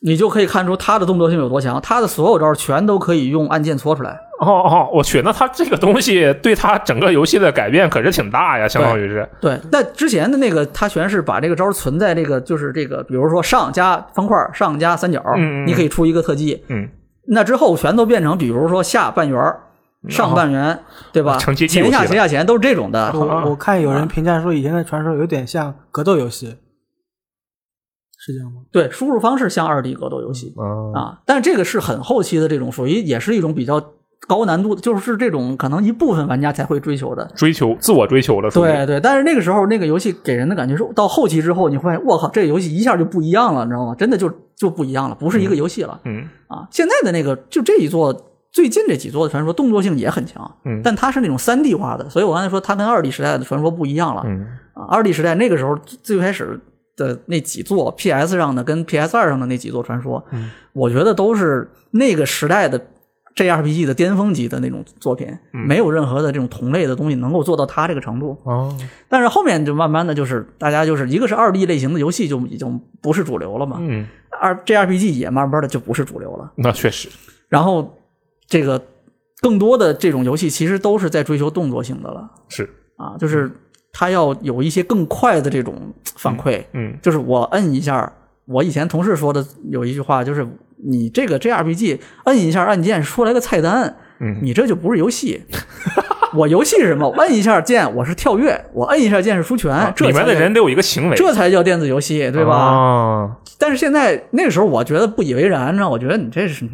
[0.01, 4.21] 你就可以看出他的动作性有多强，他的所有招全都可以用按键搓出来。
[4.41, 15.21] 哦哦，我去，那他这个东西对他整个游戏的改变可是挺大呀，相当于是，对，那之前的那个，他全是把这个招存在这个，就是这个，比如说上加方块，上加三角，
[15.67, 16.63] 你可以出一个特技。
[16.69, 16.89] 嗯，
[17.27, 19.55] 那之后全都变成，比如说下半圆、
[20.09, 20.79] 上半圆，
[21.13, 21.37] 对吧？
[21.39, 23.11] 前下前下前都是这种的。
[23.15, 26.57] 我我看有人评价说，以前的传说有点像格斗游戏，
[28.19, 28.63] 是这样吗？
[28.73, 33.81] 对，输入方式像二 D 格斗游戏嗯啊，但这个是很后期的这种，属于也是一种比较
[34.27, 37.25] 高难度的，就是这种可能一部分玩家才会追求的。
[37.37, 43.95] 追求自我追求了，属于对对，但是那个时候那个游戏给人的感觉是，到后期之后，你会发现，我靠，这个游戏一下就不一样了，你知道吗？
[43.95, 46.67] 真的就就不一样了，不是一个游戏了、嗯啊！
[46.71, 48.13] 现在的那个就这一座，
[48.51, 54.25] 最近这几座的传说动作性也很强，嗯但它是那种三 D 化的，所以我刚才说它跟二 D 时代的传说不一样了。
[54.27, 56.61] 嗯啊，二 D 时代那个时候最开始
[56.99, 60.51] 的那几座 PS 上的跟 PS 二上的那几座传说，嗯。
[60.75, 62.79] 我觉得都是那个时代的
[63.35, 65.67] JRPG 的巅峰级的那种作品，嗯。
[65.67, 68.37] 没有任何的这种同类的东西能够做到它这个程度。
[68.43, 68.77] 哦。
[69.09, 74.07] 但是后面就慢慢的就是大家就是一个是二 D 类型的游戏就已经不是主流了嘛，嗯，
[74.41, 77.09] 二 JRPG 也慢慢的就不是主流了，那确实，
[77.49, 77.97] 然后
[78.47, 78.83] 这个
[79.41, 82.29] 更多的这种游戏其实都是在追求动作性的了。
[82.49, 83.51] 是，啊，就是
[83.99, 85.75] 它要有一些更快的这种
[86.15, 88.13] 反馈，嗯就是我摁一下，
[88.47, 90.47] 我以前同事说的有一句话就是
[90.85, 94.39] 你这个 JRPG 摁一下按键出来个菜单，嗯。
[94.41, 95.43] 你这就不是游戏。
[96.37, 97.09] 我游戏是什么？
[97.09, 102.55] 我摁一下键我是跳跃，我摁一下键是出拳，这里面的人得有一个行为，这才叫电子游戏，对吧？
[102.55, 106.65] 哦，但是现在那个时候，我觉得不以为然，呢，我觉得你这是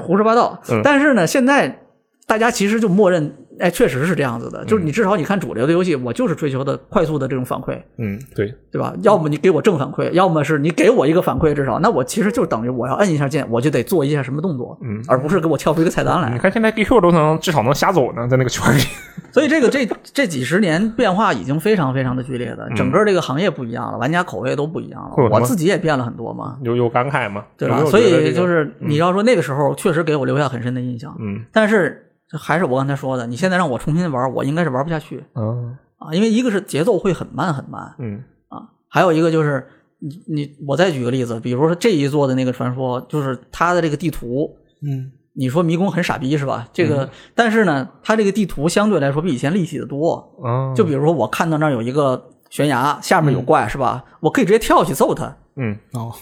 [0.00, 0.58] 胡说八道。
[0.70, 0.80] 嗯。
[0.82, 1.80] 但是呢，现在
[2.26, 4.64] 大家其实就默认，哎，确实是这样子的。
[4.64, 8.92] 就是你至少你看主流的游戏，我就是追求的快速的这种反馈，嗯，对，对吧？
[9.02, 16.30] 要么你给我正反馈，要么是你给我一个反馈，至少那我其实就等于我要摁一下键，我就得做一下什么动作，嗯而不是给我跳出一个菜单来。
[16.30, 18.80] 你看现在 DQ 都能至少能瞎走呢，在那个圈里，
[19.32, 26.58] 所以这个这这几十年变化已经非常非常的剧烈的，嗯整个这个行业不一样了，玩家口味都不一样了我自己也变了很多嘛。
[26.62, 27.44] 有有感慨吗？
[27.56, 27.84] 对吧？
[27.86, 39.66] 所以就是你要说那个时候确实给我留下很深的印象，嗯但是还是我刚才说的，你现在让我重新玩，我应该是玩不下去嗯啊，因为一个是节奏会很慢很慢嗯啊，还有一个就是
[39.98, 44.50] 你你我再举个例子，比如说这一座的那个传说，就是它的这个地图，
[44.82, 46.68] 嗯，你说迷宫很傻逼是吧？
[46.72, 54.04] 这个，但是呢，它这个地图相对来说比以前立体的多，啊，就比如说我看到那儿有一个悬崖，下面有怪是吧？
[54.20, 55.36] 我可以直接跳下去揍他。
[55.56, 56.12] 嗯哦，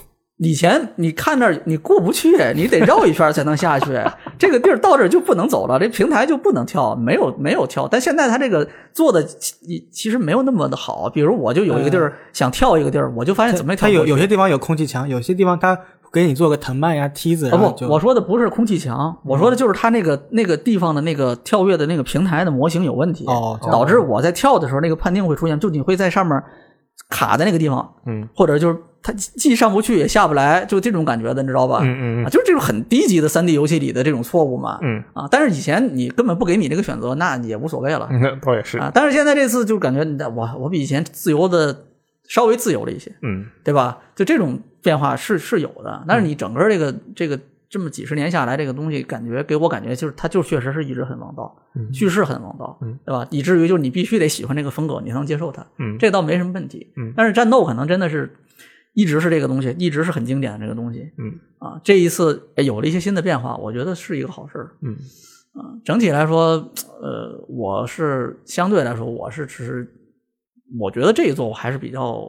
[0.43, 3.93] 以前你看那儿你过不去，你得绕一圈才能下去。
[4.39, 7.87] 这个地儿到这儿就不能走了，这平台就不能跳，没有没有跳。
[7.87, 9.55] 但现在它这个做的其
[9.93, 11.11] 其实没有那么的好。
[11.11, 15.79] 比如我就有一个地儿想跳一个地儿，我就发现怎么也跳它有有些地方有空气墙，有些地方它
[16.11, 26.43] 给你做个藤蔓呀、梯子，啊不，然后就我说的不是空气墙，我说的就是它那个那个地方的那个跳跃的那个平台的模型有问题，哦导致我在跳的时候那个判定会出现，就你会在上面
[27.11, 31.81] 卡在那个地方，嗯或者就是它既上不去也下不来，就这种感觉的，你知道吧？
[31.83, 34.79] 嗯嗯啊，就是这种很低级的三 D 游戏里的这种错误嘛。
[34.83, 38.91] 嗯啊，但是以前你根本不给你这个选择，那也无所谓了、嗯，那倒也是，啊。
[38.93, 41.87] 但是现在这次就感觉你我我比以前自由的
[42.29, 43.99] 稍微自由了一些，嗯对吧？
[44.15, 47.41] 就这种变化是是有的，但是你整个这个这个
[47.71, 53.27] 这么几十年下来，这个东西感觉给我感觉就是它就确实是一直很王道，嗯叙事很王道，嗯对吧？
[53.31, 56.93] 以至于就是你必须得喜欢这个风格，你才能接受它，嗯这倒没什么问题。
[56.97, 58.37] 嗯但是战斗可能真的是
[58.93, 61.81] 一直是这个东西，一直是很经典的这个东西嗯啊。
[61.85, 64.71] 这一次哎有了一些新的变化，我觉得是一个好事儿。
[64.83, 64.97] 嗯
[65.53, 66.71] 啊，整体来说，
[67.03, 69.93] 呃，我是相对来说，我是只是
[70.79, 72.25] 我觉得这一座我还是比较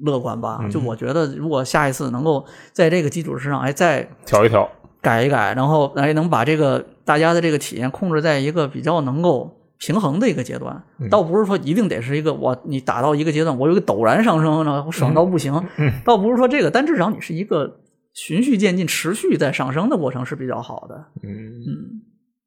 [0.00, 0.58] 乐观吧。
[0.62, 4.66] 嗯就我觉得，如果下一次能够在这个基础之上，哎，再调一调，
[5.02, 17.80] 改一改，然后哎能把这个大家的这个体验控制在一个比较能够平衡的一个阶段，嗯倒不是说一定得是一个我你打到一个阶段，我有个陡然上升，然后我爽到不行，嗯倒不是说这个，但至少你是一个
[18.12, 21.04] 循序渐进、持续在上升的过程是比较好的。
[21.24, 21.28] 嗯，
[21.66, 22.02] 嗯。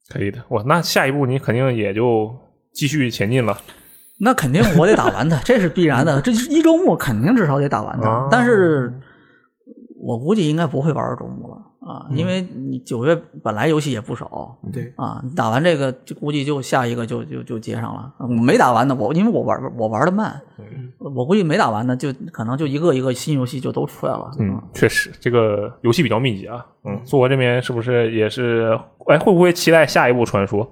[0.07, 0.39] 可以的。
[0.49, 2.33] 哇，那下一步你肯定也就
[2.71, 3.57] 继续前进了。
[4.19, 6.21] 那肯定我得打完它， 这是必然的。
[6.21, 8.93] 这一周目肯定至少得打完它，哦但是
[9.99, 18.11] 我估计应该不会玩到周末了啊，因为你九月本来游戏也不少对，啊，打完这个就估计就下一个就就就接上了。
[18.17, 20.41] 我没打完的，我因为我玩我玩的慢，
[20.97, 24.31] 我估计没打完的，就可能就一个一个新游戏就都出来了。
[24.39, 26.65] 嗯，确实，这个游戏比较密集啊。
[26.85, 28.79] 嗯，苏国这边是不是也是？
[29.07, 30.67] 哎，会不会期待下一部传说？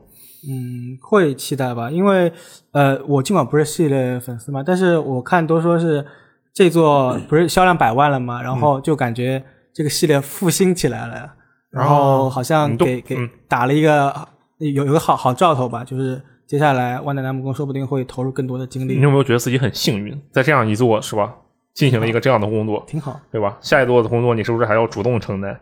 [0.49, 2.33] 嗯，会期待吧，因为
[2.71, 6.03] 呃，我尽管不是系列粉丝嘛，但是我看都说是
[6.51, 9.43] 这座不是销量百万了嘛，然后就感觉
[9.73, 11.33] 这个系列复兴起来了，
[11.71, 13.29] 然后好像给给嗯。
[13.47, 14.13] 打了一个
[14.59, 21.33] 有有个好好兆头吧，就是接下来万代南梦宫说不定会投入更多的精力，你有没有觉得自己很幸运，在这样一座是吧，
[21.73, 23.19] 进行了一个这样的工作，挺好。
[23.31, 23.57] 对吧？
[23.61, 25.59] 下一座的工作你是不是还要主动承担？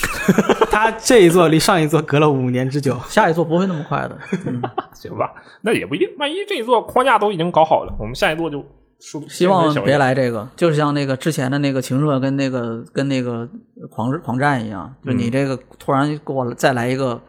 [0.70, 4.62] 他这一座离上一座隔了五年之久，下一座不会那么快的，嗯。
[4.94, 5.32] 行吧，
[5.62, 8.66] 那也不一定，万一这一座框架都已经搞好了，我们下一座就输
[9.28, 9.98] 希望别。
[9.98, 13.48] 来这个，就是像那个之前的那个情热跟那个跟那个
[13.90, 17.20] 狂狂战一样，就你这个突然给我再来一个。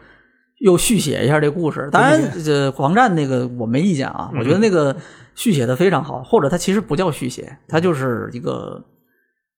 [0.64, 4.96] 又续写一下这故事，当然，这狂战那个我没意见啊，我觉得那个
[5.34, 8.80] 续写的非常好，或者它其实不叫续写，它就是一个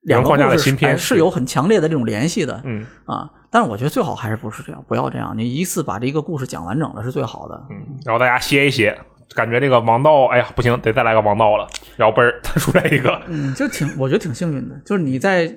[0.04, 7.68] 两个框架的故事是有很强烈的这种联系的，嗯啊，但是我觉得最好还是不是这样，不要这样，你一次把这一个故事讲完整了是最好的。
[7.70, 8.98] 嗯，然后大家歇一歇，
[9.36, 11.68] 感觉这个王道，哎呀不行，得再来个王道了，
[11.98, 15.54] 然后嘣儿 他出来一个，嗯，就挺，我觉得挺幸运的，就是你在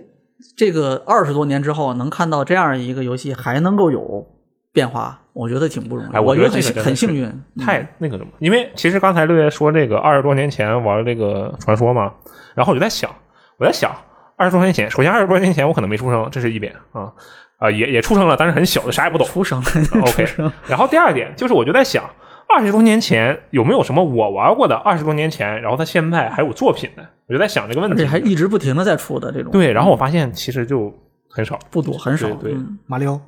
[0.56, 4.26] 这个二十多年之后能看到这样一个游戏还能够有
[4.72, 6.08] 变化，我觉得挺不容易。
[6.12, 7.30] 哎我我觉得很很幸运。
[7.64, 12.12] 太那个什么，因为其实刚才六爷说这个二十多年前玩这个传说嘛，
[12.54, 13.10] 然后我就在想，
[13.58, 13.90] 我在想
[14.36, 17.12] 二十多年前，首先二十多年前我可能没出生，这是一点啊
[17.58, 19.26] 啊、也也出生了，但是很小，啥也不懂。
[19.26, 19.58] 出生
[20.02, 20.28] OK，
[20.68, 22.04] 然后第二点就是，我就在想，
[22.48, 24.74] 二十多年前有没有什么我玩过的？
[24.76, 27.02] 二十多年前，然后他现在还有作品呢？
[27.26, 28.06] 我就在想这个问题而且。
[28.06, 30.92] 还一直不停的在出的这种，对，然后我发现其实就
[31.28, 31.58] 很少。
[31.70, 32.28] 不多很少。
[32.34, 33.20] 对对嗯马里奥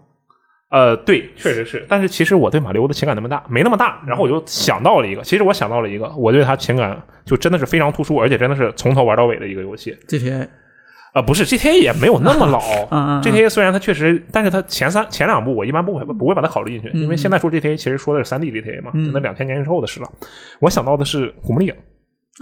[0.71, 4.03] 呃，对，确实是，但是其实我对马里奥的情感那么大，没那么大。
[4.07, 9.97] 然后我就想到了一个，其实我想到了一个，我对他情感就真的是非常突出，而且真的是从头玩到尾的一个游戏。
[10.07, 10.47] GTA
[11.15, 12.61] 呃，不是 GTA 也没有那么老，
[13.23, 20.09] GTA 虽然它确实，但是它前三前两部我一般不会不会把它考虑进去，因为现在说 GTA 其实说的是三 D GTA 嘛，嗯那两千年之后的事了。
[20.61, 21.75] 我想到的是《古墓丽影》，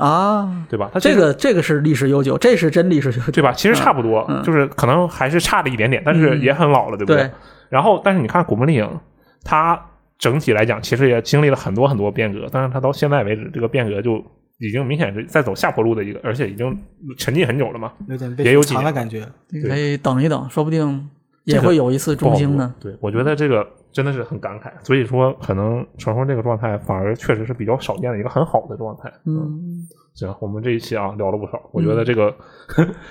[0.05, 0.91] 啊，对吧？
[0.93, 3.33] 它这个这个是历史悠久，这是真历史悠久。
[3.33, 3.53] 对吧？
[3.53, 7.31] 其实差不多，嗯就是可能还是差了一点点，但是也很老了，对不对
[7.69, 8.85] 然后，但是你看《古墓丽影》，
[9.45, 9.81] 它
[10.19, 14.23] 整体来讲其实也经历了很多很多变革，但是它到现在为止，这个变革就
[14.59, 16.77] 已经明显是在走下坡路的一个，而且已经
[17.17, 17.93] 沉浸很久了嘛。
[18.09, 19.27] 有点被也有几年的感觉。
[19.69, 21.09] 可以等一等，说不定
[21.45, 22.75] 也会有一次中兴呢。
[22.81, 22.91] 说。
[22.91, 29.13] 对，我觉得这个真的是很感慨，所以说可能传说这个状态反而确实是比较少见的一个很好的状态。
[29.27, 32.35] 嗯，行，我们这一期啊聊了不少，我觉得这个、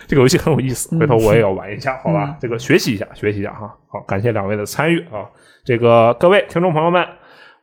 [0.08, 2.38] 这个游戏很有意思， 回头我也要玩一下，好吧？
[2.42, 3.72] 这个学习一下，学习一下哈。
[3.88, 5.30] 好，感谢两位的参与啊！
[5.64, 7.06] 这个各位听众朋友们，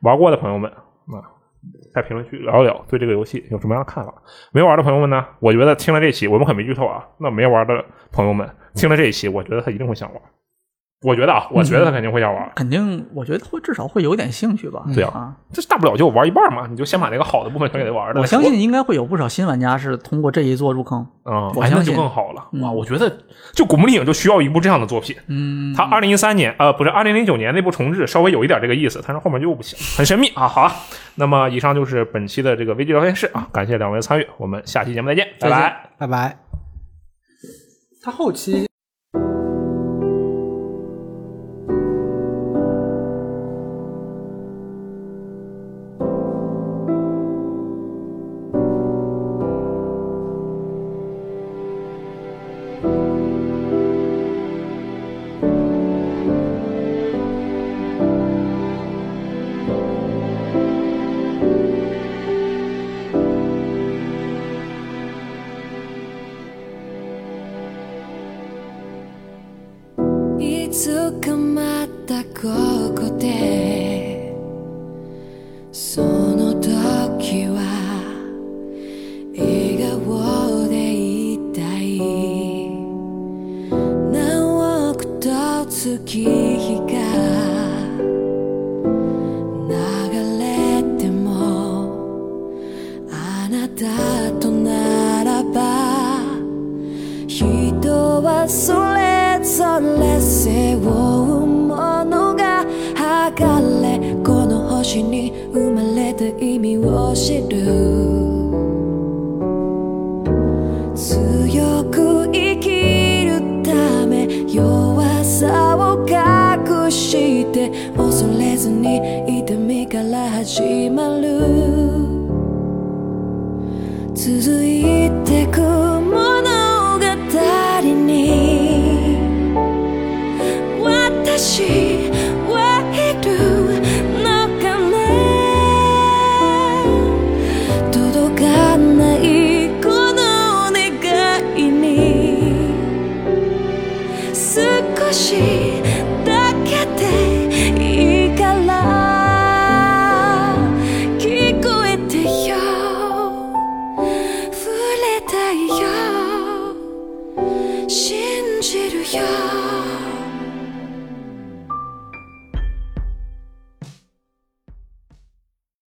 [0.01, 1.19] 玩过的朋友们啊，
[1.93, 4.13] 在评论区聊一聊对这个游戏有什么样的看法。
[4.51, 7.05] 没玩的朋友们呢，我觉得听了这期，我们可没剧透啊。
[7.19, 10.21] 那没玩的朋友们听了这一期，我觉得他一定会想玩。
[11.03, 12.51] 我觉得啊，我觉得他肯定会想玩。
[12.55, 14.83] 肯定，我觉得会至少会有点兴趣吧。
[14.95, 18.21] 对啊啊，这大不了就玩一半嘛，你就先把那个好的部分全给他玩了。
[18.21, 21.05] 我相信应该会有不少新玩家是通过这一座入坑。
[21.25, 22.47] 嗯，哎，那就我相信更好了。
[22.53, 23.09] 嗯哇，我觉得
[23.53, 25.15] 就《古墓丽影》就需要一部这样的作品。
[25.27, 30.47] 嗯，他二零一三年，呃，不是二零零九年那部重置，稍微有一点这个意思，但是后面就不行，很神秘啊。
[30.47, 30.71] 好啊，
[31.15, 35.89] 那么以上就是本期的这个危机聊天室啊，感谢两位的参与，我们下期节目再见，拜拜。
[35.97, 36.37] 拜拜。
[38.01, 38.67] 他后期